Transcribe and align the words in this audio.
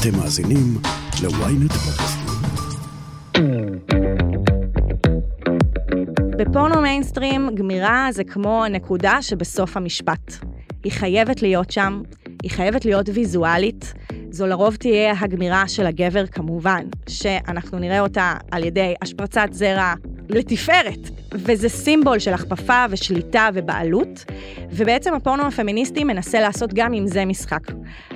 אתם 0.00 0.18
מאזינים 0.18 0.78
ל-ynet. 1.22 1.74
בפורנו 6.38 6.80
מיינסטרים, 6.82 7.50
גמירה 7.54 8.08
זה 8.12 8.24
כמו 8.24 8.64
נקודה 8.70 9.22
שבסוף 9.22 9.76
המשפט. 9.76 10.34
היא 10.84 10.92
חייבת 10.92 11.42
להיות 11.42 11.70
שם, 11.70 12.02
היא 12.42 12.50
חייבת 12.50 12.84
להיות 12.84 13.08
ויזואלית. 13.14 13.94
זו 14.30 14.46
לרוב 14.46 14.76
תהיה 14.76 15.14
הגמירה 15.20 15.68
של 15.68 15.86
הגבר 15.86 16.26
כמובן, 16.26 16.84
שאנחנו 17.08 17.78
נראה 17.78 18.00
אותה 18.00 18.34
על 18.50 18.64
ידי 18.64 18.94
השפרצת 19.02 19.48
זרע 19.52 19.94
לתפארת, 20.34 21.10
וזה 21.34 21.68
סימבול 21.68 22.18
של 22.18 22.32
הכפפה 22.32 22.84
ושליטה 22.90 23.48
ובעלות, 23.54 24.24
ובעצם 24.70 25.14
הפורנו 25.14 25.46
הפמיניסטי 25.46 26.04
מנסה 26.04 26.40
לעשות 26.40 26.74
גם 26.74 26.92
עם 26.92 27.06
זה 27.06 27.24
משחק. 27.24 27.62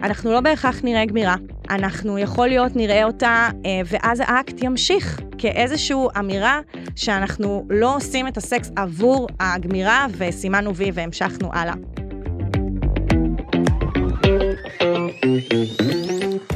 אנחנו 0.03 0.33
לא 0.33 0.41
בהכרח 0.41 0.81
נראה 0.85 1.05
גמירה, 1.05 1.37
אנחנו 1.71 2.19
יכול 2.19 2.49
להיות 2.49 2.77
נראה 2.77 3.05
אותה, 3.05 3.49
אה, 3.67 3.81
ואז 3.87 4.23
האקט 4.27 4.63
ימשיך 4.63 5.21
כאיזושהי 5.39 5.97
אמירה 6.19 6.61
שאנחנו 6.97 7.67
לא 7.71 7.97
עושים 7.97 8.29
את 8.29 8.37
הסקס 8.37 8.71
עבור 8.77 9.27
הגמירה, 9.41 10.07
וסימנו 10.19 10.75
וי 10.75 10.91
והמשכנו 10.95 11.51
הלאה. 11.53 11.75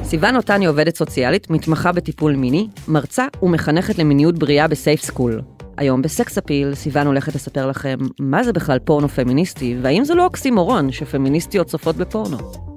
סיוון 0.09 0.37
לוטן 0.37 0.67
עובדת 0.67 0.97
סוציאלית, 0.97 1.51
מתמחה 1.51 1.93
בטיפול 1.93 2.37
מיני, 2.37 2.69
מרצה 2.89 3.27
ומחנכת 3.43 3.99
למיניות 3.99 4.39
בריאה 4.39 4.69
בסייף 4.69 5.03
סקול. 5.03 5.41
היום 5.77 6.03
בסקס 6.03 6.39
אפיל, 6.39 6.75
סיוון 6.75 7.07
הולכת 7.07 7.35
לספר 7.35 7.67
לכם 7.67 7.99
מה 8.21 8.43
זה 8.43 8.53
בכלל 8.53 8.79
פורנו 8.79 9.09
פמיניסטי, 9.09 9.77
והאם 9.83 10.05
זה 10.05 10.15
לא 10.15 10.25
אוקסימורון 10.25 10.93
שפמיניסטיות 10.93 11.67
צופות 11.67 11.97
בפורנו. 11.97 12.68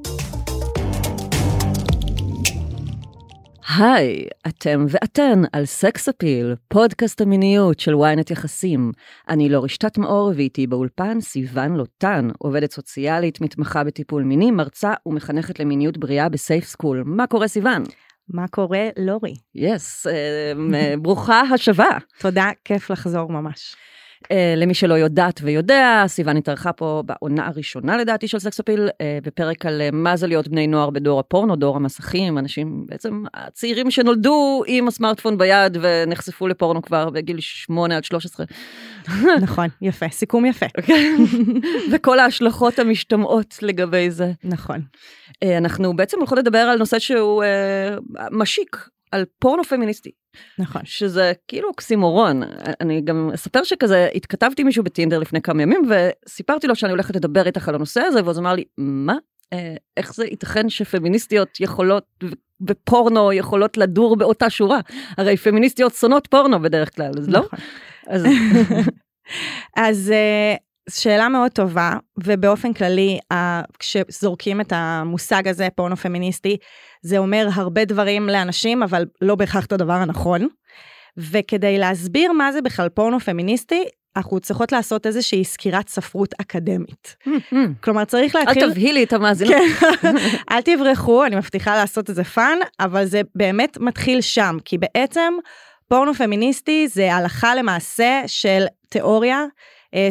היי, 3.77 4.25
אתם 4.47 4.85
ואתן 4.89 5.41
על 5.53 5.65
סקס 5.65 6.09
אפיל, 6.09 6.55
פודקאסט 6.67 7.21
המיניות 7.21 7.79
של 7.79 7.93
ynet 7.93 8.31
יחסים. 8.31 8.91
אני 9.29 9.49
לורי 9.49 9.63
שטטמאור 9.63 10.31
ואיתי 10.35 10.67
באולפן 10.67 11.21
סיוון 11.21 11.75
לוטן, 11.75 12.29
עובדת 12.37 12.71
סוציאלית, 12.71 13.41
מתמחה 13.41 13.83
בטיפול 13.83 14.23
מיני, 14.23 14.51
מרצה 14.51 14.93
ומחנכת 15.05 15.59
למיניות 15.59 15.97
בריאה 15.97 16.29
בסייף 16.29 16.65
סקול. 16.65 17.03
מה 17.05 17.27
קורה 17.27 17.47
סיוון? 17.47 17.83
מה 18.29 18.47
קורה, 18.47 18.89
לורי? 18.97 19.33
yes, 19.55 20.09
yes, 20.09 20.61
אה, 20.61 20.99
ברוכה 21.01 21.41
השבה. 21.41 21.97
תודה, 22.19 22.49
כיף 22.65 22.89
לחזור 22.89 23.31
ממש. 23.31 23.75
אה, 24.23 24.33
למי 24.57 24.73
שלא 24.73 24.93
יודעת 24.93 25.39
ויודע, 25.43 26.03
סיוון 26.07 26.37
התארחה 26.37 26.73
פה 26.73 27.03
בעונה 27.05 27.47
הראשונה 27.47 27.97
לדעתי 27.97 28.27
של 28.27 28.39
סקס 28.39 28.59
אפיל, 28.59 28.87
אה, 28.87 28.93
בפרק 29.23 29.65
על 29.65 29.81
uh, 29.81 29.95
מה 29.95 30.17
זה 30.17 30.27
להיות 30.27 30.47
בני 30.47 30.67
נוער 30.67 30.89
בדור 30.89 31.19
הפורנו, 31.19 31.55
דור 31.55 31.75
המסכים, 31.75 32.37
אנשים 32.37 32.85
בעצם 32.89 33.23
הצעירים 33.33 33.91
שנולדו 33.91 34.63
עם 34.67 34.87
הסמארטפון 34.87 35.37
ביד 35.37 35.77
ונחשפו 35.81 36.47
לפורנו 36.47 36.81
כבר 36.81 37.09
בגיל 37.09 37.39
8 37.39 37.97
עד 37.97 38.03
13. 38.03 38.45
נכון, 39.41 39.67
יפה, 39.81 40.09
סיכום 40.09 40.45
יפה. 40.45 40.65
וכל 41.91 42.19
ההשלכות 42.19 42.79
המשתמעות 42.79 43.55
לגבי 43.61 44.11
זה. 44.11 44.31
נכון. 44.43 44.81
אנחנו 45.43 45.95
בעצם 45.95 46.17
הולכות 46.17 46.37
לדבר 46.37 46.59
על 46.59 46.77
נושא 46.77 46.99
שהוא 46.99 47.43
משיק, 48.31 48.77
על 49.11 49.25
פורנו 49.39 49.63
פמיניסטי. 49.63 50.20
נכון. 50.59 50.81
שזה 50.85 51.33
כאילו 51.47 51.67
אוקסימורון. 51.67 52.43
אני 52.81 53.01
גם 53.01 53.29
אספר 53.33 53.63
שכזה, 53.63 54.09
התכתבתי 54.15 54.63
מישהו 54.63 54.83
בטינדר 54.83 55.19
לפני 55.19 55.41
כמה 55.41 55.61
ימים, 55.61 55.81
וסיפרתי 55.89 56.67
לו 56.67 56.75
שאני 56.75 56.91
הולכת 56.91 57.15
לדבר 57.15 57.45
איתך 57.45 57.69
על 57.69 57.75
הנושא 57.75 58.01
הזה, 58.01 58.25
ואז 58.25 58.39
אמר 58.39 58.53
לי, 58.53 58.63
מה? 58.77 59.15
אה, 59.53 59.75
איך 59.97 60.13
זה 60.13 60.25
ייתכן 60.25 60.69
שפמיניסטיות 60.69 61.59
יכולות, 61.59 62.05
ופורנו 62.67 63.33
יכולות 63.33 63.77
לדור 63.77 64.15
באותה 64.15 64.49
שורה? 64.49 64.79
הרי 65.17 65.37
פמיניסטיות 65.37 65.93
שונאות 65.93 66.27
פורנו 66.27 66.61
בדרך 66.61 66.95
כלל, 66.95 67.11
אז 67.17 67.29
לא? 67.29 67.39
נכון. 67.39 67.59
אז... 68.07 68.25
אז 69.77 70.13
שאלה 70.89 71.29
מאוד 71.29 71.51
טובה, 71.51 71.93
ובאופן 72.23 72.73
כללי, 72.73 73.19
כשזורקים 73.79 74.61
את 74.61 74.73
המושג 74.75 75.47
הזה, 75.47 75.67
פורנו 75.75 75.97
פמיניסטי, 75.97 76.57
זה 77.01 77.17
אומר 77.17 77.47
הרבה 77.53 77.85
דברים 77.85 78.29
לאנשים, 78.29 78.83
אבל 78.83 79.05
לא 79.21 79.35
בהכרח 79.35 79.65
את 79.65 79.71
הדבר 79.71 79.93
הנכון. 79.93 80.47
וכדי 81.17 81.77
להסביר 81.77 82.31
מה 82.31 82.51
זה 82.51 82.61
בכלל 82.61 82.89
פורנו 82.89 83.19
פמיניסטי, 83.19 83.83
אנחנו 84.15 84.39
צריכות 84.39 84.71
לעשות 84.71 85.05
איזושהי 85.05 85.43
סקירת 85.43 85.89
ספרות 85.89 86.33
אקדמית. 86.41 87.15
כלומר, 87.83 88.05
צריך 88.05 88.35
להתחיל... 88.35 88.63
אל 88.63 88.71
תבהילי 88.71 89.03
את 89.03 89.13
המאזינות. 89.13 89.55
כן. 90.01 90.15
אל 90.51 90.61
תברחו, 90.61 91.25
אני 91.25 91.35
מבטיחה 91.35 91.75
לעשות 91.75 92.09
את 92.09 92.15
זה 92.15 92.23
fun, 92.23 92.57
אבל 92.79 93.05
זה 93.05 93.21
באמת 93.35 93.77
מתחיל 93.77 94.21
שם, 94.21 94.57
כי 94.65 94.77
בעצם 94.77 95.33
פורנו 95.87 96.13
פמיניסטי 96.13 96.87
זה 96.87 97.13
הלכה 97.13 97.55
למעשה 97.55 98.21
של 98.27 98.65
תיאוריה 98.89 99.45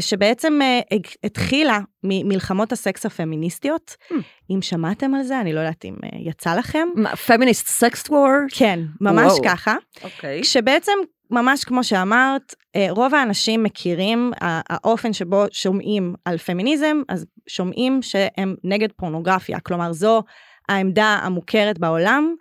שבעצם 0.00 0.58
אה, 0.62 0.80
התחילה 1.24 1.78
ממלחמות 2.04 2.72
הסקס 2.72 3.06
הפמיניסטיות. 3.06 3.96
הממ. 4.12 4.14
אם 4.50 4.62
שמעתם 4.62 5.14
על 5.14 5.22
זה, 5.22 5.40
אני 5.40 5.52
לא 5.52 5.60
יודעת 5.60 5.84
אם 5.84 5.94
אה, 6.04 6.08
יצא 6.18 6.54
לכם. 6.54 6.88
feminist 7.26 7.66
sex 7.66 8.10
war? 8.10 8.28
כן, 8.50 8.80
ממש 9.00 9.32
wow. 9.32 9.44
ככה. 9.44 9.74
אוקיי. 10.04 10.40
Okay. 10.40 10.42
כשבעצם, 10.42 10.92
ממש 11.30 11.64
כמו 11.64 11.84
שאמרת, 11.84 12.54
רוב 12.90 13.14
האנשים 13.14 13.62
מכירים, 13.62 14.32
האופן 14.40 15.12
שבו 15.12 15.44
שומעים 15.52 16.14
על 16.24 16.38
פמיניזם, 16.38 17.02
אז 17.08 17.26
שומעים 17.46 18.02
שהם 18.02 18.54
נגד 18.64 18.92
פורנוגרפיה. 18.92 19.60
כלומר, 19.60 19.92
זו 19.92 20.22
העמדה 20.68 21.18
המוכרת 21.22 21.78
בעולם. 21.78 22.34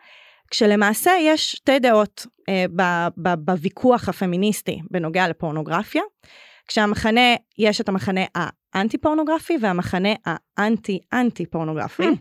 כשלמעשה 0.51 1.11
יש 1.21 1.51
שתי 1.51 1.79
דעות 1.79 2.25
אה, 2.49 2.65
בוויכוח 3.37 4.09
הפמיניסטי 4.09 4.79
בנוגע 4.91 5.27
לפורנוגרפיה. 5.27 6.01
כשהמחנה, 6.69 7.35
יש 7.57 7.81
את 7.81 7.89
המחנה 7.89 8.21
האנטי 8.73 8.97
פורנוגרפי 8.97 9.57
והמחנה 9.61 10.09
האנטי 10.57 10.99
אנטי 11.13 11.45
פורנוגרפי, 11.45 12.03
הממ. 12.03 12.15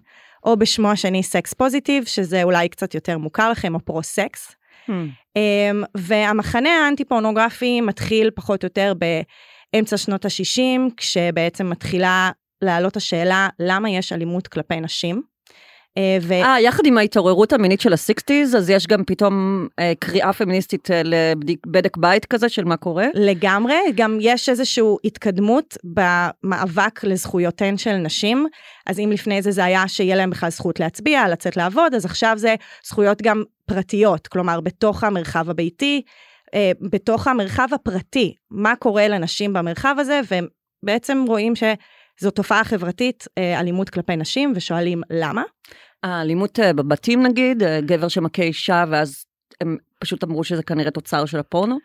או 0.45 0.57
בשמו 0.57 0.91
השני 0.91 1.23
sex 1.23 1.55
positive, 1.55 2.05
שזה 2.05 2.43
אולי 2.43 2.69
קצת 2.69 2.95
יותר 2.95 3.19
מוכר 3.19 3.51
לכם, 3.51 3.75
או 3.75 3.81
pro 3.81 4.03
sex. 4.03 4.55
Hmm. 4.87 4.91
Um, 4.91 5.87
והמחנה 5.95 6.71
האנטי 6.71 7.05
פורנוגרפי 7.05 7.81
מתחיל 7.81 8.31
פחות 8.35 8.63
או 8.63 8.67
יותר 8.67 8.93
באמצע 9.75 9.97
שנות 9.97 10.25
ה-60, 10.25 10.91
כשבעצם 10.97 11.71
מתחילה 11.71 12.31
לעלות 12.63 12.97
השאלה 12.97 13.49
למה 13.59 13.91
יש 13.91 14.13
אלימות 14.13 14.49
כלפי 14.49 14.81
נשים. 14.81 15.23
אה, 15.99 16.19
ו... 16.23 16.33
אה, 16.33 16.61
יחד 16.61 16.87
עם 16.87 16.99
ההתעוררות 16.99 17.53
המינית 17.53 17.81
של 17.81 17.93
הסיקסטיז, 17.93 18.57
אז 18.57 18.71
יש 18.71 18.87
גם 18.87 19.05
פתאום 19.05 19.67
אה, 19.79 19.93
קריאה 19.99 20.33
פמיניסטית 20.33 20.91
אה, 20.91 21.03
לבדק 21.05 21.97
בית 21.97 22.25
כזה 22.25 22.49
של 22.49 22.65
מה 22.65 22.77
קורה? 22.77 23.07
לגמרי, 23.15 23.79
גם 23.95 24.19
יש 24.21 24.49
איזושהי 24.49 24.85
התקדמות 25.05 25.77
במאבק 25.85 27.05
לזכויותיהן 27.05 27.77
של 27.77 27.97
נשים. 27.97 28.47
אז 28.87 28.99
אם 28.99 29.11
לפני 29.13 29.43
זה 29.43 29.51
זה 29.51 29.65
היה 29.65 29.89
שיהיה 29.89 30.17
להם 30.17 30.31
בכלל 30.31 30.51
זכות 30.51 30.81
להצביע, 30.81 31.29
לצאת 31.29 31.57
לעבוד, 31.57 31.95
אז 31.95 32.05
עכשיו 32.05 32.35
זה 32.37 32.55
זכויות 32.85 33.23
גם 33.23 33.43
פרטיות, 33.67 34.27
כלומר 34.27 34.61
בתוך 34.61 35.05
המרחב 35.05 35.51
הביתי, 35.51 36.03
בתוך 36.81 37.27
המרחב 37.27 37.69
הפרטי, 37.73 38.35
מה 38.51 38.77
קורה 38.77 39.09
לנשים 39.09 39.53
במרחב 39.53 39.97
הזה, 39.99 40.21
ובעצם 40.83 41.25
רואים 41.29 41.57
שזו 42.21 42.31
תופעה 42.31 42.65
חברתית, 42.65 43.25
אה, 43.39 43.61
אלימות 43.61 43.91
כלפי 43.91 44.17
נשים, 44.17 44.53
ושואלים 44.57 45.03
למה. 45.11 45.43
האלימות 46.03 46.61
אה, 46.61 46.73
בבתים 46.73 47.23
נגיד, 47.23 47.63
אה, 47.63 47.81
גבר 47.81 48.09
שמכה 48.09 48.43
אישה 48.43 48.85
ואז 48.91 49.25
הם 49.61 49.77
פשוט 49.99 50.25
אמרו 50.25 50.45
שזה 50.45 50.63
כנראה 50.63 50.91
תוצר 50.91 51.27
של 51.27 51.39
הפורנו? 51.39 51.79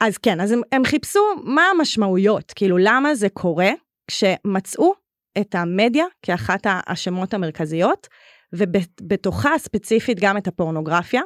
אז 0.00 0.18
כן, 0.18 0.40
אז 0.40 0.52
הם, 0.52 0.60
הם 0.72 0.84
חיפשו 0.84 1.20
מה 1.44 1.62
המשמעויות, 1.62 2.52
כאילו 2.56 2.78
למה 2.78 3.14
זה 3.14 3.28
קורה 3.28 3.70
כשמצאו 4.08 4.94
את 5.38 5.54
המדיה 5.54 6.04
כאחת 6.22 6.60
האשמות 6.64 7.34
המרכזיות, 7.34 8.08
ובתוכה 8.52 9.58
ספציפית 9.58 10.20
גם 10.20 10.36
את 10.36 10.46
הפורנוגרפיה, 10.46 11.22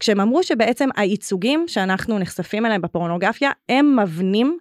כשהם 0.00 0.20
אמרו 0.20 0.42
שבעצם 0.42 0.88
הייצוגים 0.96 1.64
שאנחנו 1.68 2.18
נחשפים 2.18 2.66
אליהם 2.66 2.82
בפורנוגרפיה, 2.82 3.50
הם 3.68 3.98
מבנים 4.00 4.58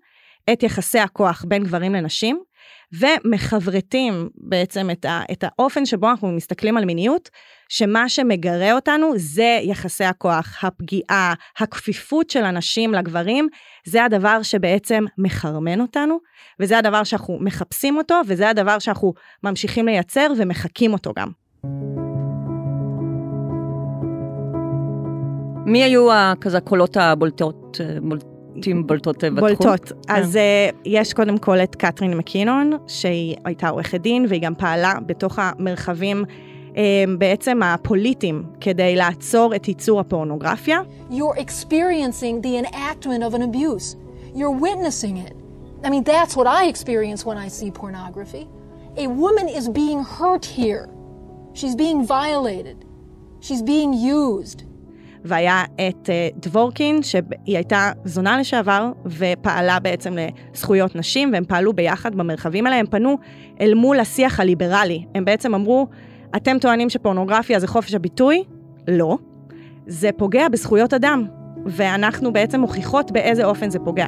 את 0.54 0.64
יחסי 0.64 1.00
הכוח 1.00 1.46
בין 1.48 1.64
גברים 1.64 1.94
לנשים, 1.94 2.44
ומחברתים 2.94 4.30
בעצם 4.36 4.90
את, 4.92 5.06
ה, 5.06 5.22
את 5.32 5.44
האופן 5.44 5.86
שבו 5.86 6.10
אנחנו 6.10 6.32
מסתכלים 6.32 6.78
על 6.78 6.86
מיניות, 6.86 7.30
שמה 7.70 8.10
שמגרה 8.10 8.74
אותנו 8.74 9.12
זה 9.16 9.60
יחסי 9.64 10.04
הכוח, 10.04 10.64
הפגיעה, 10.64 11.34
הכפיפות 11.60 12.30
של 12.30 12.44
הנשים 12.44 12.94
לגברים, 12.94 13.48
זה 13.86 14.06
הדבר 14.06 14.42
שבעצם 14.42 15.06
מחרמן 15.18 15.82
אותנו, 15.82 16.20
וזה 16.60 16.78
הדבר 16.78 17.04
שאנחנו 17.04 17.38
מחפשים 17.42 17.98
אותו, 17.98 18.22
וזה 18.28 18.50
הדבר 18.50 18.80
שאנחנו 18.80 19.14
ממשיכים 19.44 19.86
לייצר 19.86 20.28
ומחקים 20.38 20.94
אותו 20.94 21.14
גם. 21.18 21.30
מי 25.66 25.84
היו 25.84 26.08
כזה 26.42 26.58
הקולות 26.58 26.98
הבולטות? 26.98 27.78
בולטים 28.58 28.88
בולטות 28.88 29.24
בתחום? 29.24 29.40
בולטות. 29.40 29.90
כן. 29.90 30.14
אז 30.14 30.36
uh, 30.36 30.76
יש 30.86 31.14
קודם 31.14 31.38
כל 31.38 31.58
את 31.58 31.76
קתרין 31.76 32.18
מקינון, 32.18 32.72
שהיא 32.88 33.36
הייתה 33.46 33.70
עורכת 33.70 34.02
דין, 34.02 34.26
והיא 34.30 34.42
גם 34.42 34.56
פעלה 34.56 34.94
בתוך 35.06 35.40
המרחבים 35.42 36.24
uh, 36.24 36.76
בעצם 37.18 37.64
הפוליטיים 37.64 38.44
כדי 38.62 38.96
לעצור 38.96 39.56
את 39.56 39.68
ייצור 39.68 40.00
הפורנוגרפיה. 40.00 40.82
You're 41.10 41.38
experiencing 41.38 42.42
the 42.42 42.66
enactment 42.66 43.24
of 43.24 43.34
an 43.34 43.42
abuse. 43.42 43.96
You're 44.36 44.60
witnessing 44.66 45.18
it. 45.18 45.34
I 45.84 45.90
mean, 45.90 46.04
that's 46.04 46.36
what 46.36 46.48
I 46.48 46.68
experience 46.74 47.26
when 47.26 47.38
I 47.38 47.48
see 47.48 47.70
pornography. 47.72 48.48
A 48.98 49.08
woman 49.24 49.48
is 49.48 49.70
being 49.70 50.04
hurt 50.04 50.46
here. 50.60 50.86
She's 51.54 51.76
being 51.76 52.00
violated. 52.18 52.78
She's 53.46 53.64
being 53.76 53.92
used. 53.94 54.60
והיה 55.26 55.64
את 55.88 56.10
דבורקין, 56.36 57.04
שהיא 57.04 57.26
הייתה 57.46 57.92
זונה 58.06 58.40
לשעבר, 58.40 58.92
ופעלה 59.06 59.80
בעצם 59.80 60.16
לזכויות 60.18 60.96
נשים, 60.96 61.30
והם 61.34 61.46
פעלו 61.46 61.74
ביחד 61.74 62.16
במרחבים 62.16 62.66
האלה, 62.66 62.78
הם 62.78 62.86
פנו 62.86 63.18
אל 63.62 63.74
מול 63.74 64.00
השיח 64.00 64.40
הליברלי. 64.40 65.06
הם 65.16 65.26
בעצם 65.26 65.56
אמרו, 65.56 65.88
אתם 66.36 66.60
טוענים 66.60 66.90
שפורנוגרפיה 66.90 67.60
זה 67.60 67.68
חופש 67.68 67.94
הביטוי? 67.94 68.44
לא. 68.88 69.18
זה 69.88 70.10
פוגע 70.18 70.50
בזכויות 70.50 70.94
אדם, 70.94 71.26
ואנחנו 71.66 72.34
בעצם 72.34 72.60
מוכיחות 72.60 73.12
באיזה 73.12 73.46
אופן 73.46 73.70
זה 73.70 73.80
פוגע. 73.80 74.08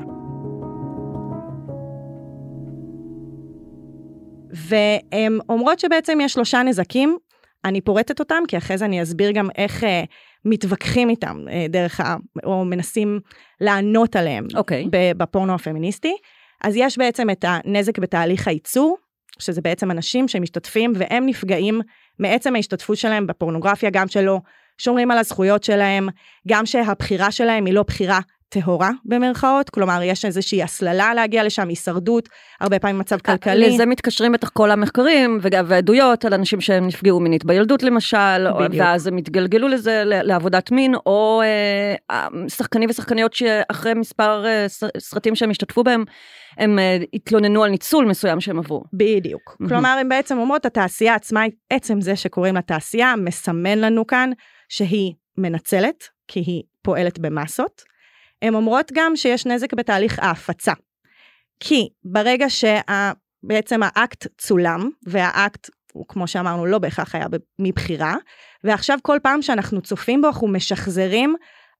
והן 4.49 5.37
אומרות 5.49 5.79
שבעצם 5.79 6.17
יש 6.21 6.33
שלושה 6.33 6.63
נזקים, 6.63 7.17
אני 7.65 7.81
פורטת 7.81 8.19
אותם, 8.19 8.43
כי 8.47 8.57
אחרי 8.57 8.77
זה 8.77 8.85
אני 8.85 9.03
אסביר 9.03 9.31
גם 9.31 9.49
איך 9.57 9.83
אה, 9.83 10.03
מתווכחים 10.45 11.09
איתם 11.09 11.45
אה, 11.51 11.65
דרך 11.69 11.99
ה... 11.99 12.15
או 12.43 12.65
מנסים 12.65 13.19
לענות 13.61 14.15
עליהם 14.15 14.47
okay. 14.53 14.57
אוקיי. 14.57 14.87
בפורנו 15.17 15.53
הפמיניסטי. 15.53 16.15
אז 16.63 16.75
יש 16.75 16.97
בעצם 16.97 17.29
את 17.29 17.45
הנזק 17.47 17.99
בתהליך 17.99 18.47
הייצור, 18.47 18.97
שזה 19.39 19.61
בעצם 19.61 19.91
אנשים 19.91 20.27
שמשתתפים 20.27 20.93
והם 20.95 21.25
נפגעים 21.25 21.81
מעצם 22.19 22.55
ההשתתפות 22.55 22.97
שלהם 22.97 23.27
בפורנוגרפיה, 23.27 23.89
גם 23.89 24.07
שלא 24.07 24.39
שומרים 24.77 25.11
על 25.11 25.17
הזכויות 25.17 25.63
שלהם, 25.63 26.09
גם 26.47 26.65
שהבחירה 26.65 27.31
שלהם 27.31 27.65
היא 27.65 27.73
לא 27.73 27.83
בחירה 27.83 28.19
טהורה 28.49 28.91
במרכאות, 29.05 29.69
כלומר 29.69 29.99
יש 30.03 30.25
איזושהי 30.25 30.63
הסללה 30.63 31.13
להגיע 31.13 31.43
לשם, 31.43 31.67
הישרדות, 31.67 32.29
הרבה 32.61 32.79
פעמים 32.79 32.99
מצב 32.99 33.19
כלכלי. 33.19 33.69
לזה 33.69 33.85
מתקשרים 33.85 34.31
בטח 34.31 34.49
כל 34.49 34.71
המחקרים 34.71 35.39
ועדויות 35.41 36.25
על 36.25 36.33
אנשים 36.33 36.61
שהם 36.61 36.87
נפגעו 36.87 37.19
מינית 37.19 37.45
בילדות 37.45 37.83
למשל, 37.83 38.47
בדיוק. 38.59 38.83
ואז 38.83 39.07
הם 39.07 39.17
התגלגלו 39.17 39.67
לזה 39.67 40.01
לעבודת 40.05 40.71
מין, 40.71 40.95
או 40.95 41.41
אה, 42.11 42.27
שחקנים 42.47 42.89
ושחקניות 42.89 43.33
שאחרי 43.33 43.93
מספר 43.93 44.45
אה, 44.45 44.65
סרטים 44.97 45.35
שהם 45.35 45.49
השתתפו 45.49 45.83
בהם, 45.83 46.03
הם 46.57 46.79
אה, 46.79 46.97
התלוננו 47.13 47.63
על 47.63 47.71
ניצול 47.71 48.05
מסוים 48.05 48.41
שהם 48.41 48.59
עברו. 48.59 48.83
בדיוק. 48.93 49.49
Mm-hmm. 49.49 49.69
כלומר, 49.69 49.97
הם 50.01 50.09
בעצם 50.09 50.37
אומרות, 50.37 50.65
התעשייה 50.65 51.15
עצמה, 51.15 51.43
עצם 51.69 52.01
זה 52.01 52.15
שקוראים 52.15 52.55
לה 52.55 52.61
תעשייה, 52.61 53.13
מסמן 53.17 53.79
לנו 53.79 54.07
כאן 54.07 54.31
שהיא 54.69 55.13
מנצלת, 55.37 56.03
כי 56.27 56.39
היא 56.39 56.63
פועלת 56.81 57.19
במסות. 57.19 57.89
הן 58.41 58.55
אומרות 58.55 58.91
גם 58.93 59.15
שיש 59.15 59.45
נזק 59.45 59.73
בתהליך 59.73 60.19
ההפצה. 60.19 60.73
כי 61.59 61.89
ברגע 62.03 62.45
שבעצם 62.49 63.79
האקט 63.83 64.27
צולם, 64.37 64.89
והאקט 65.07 65.69
הוא 65.93 66.05
כמו 66.07 66.27
שאמרנו 66.27 66.65
לא 66.65 66.77
בהכרח 66.77 67.15
היה 67.15 67.25
מבחירה, 67.59 68.15
ועכשיו 68.63 68.97
כל 69.01 69.17
פעם 69.23 69.41
שאנחנו 69.41 69.81
צופים 69.81 70.21
בו 70.21 70.27
אנחנו 70.27 70.47
משחזרים 70.47 71.35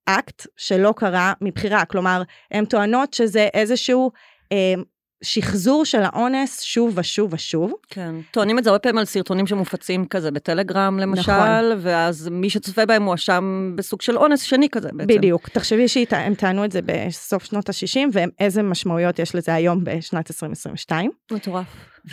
אקט 0.06 0.48
שלא 0.58 0.94
קרה 0.98 1.34
מבחירה, 1.42 1.86
כלומר 1.86 2.22
הן 2.52 2.66
טוענות 2.66 3.14
שזה 3.14 3.48
איזשהו 3.54 4.12
אה, 4.52 4.74
שחזור 5.22 5.86
של 5.86 6.02
האונס 6.04 6.62
שוב 6.62 6.94
ושוב 6.98 7.34
ושוב. 7.34 7.74
כן, 7.90 8.16
טוענים 8.32 8.60
את 8.60 8.64
זה 8.64 8.70
הרבה 8.70 8.80
פעמים 8.80 8.98
על 8.98 9.06
סרטונים 9.06 9.48
שמופצים 9.48 10.06
כזה 10.06 10.32
בטלגרם 10.32 11.00
למשל, 11.00 11.32
נכון. 11.32 11.80
ואז 11.82 12.30
מי 12.32 12.50
שצופה 12.50 12.86
בהם 12.86 13.02
מואשם 13.02 13.74
בסוג 13.76 14.02
של 14.02 14.18
אונס 14.18 14.42
שני 14.42 14.70
כזה 14.70 14.90
בעצם. 14.94 15.08
בדיוק, 15.08 15.50
תחשבי 15.50 15.88
שהם 15.88 16.36
טענו 16.36 16.66
את 16.66 16.72
זה 16.72 16.80
בסוף 16.86 17.44
שנות 17.44 17.70
ה-60, 17.70 18.00
ואיזה 18.14 18.64
משמעויות 18.64 19.20
יש 19.20 19.36
לזה 19.36 19.54
היום 19.54 19.84
בשנת 19.84 20.32
2022. 20.32 21.12
מטורף. 21.32 21.66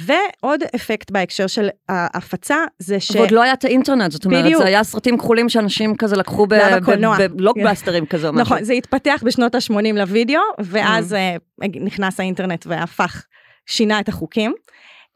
ועוד 0.04 0.60
אפקט 0.75 1.10
בהקשר 1.10 1.46
של 1.46 1.69
ההפצה 1.88 2.56
זה 2.78 3.00
ש... 3.00 3.10
ועוד 3.10 3.31
לא 3.31 3.43
היה 3.43 3.52
את 3.52 3.64
האינטרנט, 3.64 4.12
זאת 4.12 4.25
אומרת, 4.25 4.44
בדיוק. 4.44 4.62
זה 4.62 4.69
היה 4.69 4.84
סרטים 4.84 5.19
כחולים 5.19 5.48
שאנשים 5.48 5.96
כזה 5.96 6.16
לקחו 6.16 6.46
בבלוקבאסטרים 6.46 8.06
כזה 8.10 8.28
או 8.28 8.32
משהו. 8.32 8.43
נכון, 8.43 8.64
זה 8.64 8.72
התפתח 8.72 9.22
בשנות 9.25 9.54
ה-80 9.54 9.93
לוידאו, 9.94 10.40
ואז 10.58 11.16
mm. 11.62 11.66
נכנס 11.81 12.20
האינטרנט 12.20 12.66
והפך, 12.66 13.25
שינה 13.66 14.00
את 14.00 14.08
החוקים. 14.08 14.54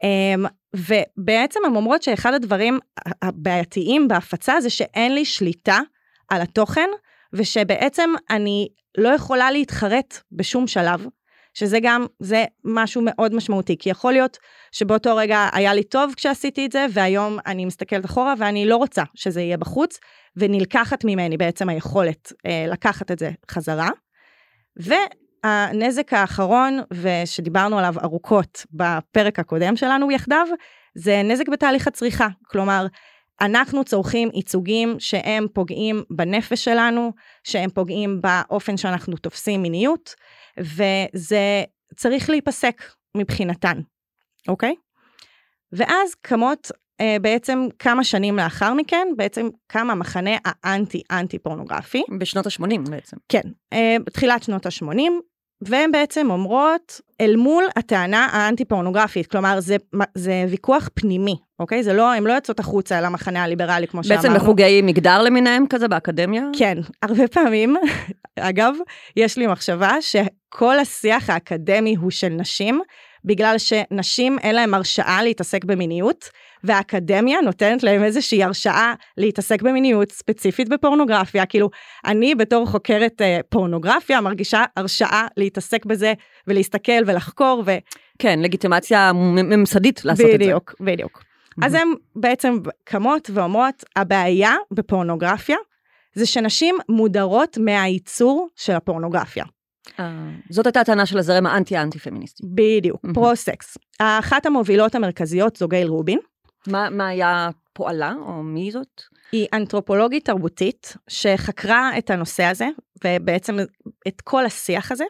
Um, 0.03 0.47
ובעצם 0.75 1.59
הן 1.65 1.75
אומרות 1.75 2.03
שאחד 2.03 2.33
הדברים 2.33 2.79
הבעייתיים 3.21 4.07
בהפצה 4.07 4.61
זה 4.61 4.69
שאין 4.69 5.15
לי 5.15 5.25
שליטה 5.25 5.79
על 6.29 6.41
התוכן, 6.41 6.89
ושבעצם 7.33 8.09
אני 8.29 8.67
לא 8.97 9.09
יכולה 9.09 9.51
להתחרט 9.51 10.17
בשום 10.31 10.67
שלב. 10.67 11.05
שזה 11.53 11.79
גם, 11.81 12.05
זה 12.19 12.45
משהו 12.65 13.01
מאוד 13.05 13.35
משמעותי, 13.35 13.77
כי 13.79 13.89
יכול 13.89 14.11
להיות 14.13 14.37
שבאותו 14.71 15.15
רגע 15.15 15.49
היה 15.53 15.73
לי 15.73 15.83
טוב 15.83 16.13
כשעשיתי 16.17 16.65
את 16.65 16.71
זה, 16.71 16.85
והיום 16.93 17.37
אני 17.45 17.65
מסתכלת 17.65 18.05
אחורה 18.05 18.33
ואני 18.37 18.65
לא 18.65 18.75
רוצה 18.75 19.03
שזה 19.15 19.41
יהיה 19.41 19.57
בחוץ, 19.57 19.99
ונלקחת 20.37 21.05
ממני 21.05 21.37
בעצם 21.37 21.69
היכולת 21.69 22.33
אה, 22.45 22.65
לקחת 22.67 23.11
את 23.11 23.19
זה 23.19 23.31
חזרה. 23.51 23.89
והנזק 24.75 26.13
האחרון, 26.13 26.79
ושדיברנו 26.93 27.79
עליו 27.79 27.93
ארוכות 28.03 28.65
בפרק 28.71 29.39
הקודם 29.39 29.75
שלנו 29.75 30.11
יחדיו, 30.11 30.47
זה 30.95 31.21
נזק 31.23 31.49
בתהליך 31.49 31.87
הצריכה. 31.87 32.27
כלומר, 32.47 32.85
אנחנו 33.41 33.83
צורכים 33.83 34.29
ייצוגים 34.33 34.95
שהם 34.99 35.47
פוגעים 35.53 36.03
בנפש 36.09 36.63
שלנו, 36.63 37.11
שהם 37.43 37.69
פוגעים 37.69 38.21
באופן 38.21 38.77
שאנחנו 38.77 39.17
תופסים 39.17 39.61
מיניות, 39.61 40.15
וזה 40.59 41.63
צריך 41.95 42.29
להיפסק 42.29 42.81
מבחינתן, 43.17 43.79
אוקיי? 44.47 44.75
ואז 45.71 46.15
קמות 46.21 46.71
אה, 47.01 47.17
בעצם 47.21 47.67
כמה 47.79 48.03
שנים 48.03 48.37
לאחר 48.37 48.73
מכן, 48.73 49.07
בעצם 49.17 49.49
קם 49.67 49.89
המחנה 49.89 50.31
האנטי-אנטי 50.45 51.39
פורנוגרפי. 51.39 52.03
בשנות 52.19 52.45
ה-80 52.45 52.89
בעצם. 52.89 53.17
כן, 53.29 53.41
אה, 53.73 53.95
בתחילת 54.05 54.43
שנות 54.43 54.65
ה-80, 54.65 55.11
והן 55.61 55.91
בעצם 55.91 56.31
אומרות 56.31 57.01
אל 57.21 57.35
מול 57.35 57.63
הטענה 57.75 58.27
האנטי 58.31 58.65
פורנוגרפית, 58.65 59.27
כלומר 59.27 59.59
זה, 59.59 59.75
זה 60.15 60.45
ויכוח 60.49 60.89
פנימי, 60.93 61.35
אוקיי? 61.59 61.83
זה 61.83 61.93
לא, 61.93 62.13
הם 62.13 62.27
לא 62.27 62.33
יוצאות 62.33 62.59
החוצה 62.59 62.99
אל 62.99 63.05
המחנה 63.05 63.43
הליברלי 63.43 63.87
כמו 63.87 64.01
בעצם 64.01 64.09
שאמרנו. 64.09 64.33
בעצם 64.33 64.43
בחוגי 64.43 64.81
מגדר 64.81 65.21
למיניהם 65.21 65.65
כזה 65.69 65.87
באקדמיה? 65.87 66.43
כן, 66.57 66.77
הרבה 67.03 67.27
פעמים, 67.27 67.75
אגב, 68.39 68.75
יש 69.17 69.37
לי 69.37 69.47
מחשבה 69.47 69.91
שכל 70.01 70.79
השיח 70.79 71.29
האקדמי 71.29 71.95
הוא 71.95 72.11
של 72.11 72.29
נשים, 72.29 72.81
בגלל 73.25 73.55
שנשים 73.57 74.39
אין 74.39 74.55
להם 74.55 74.73
הרשאה 74.73 75.23
להתעסק 75.23 75.65
במיניות, 75.65 76.29
והאקדמיה 76.63 77.41
נותנת 77.41 77.83
להם 77.83 78.03
איזושהי 78.03 78.43
הרשאה 78.43 78.93
להתעסק 79.17 79.61
במיניות 79.61 80.11
ספציפית 80.11 80.69
בפורנוגרפיה, 80.69 81.45
כאילו 81.45 81.69
אני 82.05 82.35
בתור 82.35 82.65
חוקרת 82.65 83.21
אה, 83.21 83.39
פורנוגרפיה 83.49 84.21
מרגישה 84.21 84.63
הרשאה 84.77 85.27
להתעסק 85.37 85.85
בזה 85.85 86.13
ולהסתכל 86.47 87.01
ולחקור 87.05 87.63
ו... 87.65 87.71
כן, 88.19 88.39
לגיטימציה 88.39 89.11
ממסדית 89.13 90.05
לעשות 90.05 90.25
בדיוק, 90.25 90.35
את 90.35 90.39
זה. 90.39 90.45
בדיוק, 90.45 90.75
בדיוק. 90.79 91.23
אז 91.61 91.73
הן 91.73 91.87
בעצם 92.15 92.57
קמות 92.83 93.29
ואומרות, 93.33 93.83
הבעיה 93.95 94.55
בפורנוגרפיה 94.71 95.57
זה 96.15 96.25
שנשים 96.25 96.75
מודרות 96.89 97.57
מהייצור 97.57 98.47
של 98.55 98.73
הפורנוגרפיה. 98.73 99.45
אה, 99.99 100.29
זאת 100.49 100.65
הייתה 100.65 100.79
הטענה 100.79 101.05
של 101.05 101.17
הזרם 101.17 101.45
האנטי-אנטי 101.45 101.99
פמיניסטי. 101.99 102.43
בדיוק, 102.55 103.05
פרו-סקס. 103.13 103.77
אחת 103.99 104.45
המובילות 104.45 104.95
המרכזיות 104.95 105.55
זו 105.55 105.67
גייל 105.67 105.87
רובין. 105.87 106.19
מה, 106.67 106.89
מה 106.89 107.07
היה 107.07 107.49
פועלה, 107.73 108.13
או 108.21 108.43
מי 108.43 108.71
זאת? 108.71 109.01
היא 109.31 109.47
אנתרופולוגית 109.53 110.25
תרבותית 110.25 110.97
שחקרה 111.07 111.97
את 111.97 112.09
הנושא 112.09 112.43
הזה, 112.43 112.67
ובעצם 113.03 113.57
את 114.07 114.21
כל 114.21 114.45
השיח 114.45 114.91
הזה, 114.91 115.03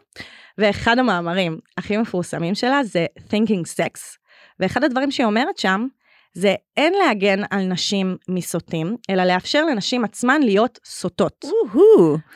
ואחד 0.58 0.98
המאמרים 0.98 1.58
הכי 1.78 1.96
מפורסמים 1.96 2.54
שלה 2.54 2.84
זה 2.84 3.06
Thinking 3.18 3.78
Sex, 3.78 4.16
ואחד 4.60 4.84
הדברים 4.84 5.10
שהיא 5.10 5.26
אומרת 5.26 5.58
שם, 5.58 5.86
זה 6.34 6.54
אין 6.76 6.92
להגן 6.92 7.42
על 7.50 7.64
נשים 7.64 8.16
מסוטים, 8.28 8.96
אלא 9.10 9.24
לאפשר 9.24 9.64
לנשים 9.64 10.04
עצמן 10.04 10.42
להיות 10.42 10.78
סוטות. 10.84 11.44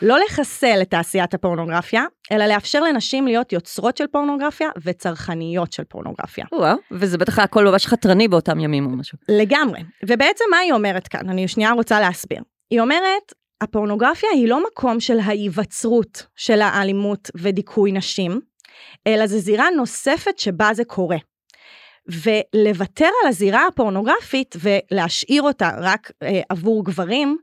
לא 0.02 0.16
לחסל 0.26 0.78
את 0.82 0.90
תעשיית 0.90 1.34
הפורנוגרפיה, 1.34 2.04
אלא 2.32 2.46
לאפשר 2.46 2.80
לנשים 2.80 3.26
להיות 3.26 3.52
יוצרות 3.52 3.96
של 3.96 4.06
פורנוגרפיה 4.06 4.68
וצרכניות 4.84 5.72
של 5.72 5.84
פורנוגרפיה. 5.84 6.44
וואו, 6.52 6.76
וזה 6.90 7.18
בטח 7.18 7.38
הכל 7.38 7.64
ממש 7.64 7.86
חתרני 7.86 8.28
באותם 8.28 8.60
ימים 8.60 8.86
או 8.86 8.90
משהו. 8.90 9.18
לגמרי. 9.28 9.80
ובעצם 10.06 10.44
מה 10.50 10.58
היא 10.58 10.72
אומרת 10.72 11.08
כאן? 11.08 11.28
אני 11.28 11.48
שנייה 11.48 11.72
רוצה 11.72 12.00
להסביר. 12.00 12.42
היא 12.70 12.80
אומרת, 12.80 13.32
הפורנוגרפיה 13.60 14.28
היא 14.32 14.48
לא 14.48 14.66
מקום 14.66 15.00
של 15.00 15.18
ההיווצרות 15.18 16.26
של 16.36 16.60
האלימות 16.60 17.30
ודיכוי 17.34 17.92
נשים, 17.92 18.40
אלא 19.06 19.26
זו 19.26 19.38
זירה 19.38 19.66
נוספת 19.76 20.38
שבה 20.38 20.68
זה 20.72 20.84
קורה. 20.84 21.16
ולוותר 22.08 23.08
על 23.22 23.28
הזירה 23.28 23.66
הפורנוגרפית 23.66 24.56
ולהשאיר 24.60 25.42
אותה 25.42 25.70
רק 25.80 26.10
אה, 26.22 26.40
עבור 26.48 26.84
גברים, 26.84 27.38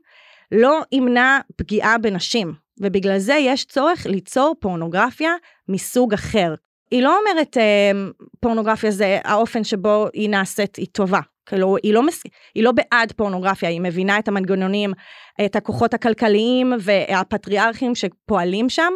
לא 0.52 0.80
ימנע 0.92 1.38
פגיעה 1.56 1.98
בנשים, 1.98 2.54
ובגלל 2.80 3.18
זה 3.18 3.34
יש 3.34 3.64
צורך 3.64 4.06
ליצור 4.06 4.54
פורנוגרפיה 4.60 5.32
מסוג 5.68 6.14
אחר. 6.14 6.54
היא 6.90 7.02
לא 7.02 7.18
אומרת 7.18 7.56
אה, 7.56 7.90
פורנוגרפיה 8.40 8.90
זה 8.90 9.18
האופן 9.24 9.64
שבו 9.64 10.06
היא 10.12 10.30
נעשית, 10.30 10.76
היא 10.76 10.86
טובה. 10.92 11.20
כאילו, 11.46 11.76
היא 11.82 11.94
לא, 11.94 12.02
מס... 12.02 12.22
היא 12.54 12.64
לא 12.64 12.72
בעד 12.72 13.12
פורנוגרפיה, 13.12 13.68
היא 13.68 13.80
מבינה 13.80 14.18
את 14.18 14.28
המנגנונים, 14.28 14.92
את 15.44 15.56
הכוחות 15.56 15.94
הכלכליים 15.94 16.72
והפטריארכים 16.80 17.94
שפועלים 17.94 18.68
שם, 18.68 18.92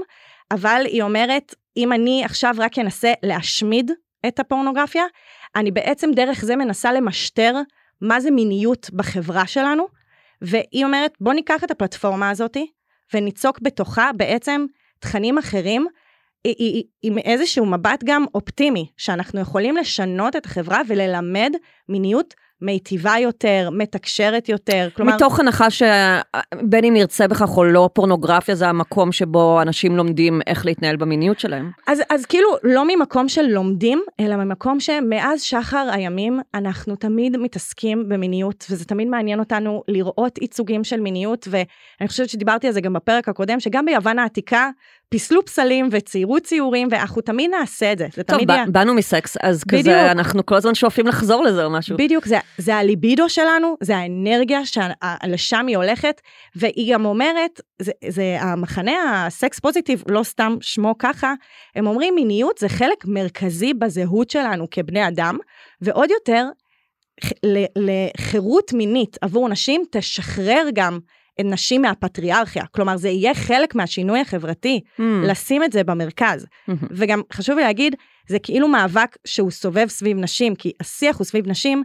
אבל 0.51 0.83
היא 0.85 1.03
אומרת, 1.03 1.55
אם 1.77 1.93
אני 1.93 2.25
עכשיו 2.25 2.55
רק 2.59 2.79
אנסה 2.79 3.13
להשמיד 3.23 3.91
את 4.27 4.41
הפורנוגרפיה, 4.41 5.05
אני 5.57 5.71
בעצם 5.71 6.11
דרך 6.15 6.45
זה 6.45 6.57
מנסה 6.57 6.93
למשטר 6.93 7.55
מה 8.01 8.21
זה 8.21 8.31
מיניות 8.31 8.91
בחברה 8.93 9.47
שלנו, 9.47 9.87
והיא 10.43 10.85
אומרת, 10.85 11.13
בוא 11.21 11.33
ניקח 11.33 11.65
את 11.65 11.71
הפלטפורמה 11.71 12.31
הזאתי 12.31 12.71
וניצוק 13.15 13.61
בתוכה 13.63 14.11
בעצם 14.17 14.67
תכנים 14.99 15.39
אחרים, 15.39 15.87
עם 17.03 17.19
איזשהו 17.19 17.67
מבט 17.67 18.01
גם 18.05 18.25
אופטימי, 18.35 18.91
שאנחנו 18.97 19.41
יכולים 19.41 19.77
לשנות 19.77 20.37
את 20.37 20.47
החברה 20.47 20.81
וללמד 20.89 21.53
מיניות 21.89 22.35
מיטיבה 22.63 23.15
יותר, 23.21 23.69
מתקשרת 23.73 24.49
יותר, 24.49 24.89
כלומר... 24.97 25.15
מתוך 25.15 25.41
הנחה 25.41 25.71
שבין 25.71 26.85
אם 26.85 26.95
נרצה 26.95 27.29
בכך 27.29 27.57
או 27.57 27.65
לא, 27.65 27.91
פורנוגרפיה 27.93 28.55
זה 28.55 28.69
המקום 28.69 29.13
שבו 29.13 29.63
אנשים 29.63 29.97
לומדים 29.97 30.41
איך 30.47 30.67
להתנהל 30.67 30.97
במיניות 30.97 31.41
שלהם. 31.41 31.71
אז, 31.87 32.03
אז 32.11 32.27
כאילו, 32.27 32.49
לא 32.63 32.85
ממקום 32.89 33.29
של 33.29 33.43
לומדים, 33.43 34.03
אלא 34.21 34.37
ממקום 34.37 34.81
שמאז 34.81 35.43
שחר 35.43 35.89
הימים 35.93 36.41
אנחנו 36.55 36.97
תמיד 36.97 37.37
מתעסקים 37.37 38.09
במיניות, 38.09 38.67
וזה 38.71 38.85
תמיד 38.85 39.09
מעניין 39.09 39.39
אותנו 39.39 39.83
לראות 39.89 40.39
ייצוגים 40.39 40.85
של 40.85 41.01
מיניות, 41.01 41.49
ואני 41.51 42.09
חושבת 42.09 42.29
שדיברתי 42.29 42.67
על 42.67 42.73
זה 42.73 42.81
גם 42.81 42.93
בפרק 42.93 43.29
הקודם, 43.29 43.61
שגם 43.61 43.85
ביוון 43.85 44.19
העתיקה 44.19 44.71
פיסלו 45.11 45.45
פסלים 45.45 45.89
וציירו 45.93 46.41
ציורים, 46.41 46.89
ואנחנו 46.91 47.23
תמיד 47.23 47.51
נעשה 47.51 47.93
את 47.93 47.99
זה. 47.99 48.07
זה 48.15 48.23
טוב, 48.23 48.37
תמיד 48.45 48.73
באנו 48.73 48.95
מסקס, 48.95 49.37
אז 49.43 49.65
בדיוק. 49.67 49.81
כזה, 49.81 50.11
אנחנו 50.11 50.47
כל 50.47 50.55
הזמן 50.55 50.75
שואפים 50.75 51.07
לחזור 51.07 51.45
לזה 51.45 51.65
או 51.65 51.71
משהו. 51.71 51.97
בדיוק, 51.97 52.27
זה, 52.27 52.39
זה 52.59 52.77
הליבידו 52.77 53.29
שלנו, 53.29 53.77
זה 53.81 53.97
האנרגיה 53.97 54.61
שלשם 54.67 55.67
היא 55.67 55.77
הולכת, 55.77 56.21
והיא 56.57 56.95
גם 56.95 57.05
אומרת, 57.05 57.61
זה, 57.83 57.93
זה 58.09 58.37
המחנה 58.41 59.27
הסקס 59.27 59.59
פוזיטיב, 59.59 60.03
לא 60.09 60.23
סתם 60.23 60.57
שמו 60.61 60.95
ככה, 60.99 61.35
הם 61.75 61.87
אומרים 61.87 62.15
מיניות 62.15 62.59
זה 62.59 62.69
חלק 62.69 63.05
מרכזי 63.05 63.75
בזהות 63.75 64.31
שלנו 64.31 64.67
כבני 64.71 65.09
אדם, 65.09 65.39
ועוד 65.81 66.11
יותר, 66.11 66.47
לחירות 67.77 68.73
מינית 68.73 69.17
עבור 69.21 69.49
נשים 69.49 69.85
תשחרר 69.91 70.67
גם 70.75 70.99
נשים 71.45 71.83
מהפטריארכיה, 71.83 72.65
כלומר 72.67 72.97
זה 72.97 73.09
יהיה 73.09 73.35
חלק 73.35 73.75
מהשינוי 73.75 74.21
החברתי, 74.21 74.81
mm. 74.97 75.03
לשים 75.03 75.65
את 75.65 75.73
זה 75.73 75.85
במרכז. 75.85 76.45
Mm-hmm. 76.45 76.73
וגם 76.91 77.23
חשוב 77.33 77.57
לי 77.57 77.63
להגיד, 77.63 77.95
זה 78.29 78.39
כאילו 78.39 78.69
מאבק 78.69 79.17
שהוא 79.25 79.51
סובב 79.51 79.87
סביב 79.89 80.17
נשים, 80.17 80.55
כי 80.55 80.73
השיח 80.81 81.17
הוא 81.19 81.25
סביב 81.25 81.49
נשים, 81.49 81.83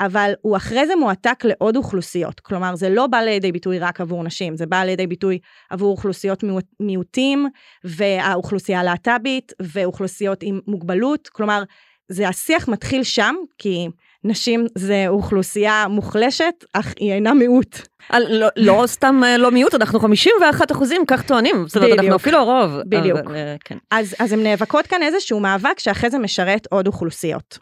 אבל 0.00 0.32
הוא 0.40 0.56
אחרי 0.56 0.86
זה 0.86 0.96
מועתק 0.96 1.44
לעוד 1.44 1.76
אוכלוסיות. 1.76 2.40
כלומר, 2.40 2.76
זה 2.76 2.90
לא 2.90 3.06
בא 3.06 3.18
לידי 3.18 3.52
ביטוי 3.52 3.78
רק 3.78 4.00
עבור 4.00 4.24
נשים, 4.24 4.56
זה 4.56 4.66
בא 4.66 4.84
לידי 4.84 5.06
ביטוי 5.06 5.38
עבור 5.70 5.90
אוכלוסיות 5.90 6.44
מיעוטים, 6.80 7.48
והאוכלוסייה 7.84 8.80
הלהט"בית, 8.80 9.52
ואוכלוסיות 9.62 10.38
עם 10.42 10.60
מוגבלות. 10.66 11.28
כלומר, 11.28 11.62
זה 12.08 12.28
השיח 12.28 12.68
מתחיל 12.68 13.02
שם, 13.02 13.34
כי 13.58 13.88
נשים 14.24 14.66
זה 14.74 15.04
אוכלוסייה 15.08 15.86
מוחלשת, 15.88 16.64
אך 16.72 16.94
היא 16.98 17.12
אינה 17.12 17.34
מיעוט. 17.34 17.78
לא, 18.14 18.48
לא 18.56 18.84
סתם 18.94 19.20
אה, 19.24 19.36
לא 19.36 19.50
מיעוט, 19.50 19.74
אנחנו 19.74 20.00
51 20.00 20.72
אחוזים, 20.72 21.02
כך 21.06 21.22
טוענים. 21.22 21.64
זאת 21.68 21.76
אומרת, 21.76 21.98
אנחנו 21.98 22.16
אפילו 22.16 22.38
הרוב. 22.38 22.80
בדיוק. 22.86 23.18
אבל, 23.18 23.34
אה, 23.34 23.56
כן. 23.64 23.78
אז, 23.90 24.14
אז 24.18 24.32
הן 24.32 24.42
נאבקות 24.42 24.86
כאן 24.86 25.02
איזשהו 25.02 25.40
מאבק 25.40 25.78
שאחרי 25.78 26.10
זה 26.10 26.18
משרת 26.18 26.66
עוד 26.70 26.86
אוכלוסיות. 26.86 27.58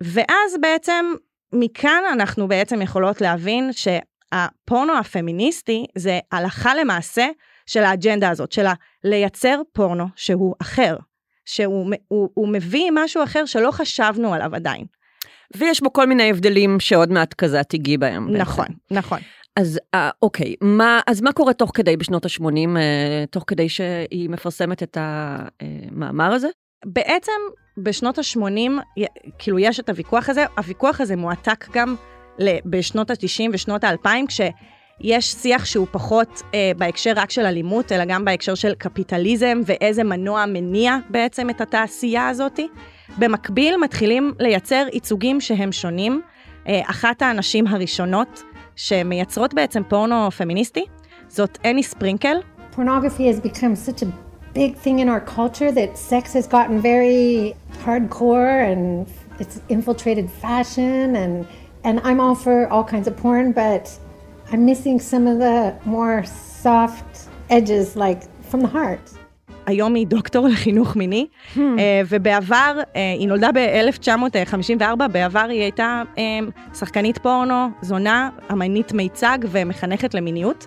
ואז 0.00 0.56
בעצם, 0.60 1.04
מכאן 1.52 2.02
אנחנו 2.12 2.48
בעצם 2.48 2.82
יכולות 2.82 3.20
להבין 3.20 3.70
שהפורנו 3.72 4.98
הפמיניסטי 4.98 5.86
זה 5.94 6.18
הלכה 6.32 6.74
למעשה 6.74 7.26
של 7.66 7.84
האג'נדה 7.84 8.30
הזאת, 8.30 8.52
של 8.52 8.66
לייצר 9.04 9.60
פורנו 9.72 10.06
שהוא 10.16 10.54
אחר. 10.62 10.96
שהוא 11.44 11.90
הוא, 12.08 12.30
הוא 12.34 12.48
מביא 12.48 12.90
משהו 12.92 13.22
אחר 13.22 13.44
שלא 13.44 13.70
חשבנו 13.70 14.34
עליו 14.34 14.54
עדיין. 14.54 14.84
ויש 15.56 15.80
בו 15.80 15.92
כל 15.92 16.06
מיני 16.06 16.30
הבדלים 16.30 16.80
שעוד 16.80 17.12
מעט 17.12 17.34
כזה 17.34 17.62
תיגעי 17.62 17.96
בהם. 17.96 18.36
נכון, 18.36 18.66
בעצם. 18.68 18.78
נכון. 18.90 19.18
אז 19.56 19.80
אה, 19.94 20.10
אוקיי, 20.22 20.54
מה, 20.60 21.00
אז 21.06 21.20
מה 21.20 21.32
קורה 21.32 21.52
תוך 21.52 21.70
כדי 21.74 21.96
בשנות 21.96 22.24
ה-80, 22.24 22.76
אה, 22.76 23.24
תוך 23.30 23.44
כדי 23.46 23.68
שהיא 23.68 24.30
מפרסמת 24.30 24.82
את 24.82 24.98
המאמר 25.00 26.32
הזה? 26.32 26.48
בעצם 26.86 27.32
בשנות 27.78 28.18
ה-80, 28.18 29.00
כאילו 29.38 29.58
יש 29.58 29.80
את 29.80 29.88
הוויכוח 29.88 30.28
הזה, 30.28 30.44
הוויכוח 30.56 31.00
הזה 31.00 31.16
מועתק 31.16 31.66
גם 31.72 31.94
בשנות 32.64 33.10
ה-90 33.10 33.50
ושנות 33.52 33.84
ה-2000, 33.84 34.08
כשיש 35.00 35.32
שיח 35.32 35.64
שהוא 35.64 35.86
פחות 35.90 36.42
אה, 36.54 36.72
בהקשר 36.78 37.12
רק 37.16 37.30
של 37.30 37.46
אלימות, 37.46 37.92
אלא 37.92 38.04
גם 38.04 38.24
בהקשר 38.24 38.54
של 38.54 38.74
קפיטליזם 38.74 39.60
ואיזה 39.66 40.04
מנוע 40.04 40.44
מניע 40.46 40.96
בעצם 41.10 41.50
את 41.50 41.60
התעשייה 41.60 42.28
הזאתי. 42.28 42.68
במקביל 43.18 43.76
מתחילים 43.76 44.34
לייצר 44.40 44.86
ייצוגים 44.92 45.40
שהם 45.40 45.72
שונים. 45.72 46.20
אה, 46.68 46.80
אחת 46.84 47.22
האנשים 47.22 47.66
הראשונות 47.66 48.42
שמייצרות 48.76 49.54
בעצם 49.54 49.82
פורנו 49.88 50.30
פמיניסטי 50.30 50.84
זאת 51.28 51.58
אני 51.64 51.82
ספרינקל. 51.82 52.36
Big 54.56 54.76
thing 54.84 55.00
in 55.00 55.08
our 55.08 55.24
culture 55.38 55.72
that 55.72 55.98
sex 55.98 56.32
has 56.32 56.46
gotten 56.46 56.76
very 56.80 57.56
hardcore 57.84 58.56
and 58.70 58.82
it's 59.40 59.56
infiltrated 59.68 60.26
fashion 60.44 61.16
and 61.22 61.32
and 61.86 61.96
I'm 62.08 62.20
all 62.24 62.36
for 62.44 62.56
all 62.72 62.84
kinds 62.92 63.06
of 63.10 63.14
porn 63.22 63.46
but 63.62 63.84
I'm 64.52 64.64
missing 64.66 65.00
some 65.00 65.26
of 65.26 65.38
the 65.38 65.74
more 65.84 66.24
soft 66.62 67.28
edges 67.50 67.96
like 67.96 68.22
from 68.50 68.60
the 68.60 68.68
heart. 68.68 69.10
היום 69.66 69.94
היא 69.94 70.06
דוקטור 70.06 70.48
לחינוך 70.48 70.96
מיני, 70.96 71.26
hmm. 71.54 71.58
אה, 71.58 72.02
ובעבר, 72.08 72.80
אה, 72.96 73.12
היא 73.18 73.28
נולדה 73.28 73.50
ב-1954, 73.54 75.08
בעבר 75.12 75.46
היא 75.48 75.60
הייתה 75.60 76.02
אה, 76.18 76.22
שחקנית 76.74 77.18
פורנו, 77.18 77.68
זונה, 77.82 78.30
אמנית 78.52 78.92
מיצג 78.92 79.38
ומחנכת 79.50 80.14
למיניות, 80.14 80.66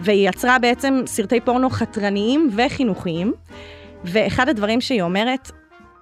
והיא 0.00 0.28
יצרה 0.28 0.58
בעצם 0.58 1.02
סרטי 1.06 1.40
פורנו 1.40 1.70
חתרניים 1.70 2.50
וחינוכיים, 2.56 3.32
ואחד 4.04 4.48
הדברים 4.48 4.80
שהיא 4.80 5.02
אומרת, 5.02 5.50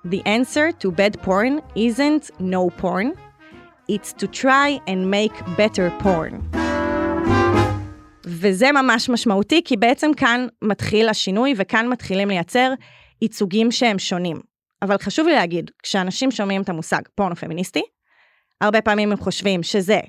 The 0.08 0.22
answer 0.26 0.70
to 0.82 0.90
bad 0.90 1.20
porn 1.24 1.60
isn't 1.74 2.30
no 2.38 2.70
porn, 2.82 3.06
it's 3.88 4.12
to 4.12 4.26
try 4.28 4.80
and 4.86 5.10
make 5.10 5.34
better 5.56 5.90
porn. 6.04 6.65
וזה 8.26 8.72
ממש 8.72 9.08
משמעותי, 9.08 9.62
כי 9.64 9.76
בעצם 9.76 10.10
כאן 10.16 10.46
מתחיל 10.62 11.08
השינוי 11.08 11.54
וכאן 11.56 11.88
מתחילים 11.88 12.28
לייצר 12.28 12.72
ייצוגים 13.22 13.70
שהם 13.70 13.98
שונים. 13.98 14.40
אבל 14.82 14.98
חשוב 14.98 15.26
לי 15.26 15.34
להגיד, 15.34 15.70
כשאנשים 15.82 16.30
שומעים 16.30 16.62
את 16.62 16.68
המושג 16.68 17.00
פורנו 17.14 17.36
פמיניסטי, 17.36 17.82
הרבה 18.60 18.80
פעמים 18.80 19.12
הם 19.12 19.18
חושבים 19.18 19.62
שזה 19.62 20.00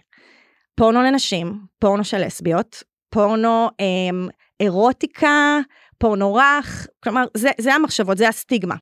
פורנו 0.75 1.01
לנשים, 1.01 1.59
פורנו 1.79 2.03
של 2.03 2.25
לסביות, 2.25 2.83
פורנו 3.09 3.69
אמ, 3.79 4.27
אירוטיקה, 4.59 5.59
פורנו 5.97 6.33
רך, 6.33 6.87
כלומר, 7.03 7.25
זה, 7.37 7.49
זה 7.61 7.73
המחשבות, 7.73 8.17
זה 8.17 8.27
הסטיגמה. 8.27 8.75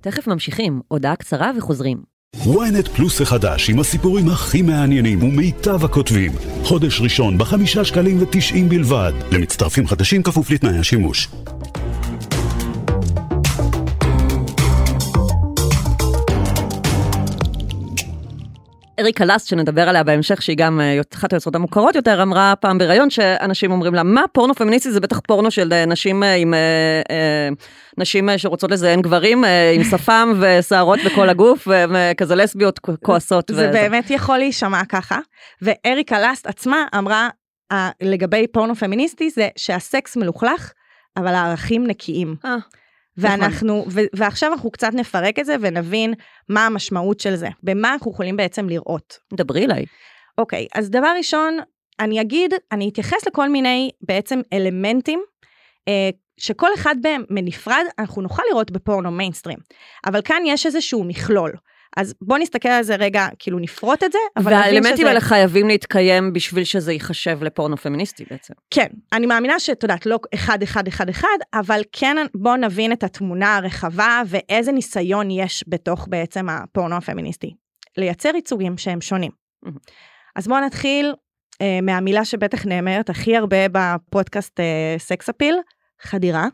תכף 0.00 0.26
ממשיכים, 0.26 0.80
הודעה 0.88 1.16
קצרה 1.16 1.50
וחוזרים. 1.56 2.13
Ynet 2.42 2.88
פלוס 2.96 3.20
החדש 3.20 3.70
עם 3.70 3.78
הסיפורים 3.80 4.28
הכי 4.28 4.62
מעניינים 4.62 5.22
ומיטב 5.22 5.84
הכותבים. 5.84 6.32
חודש 6.62 7.00
ראשון 7.00 7.38
בחמישה 7.38 7.84
שקלים 7.84 8.22
ותשעים 8.22 8.68
בלבד. 8.68 9.12
למצטרפים 9.32 9.86
חדשים 9.86 10.22
כפוף 10.22 10.50
לתנאי 10.50 10.78
השימוש. 10.78 11.28
אריקה 18.98 19.24
לאסט, 19.24 19.48
שנדבר 19.48 19.88
עליה 19.88 20.02
בהמשך, 20.02 20.42
שהיא 20.42 20.56
גם 20.56 20.80
אה, 20.80 21.00
אחת 21.14 21.32
היוצרות 21.32 21.54
המוכרות 21.54 21.94
יותר, 21.94 22.22
אמרה 22.22 22.54
פעם 22.60 22.78
בריאיון 22.78 23.10
שאנשים 23.10 23.70
אומרים 23.70 23.94
לה, 23.94 24.02
מה 24.02 24.22
פורנו 24.32 24.54
פמיניסטי 24.54 24.90
זה 24.90 25.00
בטח 25.00 25.20
פורנו 25.20 25.50
של 25.50 25.72
אה, 25.72 25.86
נשים 25.86 26.22
אה, 26.22 26.34
עם... 26.34 26.54
נשים 27.98 28.28
שרוצות 28.36 28.70
לזיין 28.70 29.02
גברים 29.02 29.44
עם 29.74 29.84
שפם 29.84 30.32
ושערות 30.40 30.98
בכל 31.06 31.28
הגוף, 31.28 31.68
וכזה 31.68 32.34
לסביות 32.34 32.78
כועסות. 33.02 33.50
זה 33.54 33.70
באמת 33.72 34.10
יכול 34.10 34.38
להישמע 34.38 34.84
ככה. 34.84 35.18
ואריקה 35.62 36.20
לאסט 36.20 36.46
עצמה 36.46 36.84
אמרה 36.98 37.28
לגבי 38.02 38.46
פורנו 38.46 38.74
פמיניסטי 38.74 39.30
זה 39.30 39.48
שהסקס 39.56 40.16
מלוכלך, 40.16 40.72
אבל 41.16 41.34
הערכים 41.34 41.86
נקיים. 41.86 42.36
ואנחנו, 43.18 43.84
ו- 43.90 44.00
ועכשיו 44.14 44.52
אנחנו 44.52 44.70
קצת 44.70 44.90
נפרק 44.94 45.38
את 45.38 45.46
זה 45.46 45.56
ונבין 45.60 46.14
מה 46.48 46.66
המשמעות 46.66 47.20
של 47.20 47.36
זה, 47.36 47.48
במה 47.62 47.92
אנחנו 47.92 48.10
יכולים 48.10 48.36
בעצם 48.36 48.68
לראות. 48.68 49.18
דברי 49.34 49.64
אליי. 49.64 49.84
אוקיי, 50.38 50.66
אז 50.74 50.90
דבר 50.90 51.12
ראשון, 51.18 51.58
אני 52.00 52.20
אגיד, 52.20 52.54
אני 52.72 52.88
אתייחס 52.88 53.26
לכל 53.26 53.48
מיני 53.48 53.90
בעצם 54.00 54.40
אלמנטים, 54.52 55.22
אה, 55.88 56.10
שכל 56.36 56.68
אחד 56.74 56.96
בהם 57.02 57.24
מנפרד, 57.30 57.84
אנחנו 57.98 58.22
נוכל 58.22 58.42
לראות 58.50 58.70
בפורנו 58.70 59.10
מיינסטרים. 59.10 59.58
אבל 60.06 60.22
כאן 60.22 60.42
יש 60.46 60.66
איזשהו 60.66 61.04
מכלול. 61.04 61.52
אז 61.96 62.14
בוא 62.20 62.38
נסתכל 62.38 62.68
על 62.68 62.82
זה 62.82 62.96
רגע, 62.96 63.26
כאילו 63.38 63.58
נפרוט 63.58 64.02
את 64.04 64.12
זה, 64.12 64.18
אבל 64.36 64.44
נבין 64.44 64.58
והאלמנטים 64.58 64.96
שזה... 64.96 65.08
האלה 65.08 65.20
חייבים 65.20 65.68
להתקיים 65.68 66.32
בשביל 66.32 66.64
שזה 66.64 66.92
ייחשב 66.92 67.44
לפורנו 67.44 67.76
פמיניסטי 67.76 68.24
בעצם. 68.30 68.54
כן, 68.70 68.86
אני 69.12 69.26
מאמינה 69.26 69.60
שאת 69.60 69.82
יודעת, 69.82 70.06
לא 70.06 70.18
אחד, 70.34 70.62
אחד, 70.62 70.88
אחד, 70.88 71.08
אחד, 71.08 71.38
אבל 71.54 71.82
כן 71.92 72.16
בואו 72.34 72.56
נבין 72.56 72.92
את 72.92 73.04
התמונה 73.04 73.56
הרחבה 73.56 74.22
ואיזה 74.26 74.72
ניסיון 74.72 75.30
יש 75.30 75.64
בתוך 75.68 76.06
בעצם 76.10 76.48
הפורנו 76.48 76.96
הפמיניסטי. 76.96 77.54
לייצר 77.96 78.30
ייצוגים 78.34 78.78
שהם 78.78 79.00
שונים. 79.00 79.30
מהמם. 79.62 79.76
אז 80.36 80.48
בואו 80.48 80.60
נתחיל 80.60 81.14
אה, 81.60 81.78
מהמילה 81.82 82.24
שבטח 82.24 82.66
נאמרת 82.66 83.10
הכי 83.10 83.36
הרבה 83.36 83.56
בפודקאסט 83.72 84.60
אה, 84.60 84.94
סקס 84.98 85.28
אפיל, 85.28 85.56
חדירה. 86.02 86.46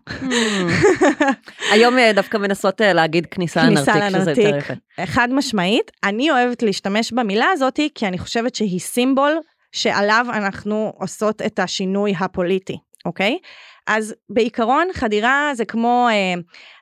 היום 1.72 1.98
אה, 1.98 2.12
דווקא 2.12 2.36
מנסות 2.36 2.80
אה, 2.80 2.92
להגיד 2.92 3.26
כניסה 3.26 3.62
לנרתיק, 3.64 3.94
שזה 4.08 4.30
יותר. 4.30 4.56
יפה. 4.56 4.74
חד 5.06 5.28
משמעית. 5.32 5.90
אני 6.04 6.30
אוהבת 6.30 6.62
להשתמש 6.62 7.12
במילה 7.12 7.46
הזאת 7.52 7.80
כי 7.94 8.06
אני 8.06 8.18
חושבת 8.18 8.54
שהיא 8.54 8.80
סימבול 8.80 9.32
שעליו 9.72 10.26
אנחנו 10.32 10.92
עושות 10.96 11.42
את 11.42 11.58
השינוי 11.58 12.14
הפוליטי, 12.20 12.76
אוקיי? 13.04 13.38
אז 13.86 14.14
בעיקרון 14.28 14.88
חדירה 14.92 15.50
זה 15.54 15.64
כמו 15.64 16.08
אה, 16.10 16.34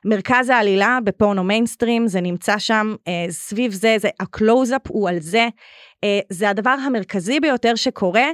מרכז 0.05 0.49
העלילה 0.49 0.99
בפורנו 1.03 1.43
מיינסטרים, 1.43 2.07
זה 2.07 2.21
נמצא 2.21 2.57
שם 2.57 2.95
אה, 3.07 3.25
סביב 3.29 3.71
זה, 3.71 3.95
זה 3.99 4.09
הקלוז-אפ 4.19 4.81
הוא 4.87 5.09
על 5.09 5.19
זה, 5.19 5.47
אה, 6.03 6.19
זה 6.29 6.49
הדבר 6.49 6.75
המרכזי 6.85 7.39
ביותר 7.39 7.75
שקורה, 7.75 8.27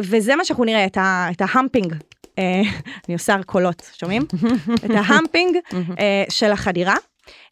וזה 0.00 0.36
מה 0.36 0.44
שאנחנו 0.44 0.64
נראה, 0.64 0.86
את, 0.86 0.96
ה- 0.96 1.26
את 1.30 1.42
ה 1.48 1.53
humping. 1.53 1.94
אה, 2.38 2.60
אני 3.08 3.14
עושה 3.14 3.36
קולות, 3.46 3.90
שומעים? 4.00 4.22
את 4.84 4.90
ה 4.90 4.98
humping 4.98 5.56
אה, 5.98 6.24
של 6.30 6.52
החדירה. 6.52 6.94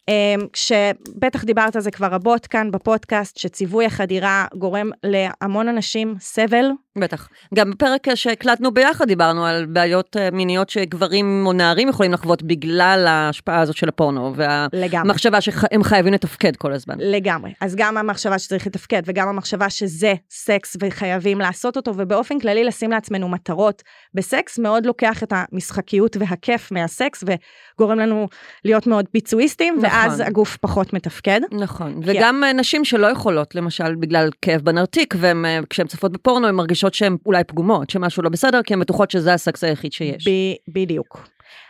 אה, 0.09 0.35
כשבטח 0.53 1.43
דיברת 1.43 1.75
על 1.75 1.81
זה 1.81 1.91
כבר 1.91 2.07
רבות 2.07 2.47
כאן 2.47 2.71
בפודקאסט, 2.71 3.37
שציווי 3.37 3.85
החדירה 3.85 4.45
גורם 4.55 4.89
להמון 5.03 5.67
אנשים 5.67 6.15
סבל. 6.19 6.65
בטח. 6.97 7.29
גם 7.53 7.71
בפרק 7.71 8.15
שהקלטנו 8.15 8.73
ביחד 8.73 9.07
דיברנו 9.07 9.45
על 9.45 9.65
בעיות 9.65 10.17
אה, 10.17 10.29
מיניות 10.31 10.69
שגברים 10.69 11.43
או 11.47 11.53
נערים 11.53 11.89
יכולים 11.89 12.11
לחוות 12.11 12.43
בגלל 12.43 13.05
ההשפעה 13.07 13.61
הזאת 13.61 13.77
של 13.77 13.89
הפורנו. 13.89 14.33
והמחשבה 14.35 15.41
שהם 15.41 15.83
חייבים 15.83 16.13
לתפקד 16.13 16.55
כל 16.55 16.73
הזמן. 16.73 16.95
לגמרי. 16.99 17.53
אז 17.61 17.75
גם 17.75 17.97
המחשבה 17.97 18.39
שצריך 18.39 18.67
לתפקד, 18.67 19.01
וגם 19.05 19.27
המחשבה 19.27 19.69
שזה 19.69 20.13
סקס 20.29 20.77
וחייבים 20.81 21.39
לעשות 21.39 21.77
אותו, 21.77 21.91
ובאופן 21.97 22.39
כללי 22.39 22.63
לשים 22.63 22.91
לעצמנו 22.91 23.29
מטרות 23.29 23.83
בסקס, 24.13 24.59
מאוד 24.59 24.85
לוקח 24.85 25.23
את 25.23 25.33
המשחקיות 25.35 26.17
והכיף 26.19 26.71
מהסקס, 26.71 27.23
וגורם 27.23 27.99
לנו 27.99 28.27
להיות 28.65 28.87
מאוד 28.87 29.05
ביצועיסטים, 29.13 29.75
נכון. 29.77 29.94
ואז 29.95 30.19
הגוף 30.19 30.57
פחות 30.57 30.93
מתפקד. 30.93 31.41
נכון, 31.51 31.99
וגם 32.03 32.43
אה, 32.43 32.53
נשים 32.53 32.85
שלא 32.85 33.07
יכולות, 33.07 33.55
למשל 33.55 33.95
בגלל 33.95 34.29
כאב 34.41 34.61
בנרתיק, 34.61 35.15
וכשהן 35.19 35.87
צופות 35.87 36.11
בפורנו 36.11 36.47
הן 36.47 36.55
מרגישות 36.55 36.93
שהן 36.93 37.17
אולי 37.25 37.43
פגומות, 37.43 37.89
שמשהו 37.89 38.23
לא 38.23 38.29
בסדר, 38.29 38.61
כי 38.63 38.73
הן 38.73 38.79
בטוחות 38.79 39.11
שזה 39.11 39.33
הסקס 39.33 39.63
היחיד 39.63 39.93
שיש. 39.93 40.27
ב- 40.27 40.71
בדיוק. 40.73 41.27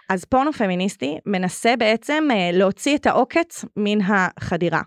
אז 0.10 0.26
פורנו 0.26 0.54
פמיניסטי 0.54 1.18
מנסה 1.26 1.76
בעצם 1.80 2.28
אה, 2.32 2.50
להוציא 2.54 2.96
את 2.96 3.06
העוקץ 3.06 3.66
מן 3.78 4.00
החדירה. 4.02 4.82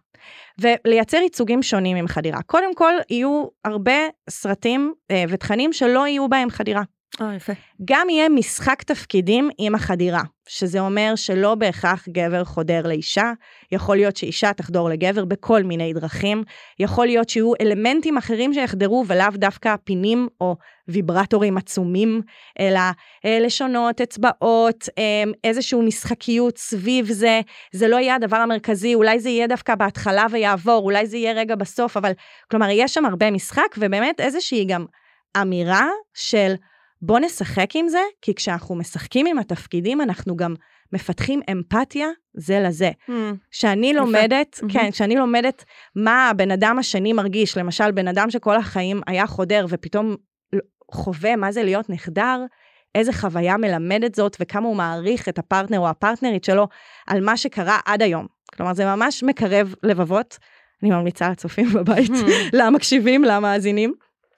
ולייצר 0.60 1.16
ייצוגים 1.16 1.62
שונים 1.62 1.96
עם 1.96 2.08
חדירה. 2.08 2.42
קודם 2.42 2.74
כל, 2.74 2.92
יהיו 3.10 3.44
הרבה 3.64 3.92
סרטים 4.30 4.92
אה, 5.10 5.24
ותכנים 5.28 5.72
שלא 5.72 6.06
יהיו 6.06 6.28
בהם 6.28 6.50
חדירה. 6.50 6.82
אה. 7.20 7.36
גם 7.84 8.10
יהיה 8.10 8.28
משחק 8.28 8.82
תפקידים 8.82 9.50
עם 9.58 9.74
החדירה, 9.74 10.22
שזה 10.48 10.80
אומר 10.80 11.12
שלא 11.16 11.54
בהכרח 11.54 12.08
גבר 12.08 12.44
חודר 12.44 12.86
לאישה, 12.86 13.32
יכול 13.72 13.96
להיות 13.96 14.16
שאישה 14.16 14.52
תחדור 14.52 14.88
לגבר 14.88 15.24
בכל 15.24 15.62
מיני 15.62 15.92
דרכים, 15.92 16.42
יכול 16.78 17.06
להיות 17.06 17.28
שיהיו 17.28 17.52
אלמנטים 17.60 18.16
אחרים 18.16 18.54
שיחדרו 18.54 19.04
ולאו 19.06 19.30
דווקא 19.34 19.76
פינים 19.84 20.28
או 20.40 20.56
ויברטורים 20.88 21.56
עצומים, 21.56 22.22
אלא 22.60 22.80
אה, 23.24 23.38
לשונות, 23.40 24.00
אצבעות, 24.00 24.88
אה, 24.98 25.24
איזושהי 25.44 25.78
משחקיות 25.80 26.58
סביב 26.58 27.06
זה, 27.06 27.40
זה 27.72 27.88
לא 27.88 27.96
יהיה 27.96 28.14
הדבר 28.14 28.36
המרכזי, 28.36 28.94
אולי 28.94 29.20
זה 29.20 29.28
יהיה 29.28 29.46
דווקא 29.46 29.74
בהתחלה 29.74 30.26
ויעבור, 30.30 30.84
אולי 30.84 31.06
זה 31.06 31.16
יהיה 31.16 31.32
רגע 31.32 31.54
בסוף, 31.54 31.96
אבל 31.96 32.12
כלומר 32.50 32.66
יש 32.70 32.94
שם 32.94 33.04
הרבה 33.04 33.30
משחק 33.30 33.74
ובאמת 33.78 34.20
איזושהי 34.20 34.64
גם 34.64 34.84
אמירה 35.42 35.88
של 36.14 36.54
בוא 37.02 37.18
נשחק 37.18 37.76
עם 37.76 37.88
זה, 37.88 38.00
כי 38.22 38.34
כשאנחנו 38.34 38.74
משחקים 38.74 39.26
עם 39.26 39.38
התפקידים, 39.38 40.00
אנחנו 40.00 40.36
גם 40.36 40.54
מפתחים 40.92 41.40
אמפתיה 41.52 42.08
זה 42.34 42.60
לזה. 42.60 42.90
שאני 43.50 43.92
לומדת, 43.94 44.58
מהמם. 44.62 44.72
כן, 44.72 44.92
שאני 44.92 45.16
לומדת 45.16 45.64
מה 45.96 46.28
הבן 46.28 46.50
אדם 46.50 46.78
השני 46.78 47.12
מרגיש, 47.12 47.56
למשל, 47.56 47.90
בן 47.90 48.08
אדם 48.08 48.30
שכל 48.30 48.56
החיים 48.56 49.00
היה 49.06 49.26
חודר 49.26 49.66
ופתאום 49.68 50.16
חווה 50.90 51.36
מה 51.36 51.52
זה 51.52 51.62
להיות 51.62 51.90
נחדר, 51.90 52.44
איזה 52.94 53.12
חוויה 53.12 53.56
מלמדת 53.56 54.14
זאת 54.14 54.36
וכמה 54.40 54.68
הוא 54.68 54.76
מעריך 54.76 55.28
את 55.28 55.38
הפרטנר 55.38 55.78
או 55.78 55.88
הפרטנרית 55.88 56.44
שלו 56.44 56.68
על 57.06 57.20
מה 57.20 57.36
שקרה 57.36 57.78
עד 57.84 58.02
היום. 58.02 58.26
כלומר, 58.56 58.74
זה 58.74 58.84
ממש 58.84 59.22
מקרב 59.22 59.74
לבבות. 59.82 60.38
אני 60.82 60.90
ממליצה 60.90 61.30
לצופים 61.30 61.68
בבית, 61.74 62.12
למקשיבים, 62.58 63.24
למאזינים. 63.24 63.94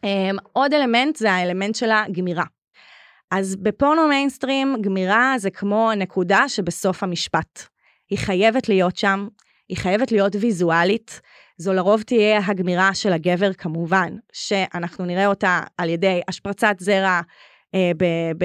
Um, 0.06 0.38
עוד 0.52 0.74
אלמנט 0.74 1.16
זה 1.16 1.32
האלמנט 1.32 1.74
של 1.74 1.90
הגמירה. 1.90 2.44
אז 3.30 3.56
בפורנו 3.56 4.08
מיינסטרים, 4.08 4.76
גמירה 4.80 5.34
זה 5.38 5.50
כמו 5.50 5.90
נקודה 5.96 6.48
שבסוף 6.48 7.02
המשפט. 7.02 7.62
היא 8.10 8.18
חייבת 8.18 8.68
להיות 8.68 8.96
שם, 8.96 9.28
היא 9.68 9.76
חייבת 9.76 10.12
להיות 10.12 10.36
ויזואלית. 10.40 11.20
זו 11.56 11.72
לרוב 11.72 12.02
תהיה 12.02 12.40
הגמירה 12.46 12.94
של 12.94 13.12
הגבר 13.12 13.52
כמובן, 13.52 14.16
שאנחנו 14.32 15.04
נראה 15.04 15.26
אותה 15.26 15.60
על 15.78 15.88
ידי 15.88 16.20
השפרצת 16.28 16.74
זרע 16.78 17.20
אה, 17.74 17.90
ב... 17.96 18.04
ב 18.38 18.44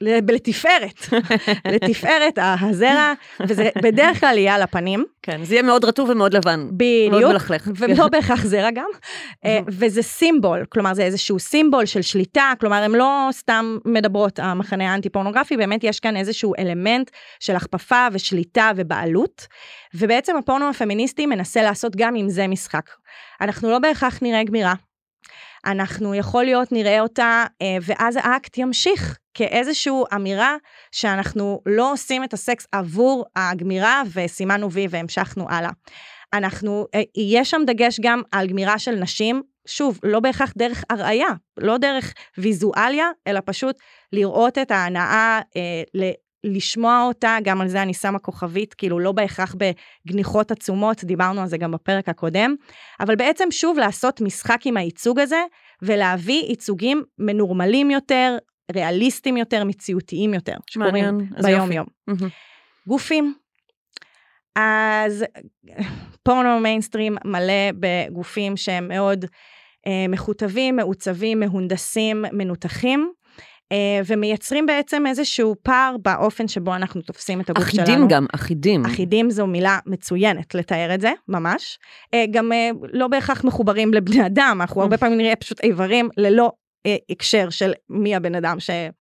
לתפארת, 0.00 1.06
לתפארת 1.72 2.38
הזרע, 2.60 3.12
וזה 3.48 3.68
בדרך 3.82 4.20
כלל 4.20 4.38
יהיה 4.38 4.54
על 4.54 4.62
הפנים. 4.62 5.04
כן, 5.22 5.44
זה 5.44 5.54
יהיה 5.54 5.62
מאוד 5.62 5.84
רטוב 5.84 6.10
ומאוד 6.10 6.34
לבן. 6.34 6.60
מאוד 6.60 6.72
בדיוק, 6.78 7.32
מלכלך. 7.32 7.68
ולא 7.76 8.08
בהכרח 8.08 8.44
זרע 8.44 8.70
גם, 8.70 8.88
אה, 9.44 9.58
וזה 9.68 10.02
סימבול, 10.02 10.64
כלומר 10.68 10.94
זה 10.94 11.02
איזשהו 11.02 11.38
סימבול 11.38 11.86
של 11.86 12.02
שליטה, 12.02 12.52
כלומר 12.60 12.76
הן 12.76 12.92
לא 12.92 13.28
סתם 13.32 13.78
מדברות 13.84 14.38
המחנה 14.38 14.92
האנטי 14.92 15.08
פורנוגרפי, 15.08 15.56
באמת 15.56 15.84
יש 15.84 16.00
כאן 16.00 16.16
איזשהו 16.16 16.54
אלמנט 16.58 17.10
של 17.40 17.56
הכפפה 17.56 18.06
ושליטה 18.12 18.70
ובעלות, 18.76 19.46
ובעצם 19.94 20.36
הפורנו 20.36 20.70
הפמיניסטי 20.70 21.26
מנסה 21.26 21.62
לעשות 21.62 21.96
גם 21.96 22.14
עם 22.14 22.28
זה 22.28 22.46
משחק. 22.46 22.90
אנחנו 23.40 23.70
לא 23.70 23.78
בהכרח 23.78 24.18
נראה 24.22 24.44
גמירה, 24.44 24.74
אנחנו 25.66 26.14
יכול 26.14 26.44
להיות 26.44 26.72
נראה 26.72 27.00
אותה, 27.00 27.44
אה, 27.62 27.76
ואז 27.82 28.16
האקט 28.16 28.58
ימשיך 28.58 29.18
כאיזושהי 29.34 29.92
אמירה 30.14 30.56
שאנחנו 30.92 31.60
לא 31.66 31.92
עושים 31.92 32.24
את 32.24 32.32
הסקס 32.32 32.66
עבור 32.72 33.24
הגמירה 33.36 34.02
וסימנו 34.14 34.72
וי 34.72 34.86
והמשכנו 34.90 35.46
הלאה. 35.48 35.70
אנחנו, 36.32 36.86
אה, 36.94 37.02
יהיה 37.16 37.44
שם 37.44 37.62
דגש 37.66 38.00
גם 38.00 38.22
על 38.32 38.46
גמירה 38.46 38.78
של 38.78 38.94
נשים, 38.94 39.42
שוב, 39.66 40.00
לא 40.02 40.20
בהכרח 40.20 40.52
דרך 40.58 40.84
הרעיה, 40.90 41.28
לא 41.56 41.78
דרך 41.78 42.14
ויזואליה, 42.38 43.06
אלא 43.26 43.40
פשוט 43.44 43.76
לראות 44.12 44.58
את 44.58 44.70
ההנאה, 44.70 45.40
אה, 45.56 46.10
לשמוע 46.44 47.04
אותה, 47.06 47.36
גם 47.42 47.60
על 47.60 47.68
זה 47.68 47.82
אני 47.82 47.94
שמה 47.94 48.18
כוכבית, 48.18 48.74
כאילו 48.74 48.98
לא 48.98 49.12
בהכרח 49.12 49.54
בגניחות 50.06 50.50
עצומות, 50.50 51.04
דיברנו 51.04 51.40
על 51.40 51.46
זה 51.46 51.56
גם 51.56 51.72
בפרק 51.72 52.08
הקודם, 52.08 52.54
אבל 53.00 53.16
בעצם 53.16 53.50
שוב 53.50 53.78
לעשות 53.78 54.20
משחק 54.20 54.60
עם 54.64 54.76
הייצוג 54.76 55.20
הזה, 55.20 55.42
ולהביא 55.82 56.44
ייצוגים 56.48 57.02
מנורמלים 57.18 57.90
יותר, 57.90 58.36
ריאליסטיים 58.72 59.36
יותר, 59.36 59.64
מציאותיים 59.64 60.34
יותר, 60.34 60.56
שקורים 60.70 60.92
מעניין, 60.92 61.20
איזה 61.36 61.50
יופי. 61.50 61.68
ביום 61.68 61.72
יום. 61.72 61.86
מהמם. 62.06 62.28
גופים. 62.86 63.34
אז 64.56 65.24
פורנו 66.22 66.60
מיינסטרים 66.60 67.16
מלא 67.24 67.70
בגופים 67.80 68.56
שהם 68.56 68.88
מאוד 68.88 69.24
אה, 69.86 70.06
מכותבים, 70.08 70.76
מעוצבים, 70.76 71.40
מהונדסים, 71.40 72.24
מנותחים, 72.32 73.12
אה, 73.72 74.00
ומייצרים 74.06 74.66
בעצם 74.66 75.06
איזשהו 75.06 75.54
פער 75.62 75.96
באופן 76.02 76.48
שבו 76.48 76.74
אנחנו 76.74 77.02
תופסים 77.02 77.40
את 77.40 77.50
הגוף 77.50 77.68
שלנו. 77.68 77.84
אחידים 77.84 78.08
גם, 78.08 78.26
אחידים. 78.34 78.84
אחידים 78.84 79.30
זו 79.30 79.46
מילה 79.46 79.78
מצוינת 79.86 80.54
לתאר 80.54 80.94
את 80.94 81.00
זה, 81.00 81.12
ממש. 81.28 81.78
אה, 82.14 82.24
גם 82.30 82.52
אה, 82.52 82.70
לא 82.92 83.08
בהכרח 83.08 83.44
מחוברים 83.44 83.94
לבני 83.94 84.26
אדם, 84.26 84.58
אנחנו 84.60 84.82
הרבה 84.82 84.98
פעמים 84.98 85.18
נראה 85.18 85.36
פשוט 85.36 85.60
איברים 85.60 86.08
ללא 86.16 86.52
הקשר 87.10 87.50
של 87.50 87.72
מי 87.88 88.14
הבן 88.14 88.34
אדם 88.34 88.60
ש... 88.60 88.70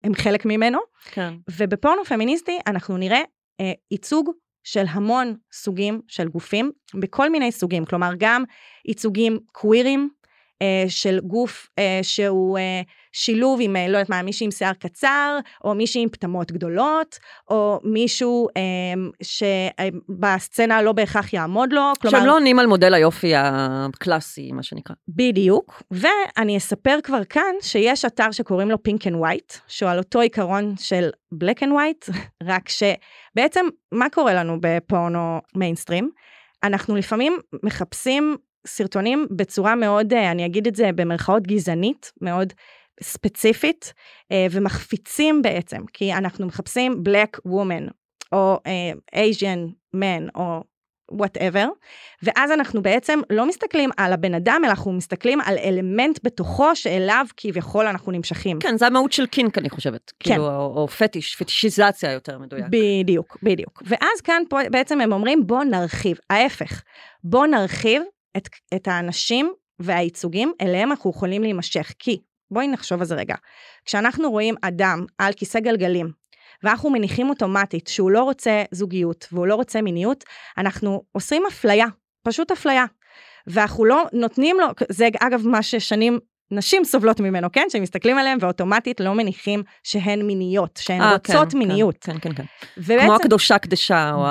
הם 0.04 0.14
חלק 0.14 0.44
ממנו, 0.44 0.78
כן. 1.10 1.34
ובפורנו 1.50 2.04
פמיניסטי 2.04 2.58
אנחנו 2.66 2.96
נראה 2.96 3.22
אה, 3.60 3.72
ייצוג 3.90 4.30
של 4.64 4.84
המון 4.88 5.34
סוגים 5.52 6.00
של 6.08 6.28
גופים, 6.28 6.72
בכל 6.94 7.30
מיני 7.30 7.52
סוגים, 7.52 7.84
כלומר 7.84 8.12
גם 8.18 8.44
ייצוגים 8.88 9.38
קווירים, 9.52 10.08
אה, 10.62 10.84
של 10.88 11.20
גוף 11.20 11.68
אה, 11.78 12.00
שהוא 12.02 12.58
אה, 12.58 12.82
שילוב 13.14 13.58
עם, 13.62 13.76
אה, 13.76 13.88
לא 13.88 13.98
יודעת 13.98 14.10
מה, 14.10 14.22
מישהי 14.22 14.44
עם 14.44 14.50
שיער 14.50 14.72
קצר, 14.72 15.38
או 15.64 15.74
מישהי 15.74 16.02
עם 16.02 16.08
פטמות 16.08 16.52
גדולות, 16.52 17.18
או 17.50 17.80
מישהו 17.84 18.48
אה, 18.56 18.62
שבסצנה 19.22 20.82
לא 20.82 20.92
בהכרח 20.92 21.32
יעמוד 21.32 21.72
לו, 21.72 21.92
כלומר... 22.00 22.18
שהם 22.18 22.26
לא 22.26 22.36
עונים 22.36 22.58
על 22.58 22.66
מודל 22.66 22.94
היופי 22.94 23.32
הקלאסי, 23.36 24.52
מה 24.52 24.62
שנקרא. 24.62 24.94
בדיוק, 25.08 25.82
ואני 25.90 26.56
אספר 26.56 26.98
כבר 27.02 27.24
כאן 27.24 27.54
שיש 27.60 28.04
אתר 28.04 28.30
שקוראים 28.30 28.70
לו 28.70 28.82
Pink 28.82 29.06
and 29.06 29.16
White, 29.16 29.52
שהוא 29.68 29.90
על 29.90 29.98
אותו 29.98 30.20
עיקרון 30.20 30.74
של 30.78 31.08
black 31.32 31.62
and 31.62 31.72
white, 31.72 32.04
רק 32.42 32.68
שבעצם 32.68 33.66
מה 33.92 34.06
קורה 34.10 34.34
לנו 34.34 34.58
בפורנו 34.60 35.40
מיינסטרים? 35.56 36.10
אנחנו 36.64 36.96
לפעמים 36.96 37.38
מחפשים 37.62 38.36
סרטונים 38.66 39.26
בצורה 39.30 39.74
מאוד, 39.74 40.12
אה, 40.12 40.30
אני 40.30 40.46
אגיד 40.46 40.66
את 40.66 40.74
זה 40.74 40.90
במרכאות 40.94 41.46
גזענית, 41.46 42.12
מאוד 42.20 42.52
ספציפית, 43.02 43.92
אה, 44.32 44.46
ומחפיצים 44.50 45.42
בעצם, 45.42 45.86
כי 45.92 46.12
אנחנו 46.12 46.46
מחפשים 46.46 47.02
black 47.08 47.48
woman, 47.48 47.90
או 48.32 48.56
uh, 48.56 49.16
Asian 49.16 49.72
man, 49.96 50.30
או 50.34 50.64
whatever, 51.12 51.66
ואז 52.22 52.50
אנחנו 52.50 52.82
בעצם 52.82 53.20
לא 53.30 53.46
מסתכלים 53.46 53.90
על 53.96 54.12
הבן 54.12 54.34
אדם, 54.34 54.60
אלא 54.64 54.70
אנחנו 54.70 54.92
מסתכלים 54.92 55.40
על 55.40 55.58
אלמנט 55.58 56.18
בתוכו 56.22 56.76
שאליו 56.76 57.26
כביכול 57.36 57.86
אנחנו 57.86 58.12
נמשכים. 58.12 58.58
כן, 58.60 58.76
זה 58.78 58.86
המהות 58.86 59.12
של 59.12 59.26
קינק, 59.26 59.58
אני 59.58 59.70
חושבת. 59.70 60.12
כן. 60.20 60.30
כאילו, 60.30 60.46
או, 60.46 60.74
או 60.76 60.88
פטיש, 60.88 61.36
פטישיזציה 61.36 62.12
יותר 62.12 62.38
מדויק. 62.38 62.64
בדיוק, 62.70 63.38
בדיוק. 63.42 63.82
ואז 63.86 64.20
כאן 64.24 64.42
פה 64.48 64.58
בעצם 64.72 65.00
הם 65.00 65.12
אומרים 65.12 65.46
בוא 65.46 65.64
נרחיב, 65.64 66.18
ההפך, 66.30 66.82
בוא 67.24 67.46
נרחיב 67.46 68.02
את, 68.36 68.48
את 68.74 68.88
האנשים 68.88 69.52
והייצוגים 69.78 70.52
אליהם 70.60 70.90
אנחנו 70.90 71.10
יכולים 71.10 71.42
להימשך. 71.42 71.92
כי, 71.98 72.20
בואי 72.54 72.68
נחשוב 72.68 73.00
על 73.00 73.06
זה 73.06 73.14
רגע, 73.14 73.34
כשאנחנו 73.84 74.30
רואים 74.30 74.54
אדם 74.62 75.04
על 75.18 75.32
כיסא 75.32 75.60
גלגלים, 75.60 76.10
ואנחנו 76.62 76.90
מניחים 76.90 77.30
אוטומטית 77.30 77.86
שהוא 77.86 78.10
לא 78.10 78.22
רוצה 78.22 78.62
זוגיות 78.70 79.28
והוא 79.32 79.46
לא 79.46 79.54
רוצה 79.54 79.82
מיניות, 79.82 80.24
אנחנו 80.58 81.02
עושים 81.12 81.42
אפליה, 81.48 81.86
פשוט 82.22 82.50
אפליה. 82.50 82.84
ואנחנו 83.46 83.84
לא 83.84 84.04
נותנים 84.12 84.56
לו, 84.60 84.66
זה 84.88 85.08
אגב 85.20 85.48
מה 85.48 85.62
ששנים 85.62 86.18
נשים 86.50 86.84
סובלות 86.84 87.20
ממנו, 87.20 87.52
כן? 87.52 87.66
שמסתכלים 87.68 88.18
עליהם 88.18 88.38
ואוטומטית 88.40 89.00
לא 89.00 89.14
מניחים 89.14 89.62
שהן 89.82 90.22
מיניות, 90.22 90.80
שהן 90.82 91.00
אה, 91.00 91.12
רוצות 91.12 91.52
כן, 91.52 91.58
מיניות. 91.58 91.96
כן, 92.00 92.18
כן, 92.20 92.34
כן. 92.34 92.44
ובעצם, 92.76 93.06
כמו 93.06 93.14
הקדושה 93.14 93.58
קדשה. 93.58 94.12
או 94.14 94.24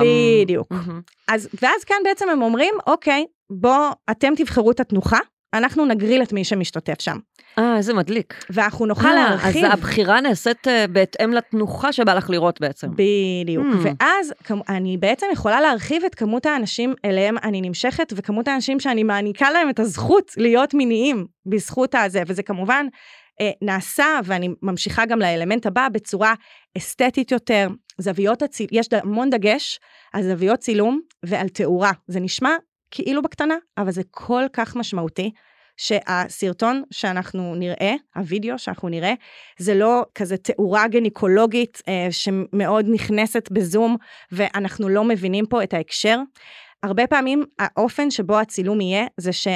בדיוק. 0.43 0.71
מהמם. 0.71 1.01
אז, 1.27 1.49
ואז 1.61 1.83
כאן 1.83 1.97
בעצם 2.03 2.29
הם 2.29 2.41
אומרים, 2.41 2.73
אוקיי, 2.87 3.25
בוא, 3.49 3.89
אתם 4.11 4.33
תבחרו 4.35 4.71
את 4.71 4.79
התנוחה, 4.79 5.19
אנחנו 5.53 5.85
נגריל 5.85 6.23
את 6.23 6.33
מי 6.33 6.43
שמשתתף 6.43 7.01
שם. 7.01 7.17
אה, 7.59 7.77
איזה 7.77 7.93
מדליק. 7.93 8.45
ואנחנו 8.49 8.85
נוכל 8.85 9.07
אה, 9.07 9.15
להרחיב. 9.15 9.65
אז 9.65 9.73
הבחירה 9.73 10.21
נעשית 10.21 10.67
אה, 10.67 10.87
בהתאם 10.87 11.33
לתנוחה 11.33 11.93
שבא 11.93 12.13
לך 12.13 12.29
לראות 12.29 12.61
בעצם. 12.61 12.87
בדיוק. 12.91 13.65
Mm. 13.65 13.87
ואז 13.99 14.33
אני 14.69 14.97
בעצם 14.97 15.25
יכולה 15.33 15.61
להרחיב 15.61 16.03
את 16.03 16.15
כמות 16.15 16.45
האנשים 16.45 16.93
אליהם 17.05 17.37
אני 17.43 17.61
נמשכת, 17.61 18.13
וכמות 18.15 18.47
האנשים 18.47 18.79
שאני 18.79 19.03
מעניקה 19.03 19.51
להם 19.51 19.69
את 19.69 19.79
הזכות 19.79 20.31
להיות 20.37 20.73
מיניים 20.73 21.25
בזכות 21.45 21.95
הזה, 21.95 22.23
וזה 22.27 22.43
כמובן 22.43 22.85
אה, 23.41 23.51
נעשה, 23.61 24.19
ואני 24.23 24.49
ממשיכה 24.61 25.05
גם 25.05 25.19
לאלמנט 25.19 25.65
הבא, 25.65 25.87
בצורה 25.91 26.33
אסתטית 26.77 27.31
יותר, 27.31 27.67
זוויות 27.97 28.41
הצילום, 28.41 28.69
יש 28.71 28.87
המון 28.91 29.29
דגש 29.29 29.79
על 30.13 30.23
זוויות 30.23 30.59
צילום 30.59 30.99
ועל 31.25 31.49
תאורה. 31.49 31.91
זה 32.07 32.19
נשמע 32.19 32.55
כאילו 32.95 33.21
בקטנה, 33.21 33.55
אבל 33.77 33.91
זה 33.91 34.01
כל 34.11 34.43
כך 34.53 34.75
משמעותי. 34.75 35.31
שהסרטון 35.77 36.83
שאנחנו 36.91 37.55
נראה, 37.55 37.93
הווידאו 38.15 38.59
שאנחנו 38.59 38.89
נראה, 38.89 39.13
זה 39.59 39.75
לא 39.75 40.05
כזה 40.15 40.37
תאורה 40.37 40.87
גניקולוגית 40.87 41.81
אה, 41.87 42.07
שמאוד 42.11 42.85
נכנסת 42.89 43.49
בזום 43.51 43.97
ואנחנו 44.31 44.89
לא 44.89 45.03
מבינים 45.03 45.45
פה 45.45 45.63
את 45.63 45.73
ההקשר. 45.73 46.19
הרבה 46.83 47.07
פעמים 47.07 47.43
האופן 47.59 48.11
שבו 48.11 48.39
הצילום 48.39 48.81
יהיה 48.81 49.05
זה 49.17 49.33
ש... 49.33 49.47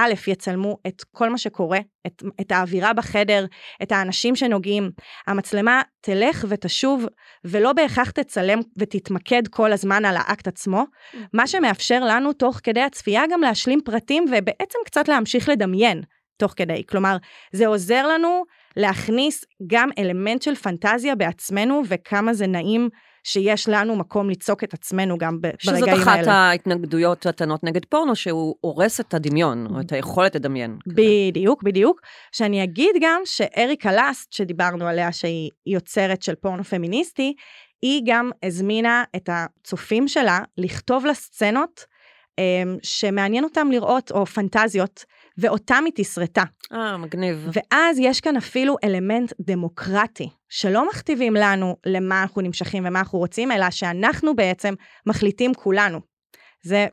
א', 0.00 0.12
יצלמו 0.26 0.78
את 0.86 1.02
כל 1.12 1.28
מה 1.28 1.38
שקורה, 1.38 1.78
את, 2.06 2.22
את 2.40 2.52
האווירה 2.52 2.92
בחדר, 2.92 3.46
את 3.82 3.92
האנשים 3.92 4.36
שנוגעים. 4.36 4.90
המצלמה 5.26 5.82
תלך 6.00 6.44
ותשוב, 6.48 7.06
ולא 7.44 7.72
בהכרח 7.72 8.10
תצלם 8.10 8.58
ותתמקד 8.78 9.42
כל 9.50 9.72
הזמן 9.72 10.04
על 10.04 10.16
האקט 10.16 10.48
עצמו, 10.48 10.84
מה 11.32 11.46
שמאפשר 11.46 12.00
לנו 12.04 12.32
תוך 12.32 12.60
כדי 12.62 12.80
הצפייה 12.80 13.22
גם 13.30 13.40
להשלים 13.40 13.80
פרטים 13.84 14.24
ובעצם 14.24 14.78
קצת 14.84 15.08
להמשיך 15.08 15.48
לדמיין 15.48 16.02
תוך 16.36 16.52
כדי. 16.56 16.82
כלומר, 16.88 17.16
זה 17.52 17.66
עוזר 17.66 18.06
לנו 18.06 18.44
להכניס 18.76 19.44
גם 19.66 19.88
אלמנט 19.98 20.42
של 20.42 20.54
פנטזיה 20.54 21.14
בעצמנו, 21.14 21.82
וכמה 21.88 22.34
זה 22.34 22.46
נעים 22.46 22.88
שיש 23.28 23.68
לנו 23.68 23.96
מקום 23.96 24.28
ליצוק 24.28 24.64
את 24.64 24.74
עצמנו 24.74 25.18
גם 25.18 25.40
ב- 25.40 25.50
שזאת 25.58 25.80
ברגעים 25.80 26.02
אחת 26.02 26.18
האלה. 26.18 26.32
ההתנגדויות 26.32 27.26
הטענות 27.26 27.64
נגד 27.64 27.84
פורנו, 27.84 28.16
שהוא 28.16 28.54
הורס 28.60 29.00
את 29.00 29.14
הדמיון, 29.14 29.66
או 29.74 29.80
את 29.80 29.92
היכולת 29.92 30.34
לדמיין. 30.34 30.78
בדיוק, 30.86 31.62
בדיוק. 31.62 32.00
שאני 32.32 32.64
אגיד 32.64 32.90
גם 33.00 33.20
שאריקה 33.24 33.92
לאסט, 33.92 34.32
שדיברנו 34.32 34.86
עליה 34.86 35.12
שהיא 35.12 35.50
יוצרת 35.66 36.22
של 36.22 36.34
פורנו 36.34 36.64
פמיניסטי, 36.64 37.34
היא 37.82 38.02
גם 38.06 38.30
הזמינה 38.42 39.04
את 39.16 39.28
הצופים 39.32 40.08
שלה 40.08 40.40
לכתוב 40.58 41.06
לה 41.06 41.14
סצנות 41.14 41.84
אמ, 42.38 42.76
שמעניין 42.82 43.44
אותם 43.44 43.70
לראות, 43.70 44.10
או 44.10 44.26
פנטזיות, 44.26 45.04
ואותם 45.38 45.82
היא 45.84 45.92
תסרטה. 45.96 46.42
אה, 46.72 46.96
מגניב. 46.96 47.48
ואז 47.52 47.98
יש 47.98 48.20
כאן 48.20 48.36
אפילו 48.36 48.76
אלמנט 48.84 49.32
דמוקרטי, 49.40 50.28
שלא 50.48 50.88
מכתיבים 50.88 51.34
לנו 51.34 51.76
למה 51.86 52.22
אנחנו 52.22 52.42
נמשכים 52.42 52.86
ומה 52.86 52.98
אנחנו 52.98 53.18
רוצים, 53.18 53.52
אלא 53.52 53.70
שאנחנו 53.70 54.36
בעצם 54.36 54.74
מחליטים 55.06 55.54
כולנו. 55.54 56.00
זה 56.62 56.86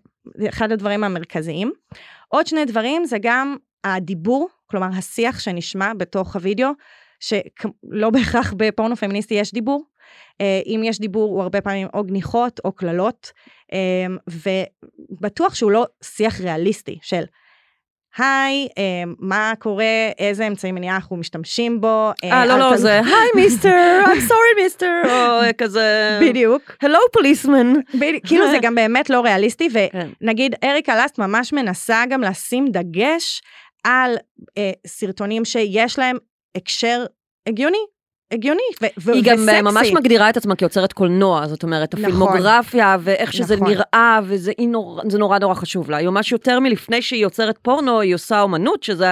אחד 0.49 0.71
הדברים 0.71 1.03
המרכזיים. 1.03 1.71
עוד 2.27 2.47
שני 2.47 2.65
דברים 2.65 3.05
זה 3.05 3.17
גם 3.21 3.55
הדיבור, 3.84 4.49
כלומר 4.65 4.88
השיח 4.97 5.39
שנשמע 5.39 5.93
בתוך 5.97 6.36
הוידאו, 6.36 6.69
שלא 7.19 8.10
בהכרח 8.10 8.53
בפורנו 8.58 8.95
פמיניסטי 8.95 9.34
יש 9.34 9.53
דיבור. 9.53 9.84
אה, 10.41 10.62
אם 10.65 10.81
יש 10.84 10.99
דיבור 10.99 11.31
הוא 11.31 11.41
הרבה 11.41 11.62
פעמים 11.62 11.88
או 11.93 12.03
גניחות 12.03 12.60
או 12.65 12.71
קללות, 12.71 13.31
אה, 13.73 14.05
ובטוח 14.29 15.55
שהוא 15.55 15.71
לא 15.71 15.86
שיח 16.03 16.41
ריאליסטי 16.41 16.99
של 17.01 17.23
היי, 18.17 18.67
אה, 18.78 18.84
מה 19.19 19.54
קורה, 19.60 19.86
איזה 20.19 20.47
אמצעי 20.47 20.71
מניעה 20.71 20.95
אנחנו 20.95 21.17
משתמשים 21.17 21.82
בו. 21.82 22.12
אה, 22.23 22.45
לא, 22.45 22.54
אל 22.54 22.60
לא, 22.60 22.69
תל- 22.69 22.78
זה 22.78 22.99
היי 22.99 23.30
מיסטר, 23.36 24.01
I'm 24.06 24.30
sorry 24.30 24.62
מיסטר, 24.63 25.01
או 25.06 25.41
כזה... 25.58 26.19
בדיוק. 26.21 26.62
הלו 26.82 26.99
פוליסמן. 27.13 27.73
כאילו 28.28 28.51
זה 28.51 28.58
גם 28.65 28.75
באמת 28.75 29.10
לא 29.10 29.21
ריאליסטי, 29.21 29.69
כן. 29.91 30.08
ונגיד 30.21 30.56
אריקה 30.63 30.95
לאסט 30.95 31.19
ממש 31.19 31.54
מנסה 31.54 32.04
גם 32.10 32.21
לשים 32.21 32.65
דגש 32.67 33.41
על 33.84 34.15
אה, 34.58 34.71
סרטונים 34.88 35.45
שיש 35.45 35.99
להם 35.99 36.17
הקשר 36.58 37.06
הגיוני, 37.47 37.78
הגיוני 38.32 38.62
ו- 38.84 38.86
ו- 39.02 39.14
היא 39.14 39.24
גם 39.26 39.36
וסקסי. 39.36 39.56
אה, 39.56 39.62
ממש 39.62 39.92
מגדירה 39.94 40.30
את 40.30 40.38
עצמה 40.38 40.56
כיוצרת 40.56 40.94
קולנוע, 40.94 41.48
זאת 41.48 41.64
אומרת, 41.64 41.94
נכון. 41.94 42.06
הפילמוגרפיה 42.06 42.98
ואיך 43.00 43.34
שזה 43.34 43.56
נכון. 43.56 43.68
נראה, 43.68 44.20
וזה 44.24 44.52
היא 44.58 44.68
נורא, 44.68 45.40
נורא 45.40 45.54
חשוב 45.54 45.90
לה. 45.92 45.98
היא 45.98 46.08
ממש 46.10 46.32
יותר 46.32 46.60
מלפני 46.60 47.02
שהיא 47.02 47.22
יוצרת 47.22 47.58
פורנו, 47.62 48.00
היא 48.00 48.16
עושה 48.16 48.42
אומנות, 48.42 48.84
שזה 48.84 49.08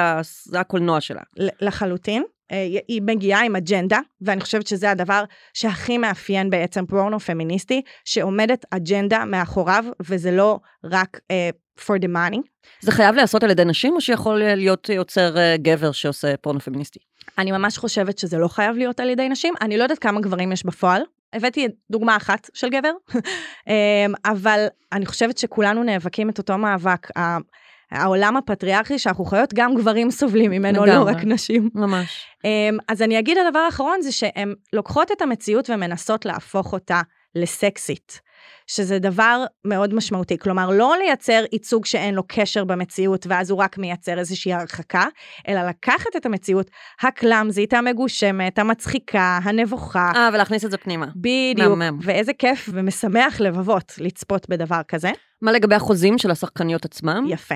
הקולנוע 0.54 1.02
שלה. 1.02 1.22
לחלוטין. 1.62 2.24
אה, 2.52 2.68
היא 2.88 3.02
מגיעה 3.02 3.46
עם 3.46 3.56
אג'נדה, 3.56 4.00
ואני 4.22 4.42
חושבת 4.42 4.68
שזה 4.68 4.92
הדבר 4.92 5.24
שהכי 5.54 5.98
מאפיין 5.98 6.50
בעצם 6.50 6.86
פורנו 6.86 7.20
פמיניסטי, 7.20 7.82
שעומדת 8.06 8.66
אג'נדה 8.72 9.26
מאחוריו, 9.26 9.86
וזה 10.00 10.32
לא 10.32 10.60
רק 10.84 11.18
uh, 11.18 11.82
for 11.82 12.00
the 12.02 12.08
money. 12.08 12.40
זה 12.82 12.92
חייב 12.92 13.16
להיעשות 13.16 13.44
על 13.44 13.52
ידי 13.52 13.66
נשים, 13.66 13.94
או 13.94 14.02
שיכול 14.02 14.44
להיות 14.44 14.90
יוצר 14.90 15.38
אה, 15.38 15.56
גבר 15.58 15.92
שעושה 15.92 16.38
פורנו 16.38 16.60
פמיניסטי? 16.60 17.00
אני 17.38 17.52
ממש 17.52 17.78
חושבת 17.78 18.18
שזה 18.18 18.38
לא 18.38 18.48
חייב 18.48 18.76
להיות 18.78 19.00
על 19.00 19.10
ידי 19.10 19.30
נשים. 19.30 19.54
אני 19.62 19.78
לא 19.78 19.84
יודעת 19.84 20.00
כמה 20.00 20.22
גברים 20.22 20.52
יש 20.52 20.66
בפועל. 20.66 21.02
הבאתי 21.34 21.68
דוגמה 21.92 22.16
אחת 22.16 22.50
של 22.54 22.70
גבר, 22.70 22.92
אמ, 23.68 24.14
אבל 24.26 24.66
אני 24.92 25.06
חושבת 25.06 25.38
שכולנו 25.38 25.84
נאבקים 25.84 26.30
את 26.30 26.38
אותו 26.38 26.58
מאבק. 26.58 27.08
העולם 27.92 28.38
הפטריארכי 28.38 29.00
שאנחנו 29.00 29.26
חיות, 29.26 29.54
גם 29.54 29.76
גברים 29.76 30.12
סובלים 30.12 30.52
ממנו, 30.52 30.86
לא. 30.86 31.04
רק 31.08 31.18
נשים. 31.24 31.70
ממש. 31.76 32.26
אמ, 32.46 32.78
אז 32.88 33.02
אני 33.02 33.20
אגיד 33.20 33.38
הדבר 33.38 33.60
האחרון 33.60 34.02
זה 34.02 34.12
שהן 34.12 34.54
לוקחות 34.74 35.12
את 35.12 35.22
המציאות 35.22 35.70
ומנסות 35.70 36.26
להפוך 36.26 36.74
אותה 36.74 37.02
לסקסית. 37.36 38.22
שזה 38.68 39.00
דבר 39.00 39.44
מאוד 39.66 39.94
משמעותי. 39.94 40.38
כלומר, 40.38 40.70
לא 40.70 40.94
לייצר 40.98 41.44
ייצוג 41.52 41.86
שאין 41.86 42.16
לו 42.16 42.24
קשר 42.28 42.64
במציאות, 42.64 43.26
ואז 43.30 43.50
הוא 43.50 43.60
רק 43.60 43.78
מייצר 43.78 44.20
איזושהי 44.20 44.54
הרחקה, 44.54 45.06
אלא 45.48 45.62
לקחת 45.62 46.16
את 46.18 46.26
המציאות 46.26 46.70
הקלאמזית, 47.02 47.74
המגושמת, 47.74 48.60
המצחיקה, 48.60 49.40
הנבוכה. 49.44 50.12
אה, 50.16 50.30
ולהכניס 50.34 50.66
את 50.66 50.72
זה 50.72 50.78
פנימה. 50.78 51.08
בדיוק. 51.16 51.78
מהמם. 51.78 52.00
ואיזה 52.02 52.34
כיף 52.34 52.70
ומשמח 52.74 53.42
לבבות 53.42 53.94
לצפות 53.98 54.50
בדבר 54.50 54.82
כזה. 54.88 55.12
מה 55.42 55.52
לגבי 55.52 55.76
החוזים 55.76 56.18
של 56.18 56.32
השחקניות 56.32 56.86
עצמם? 56.86 57.26
יפה. 57.30 57.56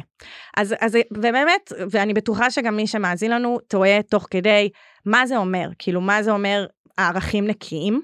אז, 0.58 0.76
אז 0.82 0.98
ובאמת, 1.14 1.72
ואני 1.92 2.14
בטוחה 2.14 2.52
שגם 2.52 2.76
מי 2.76 2.88
שמאזין 2.88 3.32
לנו 3.32 3.60
טועה 3.68 4.02
תוך 4.02 4.28
כדי 4.32 4.70
מה 5.06 5.28
זה 5.28 5.38
אומר, 5.38 5.70
כאילו 5.80 6.02
מה 6.02 6.24
זה 6.24 6.32
אומר 6.32 6.66
הערכים 6.98 7.48
נקיים. 7.48 8.02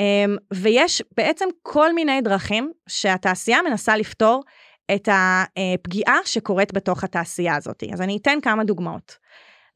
אמ, 0.00 0.36
ויש 0.54 1.02
בעצם 1.16 1.48
כל 1.62 1.92
מיני 1.92 2.20
דרכים 2.20 2.72
שהתעשייה 2.88 3.58
מנסה 3.62 3.96
לפתור 3.96 4.42
את 4.94 5.08
הפגיעה 5.12 6.18
שקורית 6.24 6.72
בתוך 6.72 7.04
התעשייה 7.04 7.56
הזאת. 7.56 7.82
אז 7.92 8.00
אני 8.00 8.18
אתן 8.22 8.38
כמה 8.42 8.64
דוגמאות. 8.64 9.16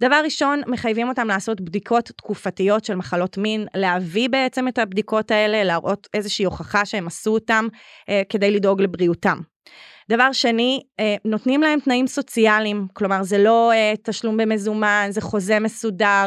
דבר 0.01 0.21
ראשון, 0.25 0.63
מחייבים 0.67 1.09
אותם 1.09 1.29
לעשות 1.29 1.61
בדיקות 1.61 2.05
תקופתיות 2.05 2.85
של 2.85 2.95
מחלות 2.95 3.39
מין, 3.39 3.67
להביא 3.75 4.29
בעצם 4.29 4.69
את 4.69 4.79
הבדיקות 4.79 5.31
האלה, 5.31 5.65
להראות 5.65 6.09
איזושהי 6.15 6.45
הוכחה 6.45 6.85
שהם 6.85 7.07
עשו 7.07 7.31
אותם 7.31 7.69
אה, 8.09 8.23
כדי 8.29 8.51
לדאוג 8.51 8.83
לבריאותם. 8.83 9.39
דבר 10.11 10.33
שני, 10.33 10.83
אה, 11.01 11.17
נותנים 11.25 11.61
להם 11.61 11.81
תנאים 11.81 12.07
סוציאליים, 12.07 12.87
כלומר 12.93 13.23
זה 13.23 13.39
לא 13.39 13.73
אה, 13.73 13.95
תשלום 14.03 14.37
במזומן, 14.37 15.07
זה 15.11 15.21
חוזה 15.21 15.61
מסודר, 15.61 16.27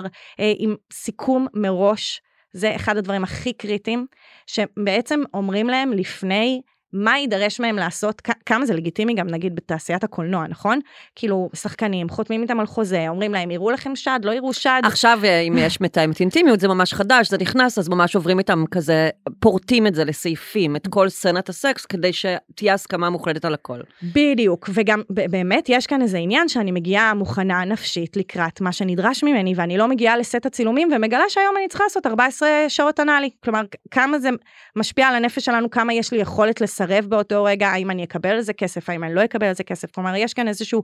עם 0.60 0.75
סיכום 0.93 1.47
מראש, 1.53 2.21
זה 2.57 2.75
אחד 2.75 2.97
הדברים 2.97 3.23
הכי 3.23 3.53
קריטיים, 3.53 4.05
שבעצם 4.47 5.19
אומרים 5.33 5.67
להם 5.67 5.93
לפני 5.93 6.61
מה 6.93 7.17
יידרש 7.17 7.60
מהם 7.60 7.76
לעשות, 7.76 8.21
כמה 8.45 8.65
זה 8.65 8.73
לגיטימי 8.73 9.13
גם 9.13 9.28
נגיד 9.28 9.56
בתעשיית 9.56 10.04
הקולנוע, 10.04 10.47
נכון? 10.47 10.80
כאילו, 11.15 11.50
שחקנים 11.54 12.10
חותמים 12.10 12.41
איתם 12.41 12.60
על 12.60 12.65
חוזה, 12.65 13.06
אומרים 13.10 13.34
להם, 13.34 13.52
יראו 13.52 13.71
לכם 13.71 13.95
שד, 13.95 14.19
לא 14.23 14.32
יראו 14.32 14.54
שד. 14.54 14.82
עכשיו, 14.84 15.19
אה, 15.23 15.39
אם 15.39 15.56
יש 15.58 15.82
מתאמת 15.82 16.19
אינטימיות, 16.19 16.60
זה 16.60 16.67
ממש 16.67 16.93
חדש, 16.93 17.30
זה 17.30 17.38
נכנס, 17.38 17.78
אז 17.78 17.89
ממש 17.89 18.15
עוברים 18.15 18.39
איתם 18.39 18.63
כזה, 18.71 19.10
פורטים 19.39 19.88
את 19.88 19.95
זה 19.95 20.06
לסעיפים, 20.06 20.76
את 20.76 20.88
כל 20.89 21.10
סצנת 21.10 21.50
הסקס, 21.50 21.86
כדי 21.86 22.12
שתהיה 22.13 22.73
הסכמה 22.73 23.10
מוחלטת 23.10 23.45
על 23.45 23.54
הכל. 23.54 23.80
בדיוק, 24.04 24.69
וגם 24.73 25.02
באמת 25.10 25.65
יש 25.69 25.88
כאן 25.88 26.02
איזה 26.02 26.17
עניין 26.17 26.47
שאני 26.47 26.71
מגיעה 26.71 27.13
מוכנה 27.13 27.65
נפשית 27.65 28.17
לקראת 28.17 28.62
מה 28.62 28.71
שנדרש 28.71 29.23
ממני, 29.23 29.54
ואני 29.56 29.78
לא 29.78 29.88
מגיעה 29.88 30.17
לסט 30.17 30.45
הצילומים 30.45 30.89
ומגלה 30.95 31.23
שהיום 31.30 31.58
אני 31.58 31.67
צריכה 31.67 31.84
לעשות 31.84 32.08
14 32.08 32.50
שעות 32.67 33.00
אנאלי. 33.00 33.30
כלומר, 33.43 33.62
כמה 33.91 34.19
זה 34.19 34.30
משפיע 34.76 35.08
על 35.08 35.15
הנפש 35.15 35.45
שלנו, 35.45 35.69
כמה 35.69 35.93
יש 35.93 36.13
לי 36.13 36.19
יכולת 36.19 36.62
לסרב 36.81 37.05
באותו 37.05 37.43
רגע, 37.43 37.67
האם 37.67 37.91
אני 37.91 38.03
אקבל 38.03 38.29
על 38.29 38.41
זה 38.41 38.53
כסף, 38.53 38.89
האם 38.89 39.03
אני 39.03 39.13
לא 39.13 39.23
אקבל 39.23 39.47
על 39.47 39.55
זה 39.55 39.63
כסף. 39.63 39.91
כלומר, 39.91 40.15
יש 40.15 40.33
כאן 40.33 40.47
איזושהי 40.47 40.79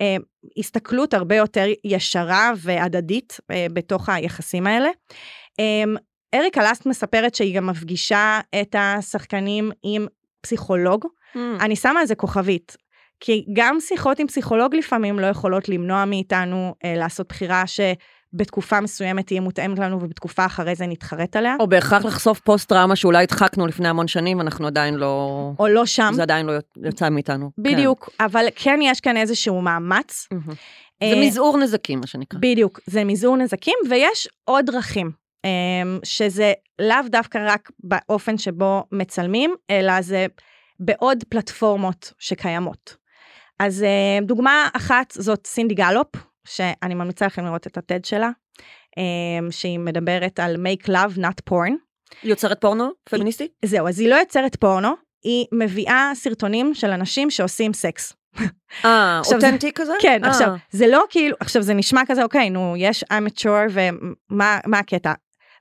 אה, 0.00 0.16
הסתכלות 0.58 1.14
הרבה 1.14 1.36
יותר 1.36 1.66
ישרה 1.84 2.52
והדדית 2.56 3.40
אה, 3.50 3.66
בתוך 3.72 4.08
היחסים 4.08 4.66
האלה. 4.66 4.88
אה, 5.60 5.84
אריקה 6.34 6.62
לאסט 6.62 6.86
מספרת 6.86 7.34
שהיא 7.34 7.56
גם 7.56 7.66
מפגישה 7.66 8.40
את 8.60 8.76
השחקנים 8.78 9.70
עם 9.82 10.06
פסיכולוג. 10.40 11.06
אני 11.60 11.76
שמה 11.76 12.00
על 12.00 12.06
זה 12.06 12.14
כוכבית. 12.14 12.76
כי 13.20 13.44
גם 13.52 13.80
שיחות 13.80 14.18
עם 14.18 14.26
פסיכולוג 14.26 14.74
לפעמים 14.74 15.18
לא 15.18 15.26
יכולות 15.26 15.68
למנוע 15.68 16.04
מאיתנו 16.04 16.74
אה, 16.84 16.94
לעשות 16.96 17.28
בחירה 17.28 17.66
שבתקופה 18.34 18.80
מסוימת 18.80 19.26
תהיה 19.26 19.40
מותאמת 19.40 19.78
לנו 19.78 19.96
ובתקופה 20.02 20.46
אחרי 20.46 20.74
זה 20.74 20.86
נתחרט 20.86 21.36
עליה, 21.36 21.56
או 21.60 21.66
בהכרח 21.66 22.04
לחשוף 22.04 22.40
פוסט 22.40 22.68
טראומה 22.68 22.96
שאולי 22.96 23.22
הדחקנו 23.22 23.66
לפני 23.66 23.88
המון 23.88 24.08
שנים, 24.08 24.40
אנחנו 24.40 24.66
עדיין 24.66 24.94
לא... 24.94 25.50
או 25.58 25.68
לא 25.68 25.86
שם. 25.86 26.10
זה 26.14 26.22
עדיין 26.22 26.46
לא 26.46 26.52
יצא 26.84 27.08
מאיתנו. 27.08 27.50
בדיוק, 27.58 28.10
אבל 28.20 28.46
כן 28.54 28.78
יש 28.82 29.00
כאן 29.00 29.16
איזשהו 29.16 29.62
מאמץ. 29.62 30.26
כן. 30.30 30.36
מהמם. 30.36 30.54
אה, 31.02 31.10
זה 31.10 31.20
מזעור 31.26 31.58
נזקים, 31.58 32.00
מה 32.00 32.06
שנקרא. 32.06 32.38
בדיוק, 32.42 32.80
זה 32.86 33.04
מזעור 33.04 33.36
נזקים, 33.36 33.74
ויש 33.90 34.28
עוד 34.44 34.66
דרכים, 34.66 35.10
אה, 35.44 35.50
שזה 36.04 36.52
לאו 36.78 37.08
דווקא 37.08 37.38
רק 37.46 37.70
באופן 37.80 38.38
שבו 38.38 38.84
מצלמים, 38.92 39.54
אלא 39.70 40.02
זה 40.02 40.26
בעוד 40.80 41.24
פלטפורמות 41.28 42.12
שקיימות. 42.18 42.96
אז 43.58 43.82
אה, 43.82 44.18
דוגמה 44.22 44.68
אחת 44.72 45.12
זאת 45.18 45.46
סינדי 45.46 45.74
גלופ, 45.74 46.06
שאני 46.44 46.94
ממליצה 46.94 47.26
לכם 47.26 47.44
לראות 47.44 47.66
את 47.66 47.76
הטד 47.76 48.04
שלה, 48.04 48.30
אה, 48.98 49.50
שהיא 49.50 49.78
מדברת 49.78 50.40
על 50.40 50.56
make 50.56 50.86
love 50.86 51.18
not 51.18 51.50
porn. 51.50 51.72
יוצרת 52.22 52.60
פורנו? 52.60 52.90
פמיניסטית? 53.04 53.52
זהו, 53.64 53.88
אז 53.88 54.00
היא 54.00 54.08
לא 54.08 54.14
יוצרת 54.14 54.56
פורנו, 54.56 54.88
היא 55.24 55.46
מביאה 55.52 56.10
סרטונים 56.14 56.74
של 56.74 56.90
אנשים 56.90 57.30
שעושים 57.30 57.72
סקס. 57.72 58.12
אה, 58.84 59.20
אותנטי 59.26 59.72
כזה? 59.74 59.92
כן, 60.00 60.24
אה. 60.24 60.30
עכשיו, 60.30 60.48
זה 60.70 60.86
לא 60.86 61.04
כאילו, 61.10 61.36
עכשיו 61.40 61.62
זה 61.62 61.74
נשמע 61.74 62.02
כזה, 62.06 62.22
אוקיי, 62.22 62.50
נו, 62.50 62.74
יש 62.76 63.04
אמצ'ור 63.18 63.60
ומה 63.70 64.58
מה 64.66 64.78
הקטע? 64.78 65.12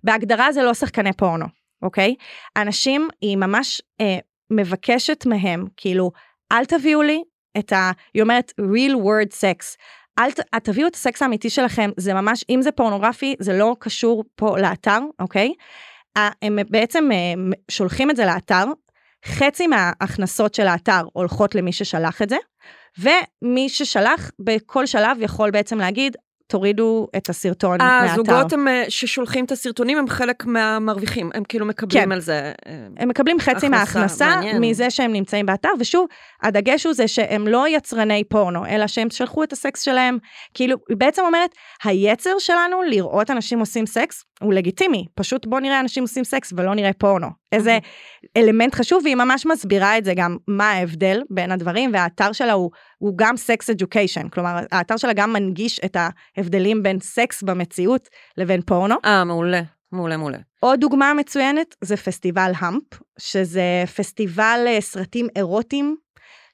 בהגדרה 0.04 0.52
זה 0.52 0.64
לא 0.64 0.74
שחקני 0.74 1.14
פורנו, 1.14 1.46
אוקיי? 1.82 2.16
אנשים, 2.58 3.08
היא 3.22 3.38
ממש 3.38 3.82
אה, 4.02 4.18
מבקשת 4.52 5.26
מהם, 5.26 5.66
כאילו, 5.78 6.12
אל 6.52 6.66
תביאו 6.66 7.02
לי 7.02 7.24
את 7.60 7.74
ה... 7.74 7.92
היא 8.14 8.22
אומרת, 8.22 8.54
real 8.60 8.96
word 8.96 9.32
sex. 9.32 9.78
אל 10.20 10.32
ת, 10.32 10.40
תביאו 10.64 10.88
את 10.88 10.96
הסקס 10.96 11.22
האמיתי 11.22 11.50
שלכם, 11.50 11.90
זה 11.98 12.14
ממש, 12.14 12.46
אם 12.50 12.62
זה 12.62 12.72
פורנוגרפי, 12.72 13.36
זה 13.40 13.58
לא 13.58 13.76
קשור 13.80 14.24
פה 14.36 14.60
לאתר, 14.60 15.00
אוקיי? 15.20 15.54
הם 16.16 16.60
בעצם 16.70 17.10
אה, 17.12 17.34
שולחים 17.72 18.10
את 18.10 18.16
זה 18.16 18.26
לאתר, 18.26 18.66
חצי 19.26 19.68
מההכנסות 19.68 20.56
של 20.56 20.68
האתר 20.68 21.02
הולכות 21.14 21.56
למי 21.56 21.74
ששלח 21.74 22.22
את 22.22 22.30
זה, 22.30 22.38
ומי 23.00 23.70
ששלח 23.70 24.32
בכל 24.40 24.86
שלב 24.86 25.18
יכול 25.20 25.52
בעצם 25.52 25.78
להגיד, 25.78 26.18
תורידו 26.48 27.08
את 27.18 27.30
הסרטון 27.30 27.82
אה, 27.82 28.02
מהאתר. 28.02 28.16
זוגות 28.16 28.54
הם, 28.54 28.68
אה, 28.68 28.84
ששולחים 28.90 29.46
את 29.46 29.52
הסרטונים 29.52 29.98
הם 29.98 30.08
חלק 30.08 30.46
מהמרוויחים, 30.46 31.30
הם 31.34 31.44
כאילו 31.44 31.66
מקבלים 31.66 32.04
כן. 32.04 32.12
על 32.12 32.20
זה. 32.20 32.52
אה, 32.68 32.74
הם 32.98 33.10
מקבלים 33.10 33.40
חצי 33.40 33.50
הכנסה, 33.50 33.70
מההכנסה 33.70 34.36
מעניין. 34.36 34.62
מזה 34.62 34.90
שהם 34.90 35.14
נמצאים 35.14 35.46
באתר, 35.46 35.70
ושוב, 35.80 36.08
הדגש 36.44 36.86
הוא 36.86 36.94
זה 36.94 37.08
שהם 37.08 37.48
לא 37.48 37.68
יצרני 37.68 38.24
פורנו, 38.24 38.66
אלא 38.66 38.88
שהם 38.88 39.10
שלחו 39.10 39.44
את 39.44 39.54
הסקס 39.54 39.82
שלהם. 39.82 40.18
כאילו, 40.54 40.78
היא 40.90 40.98
בעצם 40.98 41.22
אומרת, 41.26 41.50
היצר 41.84 42.40
שלנו 42.40 42.84
לראות 42.84 43.32
אנשים 43.32 43.60
עושים 43.60 43.86
סקס 43.86 44.24
הוא 44.44 44.54
לגיטימי, 44.54 45.06
פשוט 45.16 45.46
בוא 45.46 45.60
נראה 45.60 45.80
אנשים 45.80 46.04
עושים 46.04 46.24
סקס 46.24 46.54
ולא 46.58 46.76
נראה 46.76 46.94
פורנו. 46.94 47.28
איזה 47.52 47.80
אלמנט 48.38 48.76
חשוב, 48.76 49.02
והיא 49.04 49.16
ממש 49.16 49.46
מסבירה 49.46 49.98
את 49.98 50.06
זה 50.06 50.14
גם, 50.16 50.38
מה 50.48 50.72
ההבדל 50.72 51.22
בין 51.30 51.52
הדברים, 51.52 51.90
והאתר 51.94 52.32
שלה 52.32 52.54
הוא, 52.54 52.72
הוא 52.98 53.14
גם 53.16 53.38
sex 53.38 53.70
education, 53.70 54.30
כלומר, 54.30 54.60
האתר 54.72 54.98
שלה 54.98 55.14
גם 55.14 55.34
מנגיש 55.34 55.80
את 55.86 55.98
ההבדלים 56.38 56.84
בין 56.84 57.00
סקס 57.00 57.44
במציאות 57.44 58.10
לבין 58.38 58.62
פורנו. 58.62 58.96
אה, 59.06 59.24
מעולה, 59.24 59.62
מעולה, 59.92 60.18
מעולה. 60.18 60.38
עוד 60.60 60.80
דוגמה 60.80 61.14
מצוינת 61.14 61.76
זה 61.82 61.98
פסטיבל 61.98 62.52
המפ, 62.58 62.84
שזה 63.20 63.84
פסטיבל 63.96 64.64
אה, 64.68 64.82
סרטים 64.82 65.28
אירוטיים 65.36 65.96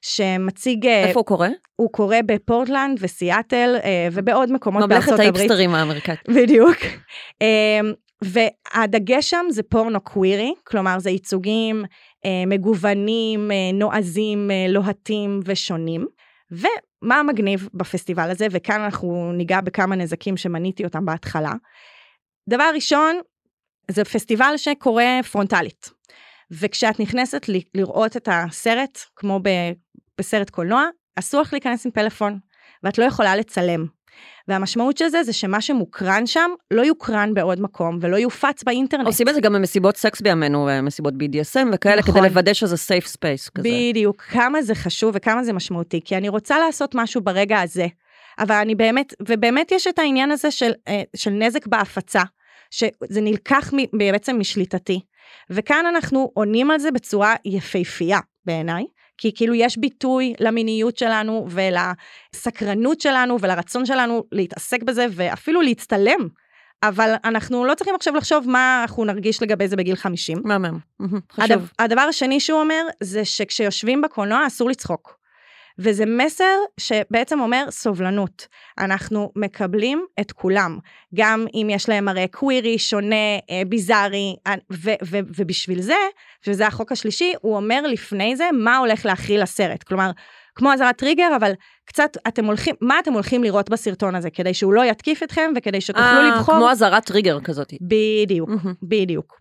שמציג, 0.02 0.86
אה, 0.86 1.04
איפה 1.04 1.20
הוא 1.20 1.26
קורה? 1.26 1.48
הוא 1.76 1.92
קורה 1.92 2.18
בפורטלנד 2.26 2.98
וסיאטל 3.00 3.76
אה, 3.84 4.08
ובעוד 4.12 4.52
מקומות 4.52 4.82
ממלכת 4.82 5.08
בארצות 5.08 5.26
הברית. 5.26 5.36
האיפסטרים 5.36 5.74
האמריקאית. 5.74 6.20
בדיוק. 6.36 6.76
אה, 7.42 7.80
והדגש 8.22 9.30
שם 9.30 9.46
זה 9.50 9.62
פורנו 9.62 10.00
קווירי, 10.00 10.54
כלומר 10.64 10.98
זה 10.98 11.10
ייצוגים 11.10 11.84
אה, 12.24 12.44
מגוונים, 12.46 13.50
נועזים, 13.74 14.50
לוהטים 14.68 15.40
ושונים. 15.44 16.06
ומה 16.50 17.16
המגניב 17.16 17.68
בפסטיבל 17.74 18.30
הזה, 18.30 18.46
וכאן 18.50 18.80
אנחנו 18.80 19.32
ניגע 19.32 19.60
בכמה 19.60 19.96
נזקים 19.96 20.36
שמניתי 20.36 20.84
אותם 20.84 21.04
בהתחלה. 21.04 21.52
דבר 22.48 22.70
ראשון, 22.74 23.20
זה 23.90 24.04
פסטיבל 24.04 24.52
שקורה 24.56 25.20
פרונטלית. 25.32 25.90
וכשאת 26.50 27.00
נכנסת 27.00 27.48
ל- 27.48 27.58
לראות 27.74 28.16
את 28.16 28.28
הסרט, 28.32 28.98
כמו 29.16 29.40
ב- 29.42 29.72
בסרט 30.20 30.50
קולנוע, 30.50 30.84
אסור 31.16 31.40
לך 31.40 31.52
להיכנס 31.52 31.86
עם 31.86 31.92
פלאפון, 31.92 32.38
ואת 32.82 32.98
לא 32.98 33.04
יכולה 33.04 33.36
לצלם. 33.36 33.86
והמשמעות 34.48 34.96
של 34.96 35.08
זה, 35.08 35.22
זה 35.22 35.32
שמה 35.32 35.60
שמוקרן 35.60 36.26
שם, 36.26 36.50
לא 36.70 36.82
יוקרן 36.82 37.34
בעוד 37.34 37.60
מקום, 37.60 37.98
ולא 38.00 38.16
יופץ 38.16 38.64
באינטרנט. 38.64 39.06
עושים 39.06 39.28
את 39.28 39.34
זה 39.34 39.40
גם 39.40 39.52
במסיבות 39.52 39.96
סקס 39.96 40.20
בימינו, 40.20 40.68
מסיבות 40.82 41.14
BDSM 41.14 41.66
וכאלה, 41.72 42.00
נכון. 42.00 42.14
כדי 42.14 42.22
לוודא 42.22 42.52
שזה 42.52 42.76
safe 42.76 43.06
space 43.06 43.50
כזה. 43.54 43.68
בדיוק, 43.68 44.22
כמה 44.22 44.62
זה 44.62 44.74
חשוב 44.74 45.12
וכמה 45.14 45.44
זה 45.44 45.52
משמעותי, 45.52 46.00
כי 46.04 46.16
אני 46.16 46.28
רוצה 46.28 46.58
לעשות 46.58 46.94
משהו 46.94 47.20
ברגע 47.20 47.60
הזה, 47.60 47.86
אבל 48.38 48.54
אני 48.54 48.74
באמת, 48.74 49.14
ובאמת 49.28 49.72
יש 49.72 49.86
את 49.86 49.98
העניין 49.98 50.30
הזה 50.30 50.50
של, 50.50 50.72
אה, 50.88 51.02
של 51.16 51.30
נזק 51.30 51.66
בהפצה, 51.66 52.22
שזה 52.70 53.20
נלקח 53.20 53.72
בעצם 53.92 54.38
משליטתי. 54.38 55.00
וכאן 55.50 55.84
אנחנו 55.88 56.30
עונים 56.34 56.70
על 56.70 56.78
זה 56.78 56.90
בצורה 56.90 57.34
יפהפייה 57.44 58.18
בעיניי, 58.44 58.84
כי 59.20 59.32
כאילו 59.34 59.54
יש 59.54 59.78
ביטוי 59.78 60.34
למיניות 60.40 60.98
שלנו 60.98 61.46
ולסקרנות 61.50 63.00
שלנו 63.00 63.36
ולרצון 63.40 63.86
שלנו 63.86 64.24
להתעסק 64.32 64.82
בזה 64.82 65.06
ואפילו 65.10 65.62
להצטלם 65.62 66.28
אבל 66.82 67.14
אנחנו 67.24 67.64
לא 67.64 67.74
צריכים 67.74 67.94
עכשיו 67.94 68.14
לחשוב 68.14 68.48
מה 68.48 68.80
אנחנו 68.82 69.04
נרגיש 69.04 69.42
לגבי 69.42 69.68
זה 69.68 69.76
בגיל 69.76 69.96
50. 69.96 70.38
מהמם. 70.44 70.78
חשוב. 71.32 71.70
הדבר 71.78 72.00
השני 72.00 72.40
שהוא 72.40 72.60
אומר, 72.60 72.82
זה 73.00 73.24
שכשיושבים 73.24 74.02
בקולנוע 74.02 74.46
אסור 74.46 74.70
לצחוק. 74.70 75.19
וזה 75.78 76.04
מסר 76.06 76.56
שבעצם 76.80 77.40
אומר 77.40 77.64
סובלנות. 77.70 78.46
אנחנו 78.78 79.32
מקבלים 79.36 80.06
את 80.20 80.32
כולם, 80.32 80.78
גם 81.14 81.46
אם 81.54 81.68
יש 81.70 81.88
להם 81.88 82.04
מראה 82.04 82.24
קווירי, 82.30 82.78
שונה, 82.78 83.36
אה, 83.50 83.62
ביזארי, 83.68 84.36
אה, 84.46 84.54
ו- 84.72 85.00
ו- 85.04 85.26
ובשביל 85.36 85.80
זה, 85.80 85.98
שזה 86.42 86.66
החוק 86.66 86.92
השלישי, 86.92 87.32
הוא 87.40 87.56
אומר 87.56 87.82
לפני 87.86 88.36
זה 88.36 88.48
מה 88.52 88.78
הולך 88.78 89.06
להכיל 89.06 89.42
הסרט. 89.42 89.82
כלומר, 89.82 90.10
כמו 90.54 90.72
אזהרת 90.72 90.98
טריגר, 90.98 91.36
אבל 91.36 91.52
קצת 91.84 92.16
אתם 92.28 92.44
הולכים, 92.44 92.74
מה 92.80 92.98
אתם 92.98 93.12
הולכים 93.12 93.44
לראות 93.44 93.70
בסרטון 93.70 94.14
הזה, 94.14 94.30
כדי 94.30 94.54
שהוא 94.54 94.72
לא 94.72 94.84
יתקיף 94.84 95.22
אתכם 95.22 95.52
וכדי 95.56 95.80
שתוכלו 95.80 96.04
אה, 96.04 96.28
לבחור. 96.28 96.54
כמו 96.54 96.70
אזהרת 96.70 97.04
טריגר 97.06 97.40
כזאת. 97.40 97.72
בדיוק, 97.80 98.48
מהמם. 98.48 98.74
בדיוק. 98.82 99.40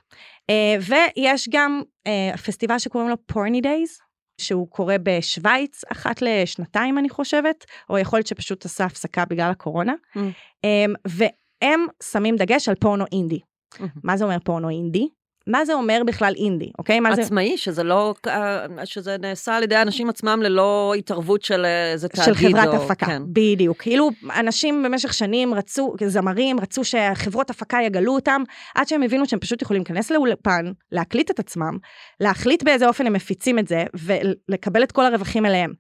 Uh, 0.52 0.84
ויש 1.18 1.50
גם 1.52 1.82
uh, 2.08 2.38
פסטיבל 2.38 2.80
שקוראים 2.80 3.10
לו 3.10 3.16
פורני 3.28 3.62
דייז, 3.62 3.98
שהוא 4.40 4.68
קורה 4.70 4.96
בשוויץ 5.04 5.82
אחת 5.92 6.22
לשנתיים 6.22 6.98
אני 6.98 7.10
חושבת, 7.10 7.66
או 7.90 7.98
יכול 7.98 8.20
להיות 8.20 8.28
שפשוט 8.28 8.66
עשה 8.66 8.86
הפסקה 8.86 9.26
בגלל 9.26 9.52
הקורונה. 9.52 9.94
Mm. 9.94 10.20
Um, 10.20 10.96
והם 11.06 11.86
שמים 12.04 12.36
דגש 12.36 12.70
על 12.70 12.76
פורנו 12.76 13.06
אינדי. 13.12 13.40
מהמם. 13.80 13.92
מה 14.04 14.18
זה 14.18 14.24
אומר 14.24 14.38
פורנו 14.44 14.70
אינדי? 14.70 15.10
מה 15.48 15.66
זה 15.66 15.74
אומר 15.74 16.02
בכלל 16.06 16.34
אינדי, 16.38 16.72
אוקיי? 16.80 17.00
מה 17.00 17.16
זה... 17.16 17.22
עצמאי, 17.22 17.58
שזה 17.58 17.84
לא, 17.84 18.14
אה, 18.28 18.66
שזה 18.86 19.18
נעשה 19.18 19.56
על 19.56 19.64
ידי 19.64 19.76
האנשים 19.76 20.10
עצמם 20.10 20.40
ללא 20.44 20.94
התערבות 20.98 21.42
של 21.42 21.66
איזה 21.66 22.08
תאגיד. 22.08 22.26
של 22.26 22.34
חברת 22.34 22.68
או- 22.68 22.84
הפקה, 22.84 23.06
כן. 23.06 23.22
בדיוק. 23.34 23.82
כאילו, 23.82 24.10
אנשים 24.40 24.84
במשך 24.84 25.14
שנים 25.14 25.54
רצו, 25.54 25.96
זמרים 26.08 26.60
רצו 26.60 26.82
שחברות 26.84 27.50
הפקה 27.50 27.78
יגלו 27.82 28.16
אותם, 28.16 28.44
עד 28.76 28.88
שהם 28.88 29.04
הבינו 29.04 29.26
שהם 29.26 29.40
פשוט 29.40 29.62
יכולים 29.62 29.82
להיכנס 29.82 30.12
לאולפן, 30.12 30.72
להקליט 30.92 31.32
את 31.32 31.40
עצמם, 31.40 31.78
להחליט 32.20 32.64
באיזה 32.64 32.88
אופן 32.88 33.08
הם 33.08 33.14
מפיצים 33.14 33.60
את 33.60 33.68
זה, 33.68 33.84
ולקבל 33.94 34.84
את 34.84 34.92
כל 34.92 35.06
הרווחים 35.06 35.46
אליהם. 35.46 35.74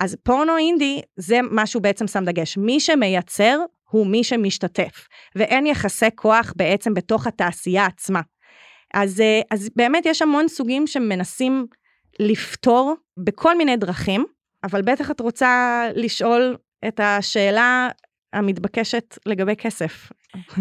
אז 0.00 0.16
פורנו 0.22 0.56
אינדי, 0.56 1.00
זה 1.16 1.40
מה 1.50 1.66
שהוא 1.66 1.82
בעצם 1.82 2.06
שם 2.06 2.24
דגש. 2.24 2.56
מי 2.56 2.80
שמייצר 2.80 3.58
הוא 3.90 4.06
מי 4.06 4.24
שמשתתף, 4.24 5.08
ואין 5.36 5.66
יחסי 5.66 6.06
כוח 6.14 6.52
בעצם 6.56 6.94
בתוך 6.94 7.26
התעשייה 7.26 7.86
עצמה. 7.86 8.20
אז, 8.94 9.20
אה, 9.20 9.40
אז 9.50 9.68
באמת 9.76 10.06
יש 10.06 10.22
המון 10.22 10.48
סוגים 10.48 10.86
שמנסים 10.86 11.66
לפתור 12.20 12.94
בכל 13.16 13.56
מיני 13.58 13.76
דרכים, 13.76 14.24
אבל 14.64 14.82
בטח 14.82 15.10
את 15.10 15.20
רוצה 15.20 15.84
לשאול 15.94 16.56
את 16.88 17.00
השאלה 17.02 17.88
המתבקשת 18.32 19.18
לגבי 19.26 19.56
כסף. 19.56 20.12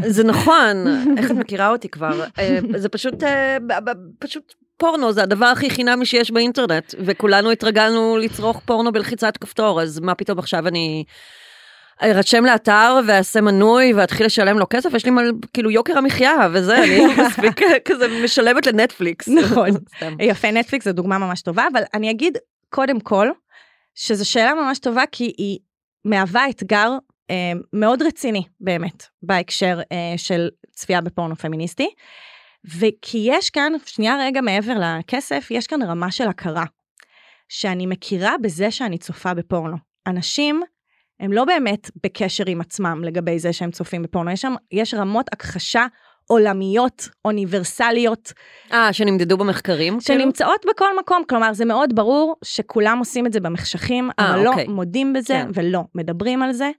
זה 0.07 0.23
נכון, 0.23 0.87
איך 1.17 1.31
את 1.31 1.35
מכירה 1.35 1.69
אותי 1.69 1.89
כבר? 1.89 2.23
אה, 2.39 2.59
זה 2.75 2.89
פשוט, 2.89 3.23
אה, 3.23 3.57
פשוט 4.19 4.53
פורנו 4.77 5.11
זה 5.11 5.23
הדבר 5.23 5.45
הכי 5.45 5.69
חינמי 5.69 6.05
שיש 6.05 6.31
באינטרנט, 6.31 6.95
וכולנו 6.99 7.51
התרגלנו 7.51 8.17
לצרוך 8.17 8.61
פורנו 8.65 8.91
בלחיצת 8.91 9.37
כפתור, 9.37 9.81
אז 9.81 9.99
מה 9.99 10.15
פתאום 10.15 10.39
עכשיו 10.39 10.67
אני 10.67 11.03
ארשם 12.03 12.45
לאתר 12.45 12.99
ואעשה 13.07 13.41
מנוי 13.41 13.93
ואתחיל 13.93 14.25
לשלם 14.25 14.59
לו 14.59 14.65
כסף? 14.69 14.93
יש 14.93 15.05
לי 15.05 15.11
מל, 15.11 15.31
כאילו 15.53 15.71
יוקר 15.71 15.97
המחיה 15.97 16.33
וזה, 16.53 16.83
אני 16.83 16.99
מספיק 17.25 17.59
כזה 17.85 18.07
משלמת 18.23 18.67
לנטפליקס. 18.67 19.27
נכון. 19.27 19.69
יפה, 20.19 20.51
נטפליקס 20.51 20.85
זו 20.85 20.93
דוגמה 20.93 21.17
ממש 21.17 21.41
טובה, 21.41 21.67
אבל 21.73 21.81
אני 21.93 22.11
אגיד 22.11 22.37
קודם 22.69 22.99
כל, 22.99 23.27
שזו 23.95 24.29
שאלה 24.29 24.53
ממש 24.53 24.79
טובה, 24.79 25.03
כי 25.11 25.33
היא 25.37 25.59
מהווה 26.05 26.49
אתגר 26.49 26.91
אה, 27.29 27.51
מאוד 27.73 28.01
רציני, 28.01 28.43
באמת, 28.59 29.03
בהקשר 29.23 29.79
אה, 29.91 30.13
של 30.17 30.49
צפייה 30.71 31.01
בפורנו 31.01 31.35
פמיניסטי. 31.35 31.89
וכי 32.65 33.17
יש 33.23 33.49
כאן, 33.49 33.73
שנייה 33.85 34.15
רגע 34.19 34.41
מעבר 34.41 34.73
לכסף, 34.79 35.47
יש 35.51 35.67
כאן 35.67 35.81
רמה 35.81 36.11
של 36.11 36.27
הכרה. 36.27 36.63
שאני 37.49 37.85
מכירה 37.85 38.35
בזה 38.41 38.71
שאני 38.71 38.97
צופה 38.97 39.33
בפורנו. 39.33 39.77
אנשים 40.07 40.61
הם 41.19 41.33
לא 41.33 41.45
באמת 41.45 41.91
בקשר 42.03 42.43
עם 42.47 42.61
עצמם 42.61 43.01
לגבי 43.03 43.39
זה 43.39 43.53
שהם 43.53 43.71
צופים 43.71 44.03
בפורנו, 44.03 44.31
יש 44.31 44.41
שם, 44.41 44.55
יש 44.71 44.93
רמות 44.93 45.25
הכחשה 45.31 45.85
עולמיות, 46.27 47.09
אוניברסליות, 47.25 48.33
אה, 48.73 48.93
שנמדדו 48.93 49.37
במחקרים? 49.37 49.99
כאילו? 49.99 50.21
שנמצאות 50.21 50.65
בכל 50.69 50.99
מקום, 50.99 51.23
כלומר 51.29 51.53
זה 51.53 51.65
מאוד 51.65 51.95
ברור 51.95 52.35
שכולם 52.43 52.99
עושים 52.99 53.25
את 53.25 53.33
זה 53.33 53.39
במחשכים, 53.39 54.09
אה, 54.19 54.29
אבל 54.35 54.47
אוקיי. 54.47 54.65
לא 54.67 54.73
מודים 54.73 55.13
בזה 55.13 55.33
כן. 55.33 55.47
ולא 55.53 55.81
מדברים 55.95 56.43
על 56.43 56.53
זה. 56.53 56.69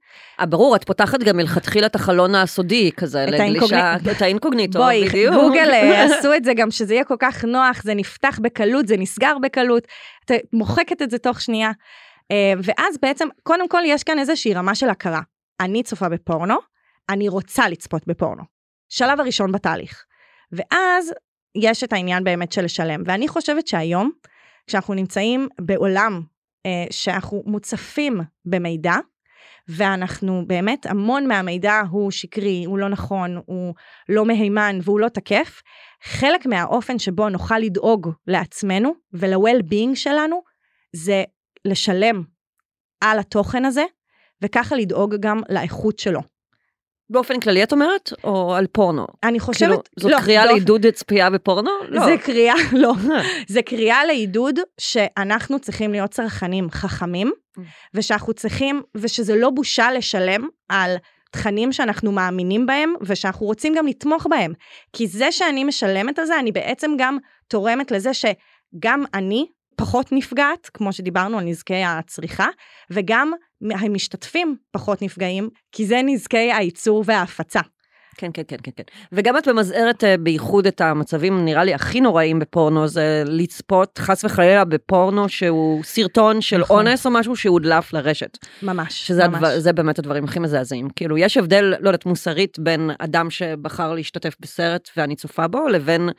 אה, 0.40 0.46
ברור, 0.46 0.76
את 0.76 0.84
פותחת 0.84 1.20
גם 1.20 1.36
מלכתחילה 1.36 1.86
את 1.86 1.94
החלון 1.94 2.34
הסודי 2.34 2.90
כזה, 2.96 3.24
את 3.24 3.28
לגלישה, 3.28 3.42
האינקוגניטו. 3.42 4.10
את 4.10 4.22
האינקוגניטו, 4.22 4.78
בואי, 4.78 5.08
בדיוק. 5.08 5.34
גוגל 5.34 5.70
אה, 5.72 6.04
עשו 6.18 6.34
את 6.34 6.44
זה 6.44 6.54
גם 6.54 6.70
שזה 6.70 6.94
יהיה 6.94 7.04
כל 7.04 7.16
כך 7.18 7.44
נוח, 7.44 7.82
זה 7.82 7.94
נפתח 7.94 8.38
בקלות, 8.42 8.88
זה 8.88 8.96
נסגר 8.96 9.36
בקלות, 9.42 9.86
את 10.24 10.30
מוחקת 10.52 11.02
את 11.02 11.10
זה 11.10 11.18
תוך 11.18 11.40
שנייה. 11.40 11.70
אה, 12.30 12.52
ואז 12.62 12.98
בעצם, 13.02 13.28
קודם 13.42 13.68
כל 13.68 13.82
יש 13.86 14.04
כאן 14.04 14.18
איזושהי 14.18 14.54
רמה 14.54 14.74
של 14.74 14.88
הכרה. 14.88 15.20
אני 15.60 15.82
צופה 15.82 16.08
בפורנו, 16.08 16.54
אני 17.08 17.28
רוצה 17.28 17.68
לצפות 17.68 18.06
בפורנו. 18.06 18.42
שלב 18.88 19.20
הראשון 19.20 19.52
בתהליך. 19.52 20.04
ואז 20.52 21.12
יש 21.54 21.84
את 21.84 21.92
העניין 21.92 22.24
באמת 22.24 22.52
של 22.52 22.64
לשלם. 22.64 23.02
ואני 23.06 23.28
חושבת 23.28 23.66
שהיום, 23.66 24.10
כשאנחנו 24.66 24.94
נמצאים 24.94 25.48
בעולם 25.60 26.22
אה, 26.66 26.84
שאנחנו 26.90 27.42
מוצפים 27.46 28.20
במידע, 28.44 28.94
ואנחנו 29.68 30.44
באמת, 30.46 30.86
המון 30.86 31.26
מהמידע 31.26 31.82
הוא 31.90 32.10
שקרי, 32.10 32.64
הוא 32.64 32.78
לא 32.78 32.88
נכון, 32.88 33.40
הוא 33.46 33.74
לא 34.08 34.24
מהימן 34.24 34.78
והוא 34.82 35.00
לא 35.00 35.08
תקף, 35.08 35.62
חלק 36.02 36.46
מהאופן 36.46 36.98
שבו 36.98 37.28
נוכל 37.28 37.58
לדאוג 37.58 38.10
לעצמנו 38.26 38.94
ול-well-being 39.12 39.94
שלנו, 39.94 40.42
זה 40.92 41.24
לשלם 41.66 42.22
על 43.00 43.18
התוכן 43.18 43.64
הזה, 43.64 43.84
וככה 44.42 44.76
לדאוג 44.76 45.14
גם 45.20 45.40
לאיכות 45.48 45.98
שלו. 45.98 46.20
באופן 47.10 47.40
כללי 47.40 47.62
את 47.62 47.72
אומרת? 47.72 48.12
או 48.24 48.54
על 48.54 48.66
פורנו? 48.66 49.06
אני 49.22 49.38
כאילו, 49.38 49.44
חושבת, 49.44 49.88
זאת 49.98 50.10
לא, 50.12 50.20
קריאה 50.20 50.42
באופן- 50.42 50.54
לעידוד 50.56 50.86
צפייה 50.86 51.30
בפורנו? 51.30 51.70
לא. 51.88 52.04
זה 52.04 52.14
קריאה, 52.24 52.54
לא, 52.72 52.94
אה. 53.12 53.22
זה 53.48 53.62
קריאה 53.62 54.04
לעידוד 54.04 54.58
שאנחנו 54.80 55.60
צריכים 55.60 55.92
להיות 55.92 56.10
צרכנים 56.10 56.70
חכמים, 56.70 57.32
Mm. 57.58 57.60
ושאנחנו 57.94 58.32
צריכים, 58.32 58.82
ושזה 58.96 59.36
לא 59.36 59.50
בושה 59.50 59.92
לשלם 59.92 60.48
על 60.68 60.96
תכנים 61.30 61.72
שאנחנו 61.72 62.12
מאמינים 62.12 62.66
בהם, 62.66 62.94
ושאנחנו 63.00 63.46
רוצים 63.46 63.74
גם 63.76 63.86
לתמוך 63.86 64.26
בהם. 64.30 64.52
כי 64.92 65.06
זה 65.06 65.32
שאני 65.32 65.64
משלמת 65.64 66.18
על 66.18 66.26
זה, 66.26 66.38
אני 66.38 66.52
בעצם 66.52 66.90
גם 66.98 67.18
תורמת 67.48 67.90
לזה 67.90 68.10
שגם 68.14 69.04
אני 69.14 69.46
פחות 69.76 70.12
נפגעת, 70.12 70.70
כמו 70.74 70.92
שדיברנו 70.92 71.38
על 71.38 71.44
נזקי 71.44 71.82
הצריכה, 71.84 72.46
וגם 72.90 73.32
המשתתפים 73.70 74.56
פחות 74.70 75.02
נפגעים, 75.02 75.48
כי 75.72 75.86
זה 75.86 76.00
נזקי 76.04 76.52
הייצור 76.52 77.04
וההפצה. 77.06 77.60
כן, 78.16 78.30
כן, 78.34 78.42
כן, 78.48 78.56
כן, 78.62 78.70
כן. 78.76 78.82
וגם 79.12 79.38
את 79.38 79.48
ממזערת 79.48 80.04
אה, 80.04 80.16
בייחוד 80.16 80.66
את 80.66 80.80
המצבים, 80.80 81.44
נראה 81.44 81.64
לי, 81.64 81.74
הכי 81.74 82.00
נוראים 82.00 82.38
בפורנו, 82.38 82.88
זה 82.88 83.22
לצפות 83.26 83.98
חס 83.98 84.24
וחלילה 84.24 84.64
בפורנו 84.64 85.28
שהוא 85.28 85.84
סרטון 85.84 86.40
של 86.40 86.60
נכון. 86.60 86.86
אונס 86.86 87.06
או 87.06 87.10
משהו 87.10 87.36
שהודלף 87.36 87.92
לרשת. 87.92 88.38
ממש, 88.62 89.06
שזה 89.06 89.28
ממש. 89.28 89.36
הדבר, 89.36 89.60
זה 89.60 89.72
באמת 89.72 89.98
הדברים 89.98 90.24
הכי 90.24 90.38
מזעזעים. 90.38 90.88
כאילו, 90.90 91.18
יש 91.18 91.36
הבדל, 91.36 91.64
לא 91.80 91.88
יודעת, 91.88 92.06
מוסרית 92.06 92.58
בין 92.58 92.90
אדם 92.98 93.30
שבחר 93.30 93.92
להשתתף 93.92 94.36
בסרט 94.40 94.90
ואני 94.96 95.16
צופה 95.16 95.48
בו, 95.48 95.68
לבין 95.68 96.10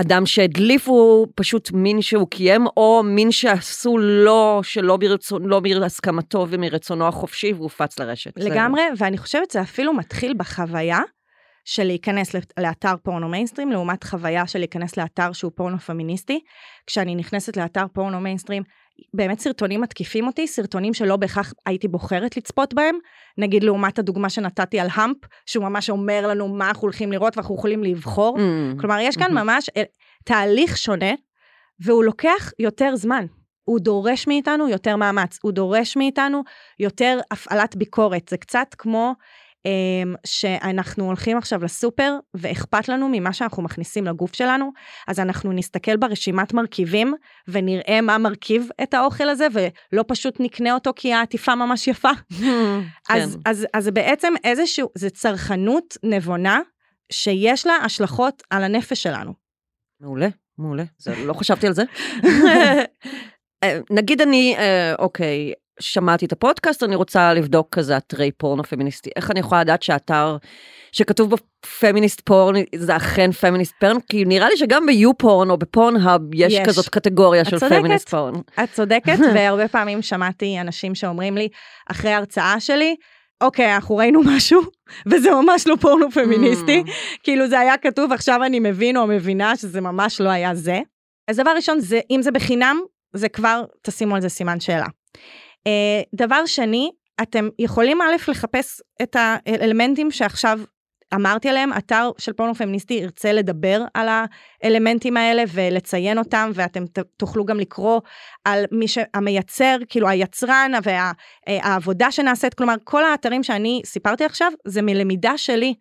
אדם 0.00 0.26
שהדליפו 0.26 1.26
פשוט 1.34 1.70
מין 1.72 2.02
שהוא 2.02 2.28
קיים, 2.28 2.66
או 2.76 3.02
מין 3.04 3.32
שעשו 3.32 3.98
לו, 3.98 4.60
שלא 4.62 4.96
ברצון, 4.96 5.44
לא 5.46 5.60
בהסכמתו 5.60 6.46
ומרצונו 6.48 7.06
החופשי 7.08 7.52
והופץ 7.52 7.98
לרשת. 7.98 8.30
זה- 8.38 8.48
לגמרי, 8.48 8.82
ואני 8.98 9.18
חושבת 9.18 9.50
שזה 9.50 9.60
אפילו 9.60 9.92
מתחיל 9.94 10.34
בחוויה 10.36 10.98
של 11.64 11.84
להיכנס 11.84 12.34
לאתר 12.58 12.94
פורנו 13.02 13.28
מיינסטרים, 13.28 13.72
לעומת 13.72 14.04
חוויה 14.04 14.46
של 14.46 14.58
להיכנס 14.58 14.96
לאתר 14.96 15.32
שהוא 15.32 15.52
פורנו 15.54 15.78
פמיניסטי. 15.78 16.40
כשאני 16.86 17.14
נכנסת 17.14 17.56
לאתר 17.56 17.84
פורנו 17.92 18.20
מיינסטרים, 18.20 18.62
באמת 19.14 19.40
סרטונים 19.40 19.80
מתקיפים 19.80 20.26
אותי, 20.26 20.46
סרטונים 20.46 20.94
שלא 20.94 21.16
בהכרח 21.16 21.54
הייתי 21.66 21.88
בוחרת 21.88 22.36
לצפות 22.36 22.74
בהם, 22.74 22.98
נגיד 23.38 23.64
לעומת 23.64 23.98
הדוגמה 23.98 24.30
שנתתי 24.30 24.80
על 24.80 24.88
Hump, 24.92 25.16
שהוא 25.46 25.64
ממש 25.64 25.90
אומר 25.90 26.26
לנו 26.26 26.48
מה 26.48 26.68
אנחנו 26.68 26.82
הולכים 26.82 27.12
לראות 27.12 27.36
ואנחנו 27.36 27.54
יכולים 27.54 27.84
לבחור. 27.84 28.38
Mm. 28.38 28.80
כלומר, 28.80 28.98
יש 29.00 29.16
כאן 29.16 29.34
מהמם. 29.34 29.46
ממש 29.46 29.70
אה, 29.76 29.82
תהליך 30.24 30.76
שונה, 30.76 31.12
והוא 31.80 32.04
לוקח 32.04 32.52
יותר 32.58 32.96
זמן. 32.96 33.26
הוא 33.64 33.80
דורש 33.80 34.26
מאיתנו 34.26 34.68
יותר 34.68 34.96
מאמץ, 34.96 35.38
הוא 35.42 35.52
דורש 35.52 35.96
מאיתנו 35.96 36.42
יותר 36.78 37.20
הפעלת 37.30 37.76
ביקורת. 37.76 38.28
זה 38.28 38.36
קצת 38.36 38.74
כמו 38.78 39.14
שאנחנו 40.26 41.04
הולכים 41.04 41.38
עכשיו 41.38 41.64
לסופר 41.64 42.14
ואכפת 42.34 42.88
לנו 42.88 43.08
ממה 43.12 43.32
שאנחנו 43.32 43.62
מכניסים 43.62 44.04
לגוף 44.04 44.34
שלנו, 44.34 44.72
אז 45.08 45.20
אנחנו 45.20 45.52
נסתכל 45.52 45.96
ברשימת 45.96 46.54
מרכיבים 46.54 47.14
ונראה 47.48 48.00
מה 48.00 48.18
מרכיב 48.18 48.68
את 48.82 48.94
האוכל 48.94 49.28
הזה, 49.28 49.46
ולא 49.52 50.04
פשוט 50.08 50.36
נקנה 50.40 50.74
אותו 50.74 50.92
כי 50.96 51.12
העטיפה 51.12 51.54
ממש 51.54 51.88
יפה. 51.88 52.10
אז, 53.10 53.34
כן. 53.34 53.40
אז, 53.50 53.66
אז 53.74 53.84
זה 53.84 53.90
בעצם 53.90 54.32
איזשהו, 54.44 54.88
זה 54.94 55.10
צרכנות 55.10 55.96
נבונה 56.02 56.60
שיש 57.12 57.66
לה 57.66 57.74
השלכות 57.74 58.42
על 58.50 58.64
הנפש 58.64 59.02
שלנו. 59.02 59.32
מעולה, 60.00 60.28
מעולה. 60.58 60.84
זה, 60.98 61.14
לא 61.26 61.32
חשבתי 61.32 61.66
על 61.66 61.72
זה. 61.72 61.82
אה, 63.64 63.78
נגיד 63.90 64.20
אני, 64.20 64.54
אה, 64.58 64.94
אוקיי, 64.98 65.52
שמעתי 65.80 66.26
את 66.26 66.32
הפודקאסט, 66.32 66.82
אני 66.82 66.96
רוצה 66.96 67.34
לבדוק 67.34 67.68
כזה 67.70 67.96
אתרי 67.96 68.30
פורנו 68.32 68.64
פמיניסטי. 68.64 69.10
איך 69.16 69.30
אני 69.30 69.40
יכולה 69.40 69.60
לדעת 69.60 69.82
שהאתר 69.82 70.36
שכתוב 70.92 71.30
בו 71.30 71.36
פמיניסט 71.80 72.20
פורן 72.20 72.54
זה 72.74 72.96
אכן 72.96 73.32
פמיניסט 73.32 73.74
פורן? 73.80 74.00
כי 74.08 74.24
נראה 74.24 74.48
לי 74.48 74.56
שגם 74.56 74.86
ביו 74.86 75.18
פורן 75.18 75.50
או 75.50 75.56
בפורנהאב 75.56 76.20
יש, 76.34 76.52
יש. 76.52 76.60
כזאת 76.66 76.88
קטגוריה 76.88 77.44
של 77.44 77.58
צודקת. 77.58 77.78
פמיניסט 77.78 78.08
פורן. 78.08 78.34
את 78.64 78.72
צודקת, 78.72 79.18
והרבה 79.34 79.68
פעמים 79.68 80.02
שמעתי 80.02 80.60
אנשים 80.60 80.94
שאומרים 80.94 81.36
לי, 81.36 81.48
אחרי 81.90 82.10
ההרצאה 82.10 82.60
שלי, 82.60 82.96
אוקיי, 83.40 83.74
אנחנו 83.74 83.96
ראינו 83.96 84.20
משהו, 84.26 84.62
וזה 85.10 85.30
ממש 85.30 85.66
לא 85.66 85.76
פורנו 85.80 86.10
פמיניסטי. 86.10 86.82
Mm. 86.86 86.90
כאילו 87.22 87.48
זה 87.48 87.60
היה 87.60 87.76
כתוב, 87.76 88.12
עכשיו 88.12 88.44
אני 88.44 88.60
מבין 88.60 88.96
או 88.96 89.06
מבינה 89.06 89.56
שזה 89.56 89.80
ממש 89.80 90.20
לא 90.20 90.28
היה 90.28 90.54
זה. 90.54 90.80
אז 91.28 91.36
דבר 91.36 91.50
ראשון, 91.56 91.80
זה, 91.80 92.00
אם 92.10 92.22
זה 92.22 92.30
בחינם, 92.30 92.80
זה 93.12 93.28
כבר, 93.28 93.64
תשימו 93.82 94.14
על 94.14 94.20
זה 94.20 94.28
סימן 94.28 94.60
שאלה. 94.60 94.86
אה, 95.68 96.02
דבר 96.14 96.46
שני, 96.46 96.90
אתם 97.22 97.48
יכולים 97.58 98.02
א', 98.02 98.30
לחפש 98.30 98.80
את 99.02 99.16
האלמנטים 99.18 100.10
שעכשיו 100.10 100.60
אמרתי 101.14 101.48
עליהם, 101.48 101.72
אתר 101.72 102.10
של 102.18 102.32
פורנו 102.32 102.54
פמיניסטי 102.54 102.94
ירצה 102.94 103.32
לדבר 103.32 103.84
על 103.94 104.08
האלמנטים 104.62 105.16
האלה 105.16 105.42
ולציין 105.52 106.18
אותם, 106.18 106.50
ואתם 106.54 106.84
תוכלו 107.16 107.44
גם 107.44 107.60
לקרוא 107.60 108.00
על 108.44 108.64
מי 108.72 108.88
שהמייצר, 108.88 109.76
כאילו 109.88 110.08
היצרן 110.08 110.72
והעבודה 110.82 112.10
שנעשית, 112.10 112.54
כלומר 112.54 112.74
כל 112.84 113.04
האתרים 113.04 113.42
שאני 113.42 113.82
סיפרתי 113.84 114.24
עכשיו 114.24 114.52
זה 114.64 114.82
מלמידה 114.82 115.38
שלי, 115.38 115.74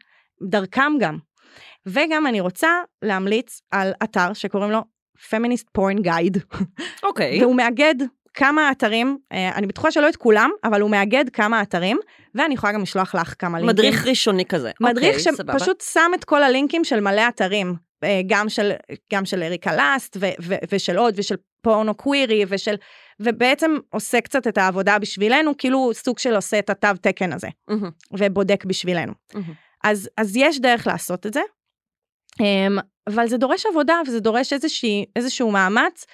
דרכם 0.50 0.92
גם. 1.00 1.18
וגם 1.86 2.28
אני 2.28 2.40
רוצה 2.40 2.70
להמליץ 3.02 3.62
על 3.72 3.92
אתר 4.04 4.34
שקוראים 4.34 4.72
לו 4.72 4.82
Feminist 5.18 5.66
Porn 5.78 6.06
Guide, 6.06 6.58
אוקיי. 7.04 7.42
והוא 7.42 7.56
מאגד 7.56 7.96
כמה 8.38 8.72
אתרים, 8.72 9.18
אה, 9.32 9.52
אני 9.56 9.68
בטוחה 9.68 9.92
שלא 9.92 10.10
את 10.10 10.16
כולם, 10.16 10.50
אבל 10.64 10.82
הוא 10.82 10.90
מאגד 10.90 11.30
כמה 11.34 11.62
אתרים, 11.62 12.00
ואני 12.36 12.54
יכולה 12.54 12.74
גם 12.74 12.82
לשלוח 12.82 13.16
לך 13.16 13.34
כמה 13.40 13.60
לינקים. 13.60 13.76
מדריך 13.76 14.08
ראשוני 14.08 14.46
כזה. 14.46 14.72
מדריך 14.82 15.18
אוקיי, 15.18 15.34
סבבה. 15.34 15.60
שפשוט 15.60 15.84
שם 15.94 16.12
את 16.16 16.24
כל 16.24 16.44
הלינקים 16.44 16.84
של 16.84 17.00
מלא 17.00 17.28
אתרים, 17.28 17.76
אה, 18.04 18.22
גם 18.28 18.50
של, 18.50 18.72
גם 19.14 19.26
של 19.26 19.44
אריקה 19.44 19.76
לאסט 19.76 20.18
ו- 20.20 20.26
ו- 20.42 20.56
ושל 20.72 20.98
עוד 20.98 21.14
ושל 21.18 21.36
פורנו 21.62 21.96
קווירי 21.96 22.46
ושל, 22.48 22.76
ובעצם 23.20 23.78
עושה 23.90 24.22
קצת 24.22 24.48
את 24.48 24.58
העבודה 24.58 25.00
בשבילנו, 25.00 25.58
כאילו 25.58 25.92
סוג 25.94 26.20
של 26.20 26.36
עושה 26.36 26.60
את 26.60 26.70
התו 26.70 26.88
תקן 27.02 27.34
הזה, 27.34 27.48
מהמם, 27.68 27.90
ובודק 28.12 28.66
בשבילנו. 28.66 29.14
מהמם. 29.34 29.54
אז, 29.84 30.10
אז 30.18 30.36
יש 30.36 30.60
דרך 30.60 30.88
לעשות 30.88 31.26
את 31.26 31.34
זה, 31.34 31.42
אמ, 32.40 32.78
אבל 33.08 33.28
זה 33.28 33.38
דורש 33.38 33.66
עבודה 33.66 34.02
וזה 34.08 34.20
דורש 34.20 34.54
איזושהי, 34.54 35.06
איזשהו 35.16 35.52
מאמץ, 35.52 36.06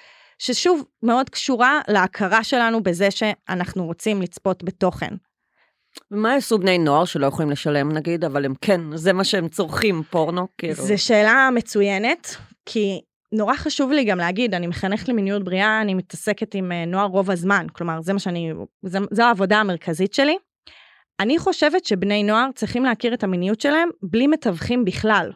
ששוב 0.43 0.83
מאוד 1.03 1.29
קשורה 1.29 1.81
להכרה 1.87 2.43
שלנו 2.43 2.83
בזה 2.83 3.11
שאנחנו 3.11 3.85
רוצים 3.85 4.21
לצפות 4.21 4.63
בתוכן. 4.63 5.13
ומה 6.11 6.33
יעשו 6.33 6.59
בני 6.59 6.77
נוער 6.77 7.05
שלא 7.05 7.25
יכולים 7.25 7.51
לשלם 7.51 7.91
נגיד, 7.91 8.25
אבל 8.25 8.45
הם 8.45 8.53
כן, 8.61 8.81
זה 8.95 9.13
מה 9.13 9.23
שהם 9.23 9.47
צורכים, 9.47 10.03
פורנו, 10.09 10.47
כאילו. 10.57 10.73
זו 10.73 11.03
שאלה 11.03 11.49
מצוינת, 11.55 12.35
כי 12.65 13.01
נורא 13.31 13.55
חשוב 13.55 13.91
לי 13.91 14.03
גם 14.03 14.17
להגיד, 14.17 14.53
אני 14.53 14.67
מחנכת 14.67 15.09
למיניות 15.09 15.43
בריאה, 15.43 15.81
אני 15.81 15.93
מתעסקת 15.93 16.55
עם 16.55 16.71
אה, 16.71 16.85
נוער 16.85 17.05
רוב 17.05 17.31
הזמן, 17.31 17.67
כלומר, 17.73 18.01
זה 18.01 18.13
מה 18.13 18.19
שאני, 18.19 18.51
זה, 18.81 18.99
זו 19.11 19.23
העבודה 19.23 19.57
המרכזית 19.57 20.13
שלי. 20.13 20.37
אני 21.19 21.39
חושבת 21.39 21.85
שבני 21.85 22.23
נוער 22.23 22.49
צריכים 22.55 22.83
להכיר 22.85 23.13
את 23.13 23.23
המיניות 23.23 23.61
שלהם 23.61 23.89
בלי 24.01 24.27
מתווכים 24.27 24.85
בכלל. 24.85 25.31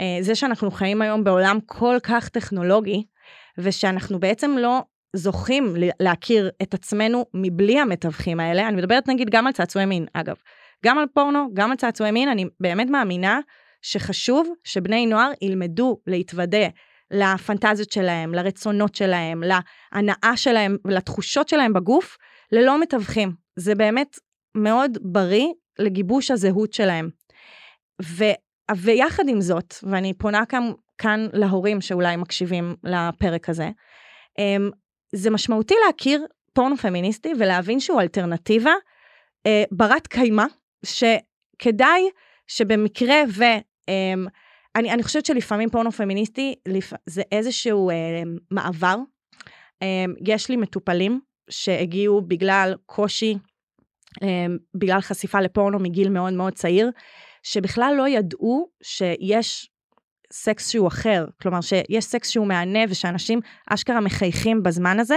אה, 0.00 0.18
זה 0.20 0.34
שאנחנו 0.34 0.70
חיים 0.70 1.02
היום 1.02 1.24
בעולם 1.24 1.58
כל 1.66 1.96
כך 2.02 2.28
טכנולוגי, 2.28 3.04
ושאנחנו 3.58 4.20
בעצם 4.20 4.56
לא 4.58 4.82
זוכים 5.16 5.74
להכיר 6.00 6.50
את 6.62 6.74
עצמנו 6.74 7.24
מבלי 7.34 7.80
המתווכים 7.80 8.40
האלה, 8.40 8.68
אני 8.68 8.76
מדברת 8.76 9.08
נגיד 9.08 9.30
גם 9.30 9.46
על 9.46 9.52
צעצועי 9.52 9.86
מין, 9.86 10.06
אגב. 10.12 10.36
גם 10.84 10.98
על 10.98 11.06
פורנו, 11.14 11.48
גם 11.54 11.70
על 11.70 11.76
צעצועי 11.76 12.10
מין, 12.10 12.28
אני 12.28 12.44
באמת 12.60 12.90
מאמינה 12.90 13.40
שחשוב 13.82 14.48
שבני 14.64 15.06
נוער 15.06 15.30
ילמדו 15.42 16.00
להתוודע 16.06 16.68
לפנטזיות 17.10 17.92
שלהם, 17.92 18.34
לרצונות 18.34 18.94
שלהם, 18.94 19.42
להנאה 19.42 20.36
שלהם 20.36 20.76
ולתחושות 20.84 21.48
שלהם 21.48 21.72
בגוף, 21.72 22.16
ללא 22.52 22.80
מתווכים. 22.80 23.32
זה 23.56 23.74
באמת 23.74 24.18
מאוד 24.54 24.98
בריא 25.02 25.48
לגיבוש 25.78 26.30
הזהות 26.30 26.72
שלהם. 26.72 27.10
ו, 28.02 28.24
ויחד 28.76 29.28
עם 29.28 29.40
זאת, 29.40 29.74
ואני 29.82 30.14
פונה 30.14 30.46
כאן, 30.46 30.72
כאן 30.98 31.28
להורים 31.32 31.80
שאולי 31.80 32.16
מקשיבים 32.16 32.76
לפרק 32.84 33.48
הזה, 33.48 33.70
אמ, 34.38 34.70
זה 35.14 35.30
משמעותי 35.30 35.74
להכיר 35.86 36.26
פורנו 36.52 36.76
פמיניסטי 36.76 37.32
ולהבין 37.38 37.80
שהוא 37.80 38.00
אלטרנטיבה 38.00 38.72
אה, 39.46 39.64
ברת 39.70 40.06
קיימא, 40.06 40.44
שכדאי 40.84 42.02
שבמקרה 42.46 43.22
ו... 43.28 43.44
אמ, 43.88 44.26
אני, 44.76 44.92
אני 44.92 45.02
חושבת 45.02 45.26
שלפעמים 45.26 45.70
פורנו 45.70 45.92
פמיניסטי. 45.92 46.54
זה 47.06 47.22
איזשהו 47.32 47.90
אה, 47.90 48.22
מעבר. 48.50 48.96
אה, 49.82 50.04
יש 50.26 50.48
לי 50.48 50.56
מטופלים 50.56 51.20
שהגיעו 51.50 52.20
בגלל 52.20 52.74
קושי, 52.86 53.34
בגלל 54.74 55.00
חשיפה 55.00 55.40
לפורנו 55.40 55.78
מגיל 55.78 56.08
מאוד 56.08 56.32
מאוד 56.32 56.52
צעיר, 56.52 56.90
שבכלל 57.42 57.94
לא 57.98 58.08
ידעו 58.08 58.68
שיש 58.82 59.70
סקס 60.42 60.70
שהוא 60.70 60.88
אחר, 60.88 61.24
כלומר 61.42 61.60
שיש 61.60 62.04
סקס 62.04 62.28
שהוא 62.28 62.46
מהנה 62.46 62.78
ושאנשים 62.88 63.40
אשכרה 63.70 64.00
מחייכים 64.00 64.62
בזמן 64.62 65.00
הזה, 65.00 65.16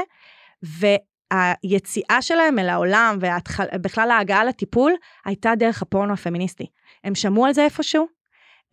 והיציאה 1.33 2.21
שלהם 2.21 2.59
אל 2.59 2.69
העולם 2.69 3.17
ובכלל 3.73 4.11
ההגעה 4.11 4.43
לטיפול 4.45 4.93
הייתה 5.25 5.55
דרך 5.55 5.81
הפורנו 5.81 6.13
הפמיניסטי. 6.13 6.65
הם 7.03 7.15
שמעו 7.15 7.45
על 7.45 7.53
זה 7.53 7.63
איפשהו, 7.63 8.07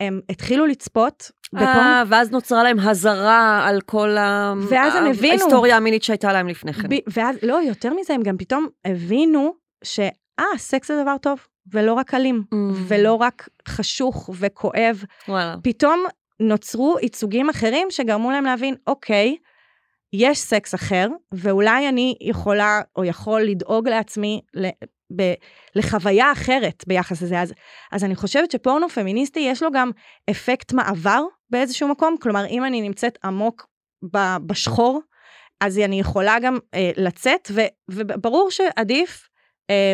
הם 0.01 0.20
התחילו 0.28 0.66
לצפות 0.66 1.30
אה, 1.57 2.03
ואז 2.09 2.30
נוצרה 2.30 2.62
להם 2.62 2.78
הזרה 2.80 3.66
על 3.68 3.80
כל 3.80 4.16
ה... 4.16 4.55
ואז 4.70 4.94
הם 4.94 5.07
הבינו. 5.07 5.28
ההיסטוריה 5.28 5.76
המינית 5.76 6.03
שהייתה 6.03 6.32
להם 6.32 6.49
לפני 6.49 6.72
כן. 6.72 6.88
ב- 6.88 7.01
ואז, 7.16 7.36
לא, 7.42 7.55
יותר 7.62 7.94
מזה, 7.94 8.14
הם 8.14 8.22
גם 8.22 8.36
פתאום 8.38 8.66
הבינו 8.84 9.55
שאה, 9.84 10.11
סקס 10.57 10.88
זה 10.88 11.03
דבר 11.03 11.16
טוב, 11.22 11.38
ולא 11.72 11.92
רק 11.94 12.14
אלים, 12.14 12.42
Mm. 12.55 12.57
ולא 12.88 13.12
רק 13.14 13.49
חשוך 13.68 14.30
וכואב. 14.38 15.05
וואלה. 15.28 15.55
פתאום 15.62 16.05
נוצרו 16.41 16.97
ייצוגים 17.03 17.51
אחרים 17.51 17.89
שגרמו 17.91 18.30
להם 18.30 18.45
להבין, 18.45 18.74
אוקיי, 18.87 19.37
יש 20.12 20.39
סקס 20.39 20.74
אחר, 20.74 21.09
ואולי 21.32 21.89
אני 21.89 22.14
יכולה 22.20 22.80
או 22.97 23.05
יכול 23.05 23.43
לדאוג 23.43 23.89
לעצמי 23.89 24.41
ל, 24.55 24.66
ב, 25.16 25.34
לחוויה 25.74 26.32
אחרת 26.32 26.84
ביחס 26.87 27.22
לזה. 27.22 27.41
אז, 27.41 27.53
אז 27.93 28.05
אני 28.05 28.14
חושבת 28.14 28.51
שפורנו 28.51 28.89
פמיניסטי 28.89 29.41
יש 29.41 29.62
לו 29.62 29.70
גם 29.72 29.91
אפקט 30.30 30.72
מעבר 30.72 31.22
באיזשהו 31.51 31.89
מקום, 31.89 32.16
כלומר, 32.20 32.47
אם 32.47 32.64
אני 32.64 32.80
נמצאת 32.80 33.18
עמוק 33.24 33.66
ב, 34.12 34.18
בשחור, 34.47 35.01
אז 35.61 35.78
אני 35.78 36.01
יכולה 36.01 36.37
גם 36.43 36.59
אה, 36.74 36.91
לצאת, 36.97 37.49
ו, 37.53 37.61
וברור 37.91 38.51
שעדיף 38.51 39.28
אה, 39.70 39.93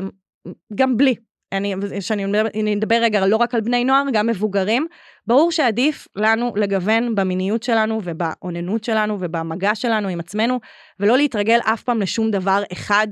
גם 0.75 0.97
בלי. 0.97 1.15
אני, 1.53 1.75
שאני 2.01 2.75
אדבר 2.79 2.99
רגע 3.03 3.27
לא 3.27 3.37
רק 3.37 3.55
על 3.55 3.61
בני 3.61 3.85
נוער, 3.85 4.05
גם 4.13 4.27
מבוגרים, 4.27 4.87
ברור 5.27 5.53
שעדיף 5.53 6.09
לנו 6.17 6.53
לגוון 6.57 7.15
במיניות 7.15 7.63
שלנו 7.63 8.01
ובאוננות 8.05 8.85
שלנו 8.85 9.17
ובמגע 9.21 9.75
שלנו 9.75 10.09
עם 10.09 10.21
עצמנו, 10.21 10.61
ולא 11.01 11.17
להתרגל 11.17 11.59
אף 11.65 11.83
פעם 11.83 12.01
לשום 12.01 12.31
דבר 12.31 12.63
אחד, 12.73 13.09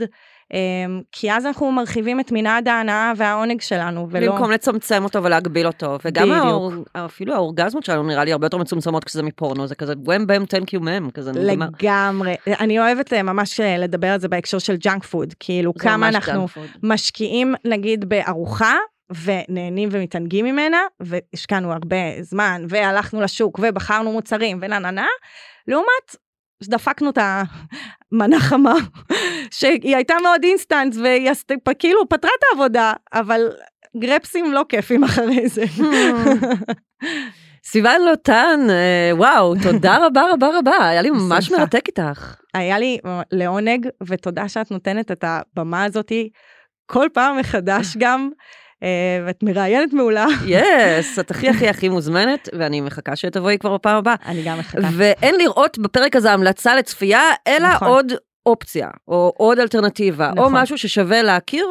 כי 1.13 1.33
אז 1.33 1.47
אנחנו 1.47 1.73
מרחיבים 1.73 2.21
את 2.21 2.33
מנעד 2.33 2.69
ההנאה 2.69 3.13
והעונג 3.17 3.61
שלנו, 3.61 4.07
ולא... 4.11 4.33
במקום 4.33 4.51
לצמצם 4.51 5.05
אותו 5.05 5.23
ולהגביל 5.23 5.67
אותו. 5.67 5.99
וגם. 6.05 6.31
האור... 6.33 6.73
אפילו 6.93 7.35
האורגזמות 7.35 7.85
שלנו 7.85 8.03
נראה 8.03 8.25
לי 8.25 8.33
הרבה 8.33 8.47
יותר 8.47 8.57
מצומצמות 8.57 9.05
כשזה 9.05 9.23
מפורנו, 9.23 9.67
זה 9.67 9.75
כזה 9.75 9.95
wham 10.05 10.27
bam 10.27 10.45
thank 10.45 10.73
you 10.73 10.81
ma'am, 10.81 11.11
כזה 11.11 11.33
נגמר. 11.33 11.67
לגמרי. 11.81 12.35
אני 12.47 12.79
אוהבת 12.79 13.13
אה, 13.13 13.23
ממש 13.23 13.61
אה, 13.61 13.79
לדבר 13.79 14.09
על 14.09 14.21
זה 14.21 14.29
בהקשר 14.29 14.59
של 14.59 14.77
ג'אנק 14.77 15.05
פוד, 15.05 15.35
כאילו 15.41 15.75
כמה 15.75 16.09
אנחנו. 16.09 16.47
משקיעים 16.83 17.55
נגיד 17.65 18.09
בארוחה. 18.09 18.75
ונהנים 19.25 19.89
ומתענגים 19.93 20.45
ממנה, 20.45 20.79
והשקענו 21.01 21.73
הרבה 21.73 21.97
זמן, 22.21 22.65
והלכנו 22.69 23.21
לשוק, 23.21 23.61
ובחרנו 23.63 24.13
מוצרים, 24.13 24.59
ונה 24.63 24.79
נה 24.79 24.91
נה, 24.91 25.07
לעומת 25.69 26.17
דפקנו 26.65 27.11
את 27.11 27.19
המנה 28.13 28.41
חמה, 28.41 28.75
שהיא 29.51 29.97
הייתה 29.97 30.15
מאוד 30.23 30.45
אינסטנט, 30.45 30.95
והיא 31.03 31.31
כאילו 31.79 32.09
פתרה 32.09 32.31
את 32.39 32.45
העבודה, 32.51 32.93
אבל 33.13 33.49
גרפסים 33.97 34.53
לא 34.53 34.65
כיפים 34.69 35.05
אחרי 35.05 35.49
זה. 35.49 35.65
סיוון 37.65 38.03
לוטן, 38.03 38.61
אה, 38.71 39.11
וואו, 39.17 39.55
תודה 39.63 40.07
רבה 40.07 40.23
רבה 40.33 40.49
רבה, 40.59 40.89
היה 40.89 41.03
לי 41.03 41.11
ממש. 41.11 41.51
מרתק 41.51 41.85
איתך. 41.89 42.37
היה 42.55 42.79
לי 42.79 42.99
לעונג, 43.33 43.89
ותודה 44.07 44.49
שאת 44.49 44.71
נותנת 44.71 45.11
את 45.11 45.25
הבמה 45.27 45.85
הזאתי 45.85 46.29
כל 46.87 47.09
פעם 47.13 47.39
מחדש 47.39 47.97
גם, 47.99 48.31
אה, 48.33 48.45
ואת 49.27 49.43
מראיינת 49.43 49.93
מעולה. 49.93 50.27
yes, 50.47 51.19
את 51.19 51.31
הכי 51.31 51.49
הכי 51.49 51.69
הכי 51.69 51.89
מוזמנת, 51.89 52.49
ואני 52.59 52.81
מחכה 52.81 53.17
שתבואי 53.17 53.59
כבר 53.59 53.75
בפעם 53.75 53.97
הבאה. 53.97 54.15
אני 54.27 54.43
גם 54.43 54.59
מחכה. 54.59 54.79
ואין 54.97 55.35
לראות 55.35 55.79
בפרק 55.79 56.17
הזה 56.17 56.33
המלצה 56.33 56.77
לצפייה, 56.77 57.23
אלא 57.49 57.69
נכון. 57.69 57.89
עוד 57.89 58.13
אופציה, 58.47 58.89
או 59.09 59.33
עוד 59.37 59.59
אלטרנטיבה, 59.59 60.31
או 60.31 60.35
נכון. 60.35 60.53
משהו 60.53 60.79
ששווה 60.79 61.23
להכיר, 61.23 61.67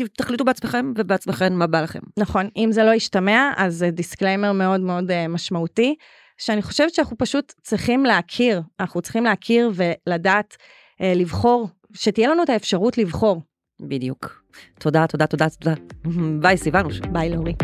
ותחליטו 0.00 0.44
בעצמכם 0.44 0.92
ובעצמכם 0.96 1.52
מה 1.52 1.66
בא 1.66 1.80
לכם. 1.80 1.98
נכון, 2.18 2.48
אם 2.56 2.68
זה 2.72 2.84
לא 2.84 2.94
ישתמע, 2.94 3.50
אז 3.56 3.74
זה 3.74 3.90
דיסקליימר 3.90 4.52
מאוד 4.52 4.80
מאוד 4.80 5.10
אה, 5.10 5.28
משמעותי, 5.28 5.94
שאני 6.38 6.62
חושבת 6.62 6.94
שאנחנו 6.94 7.18
פשוט 7.18 7.52
צריכים 7.62 8.04
להכיר, 8.04 8.62
אנחנו 8.80 9.00
צריכים 9.00 9.24
להכיר 9.24 9.70
ולדעת 9.74 10.56
אה, 11.00 11.12
לבחור, 11.16 11.68
שתהיה 11.94 12.28
לנו 12.28 12.42
את 12.42 12.50
האפשרות 12.50 12.98
לבחור. 12.98 13.42
בדיוק. 13.80 14.42
תודה, 14.78 15.06
תודה, 15.06 15.26
תודה, 15.26 15.48
תודה. 15.48 15.74
ביי, 16.40 16.56
סיוונוש. 16.56 17.00
ביי 17.12 17.30
לאורי. 17.30 17.54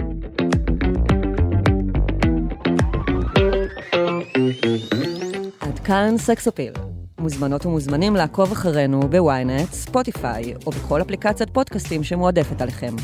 עד 5.61 5.79
כאן 5.79 6.15
סקס 6.19 6.49
אפיל. 6.49 6.73
מוזמנות 7.19 7.67
ומוזמנים 7.67 8.17
לעקוב 8.17 8.53
אחרינו 8.53 9.01
בוויינט, 9.01 9.73
ספוטיפיי, 9.73 10.55
או 10.67 10.71
בכל 10.71 11.03
אפליקציית 11.03 11.51
פודקאסטים 11.51 12.05
שמועדפת 12.05 12.61
עליכם. 12.63 12.97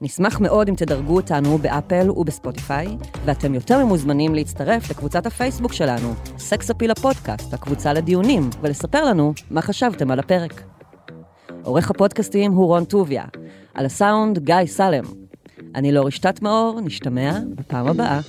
נשמח 0.00 0.40
מאוד 0.40 0.68
אם 0.68 0.74
תדרגו 0.74 1.16
אותנו 1.16 1.58
באפל 1.58 2.10
ובספוטיפיי, 2.10 2.86
ואתם 3.24 3.54
יותר 3.54 3.84
ממוזמנים 3.84 4.34
להצטרף 4.34 4.90
לקבוצת 4.90 5.26
הפייסבוק 5.26 5.72
שלנו, 5.72 6.14
סקס 6.38 6.70
אפיל 6.70 6.90
הפודקאסט, 6.90 7.54
הקבוצה 7.54 7.92
לדיונים, 7.92 8.50
ולספר 8.60 9.04
לנו 9.04 9.34
מה 9.50 9.62
חשבתם 9.62 10.10
על 10.10 10.18
הפרק. 10.18 10.73
עורך 11.64 11.90
הפודקאסטים 11.90 12.52
הוא 12.52 12.66
רון 12.66 12.84
טוביה, 12.84 13.24
על 13.74 13.86
הסאונד 13.86 14.38
גיא 14.38 14.66
סלם. 14.66 15.04
אני 15.74 15.92
לא 15.92 16.06
רשתת 16.06 16.42
מאור, 16.42 16.80
נשתמע 16.80 17.38
בפעם 17.54 17.86
הבאה. 17.86 18.20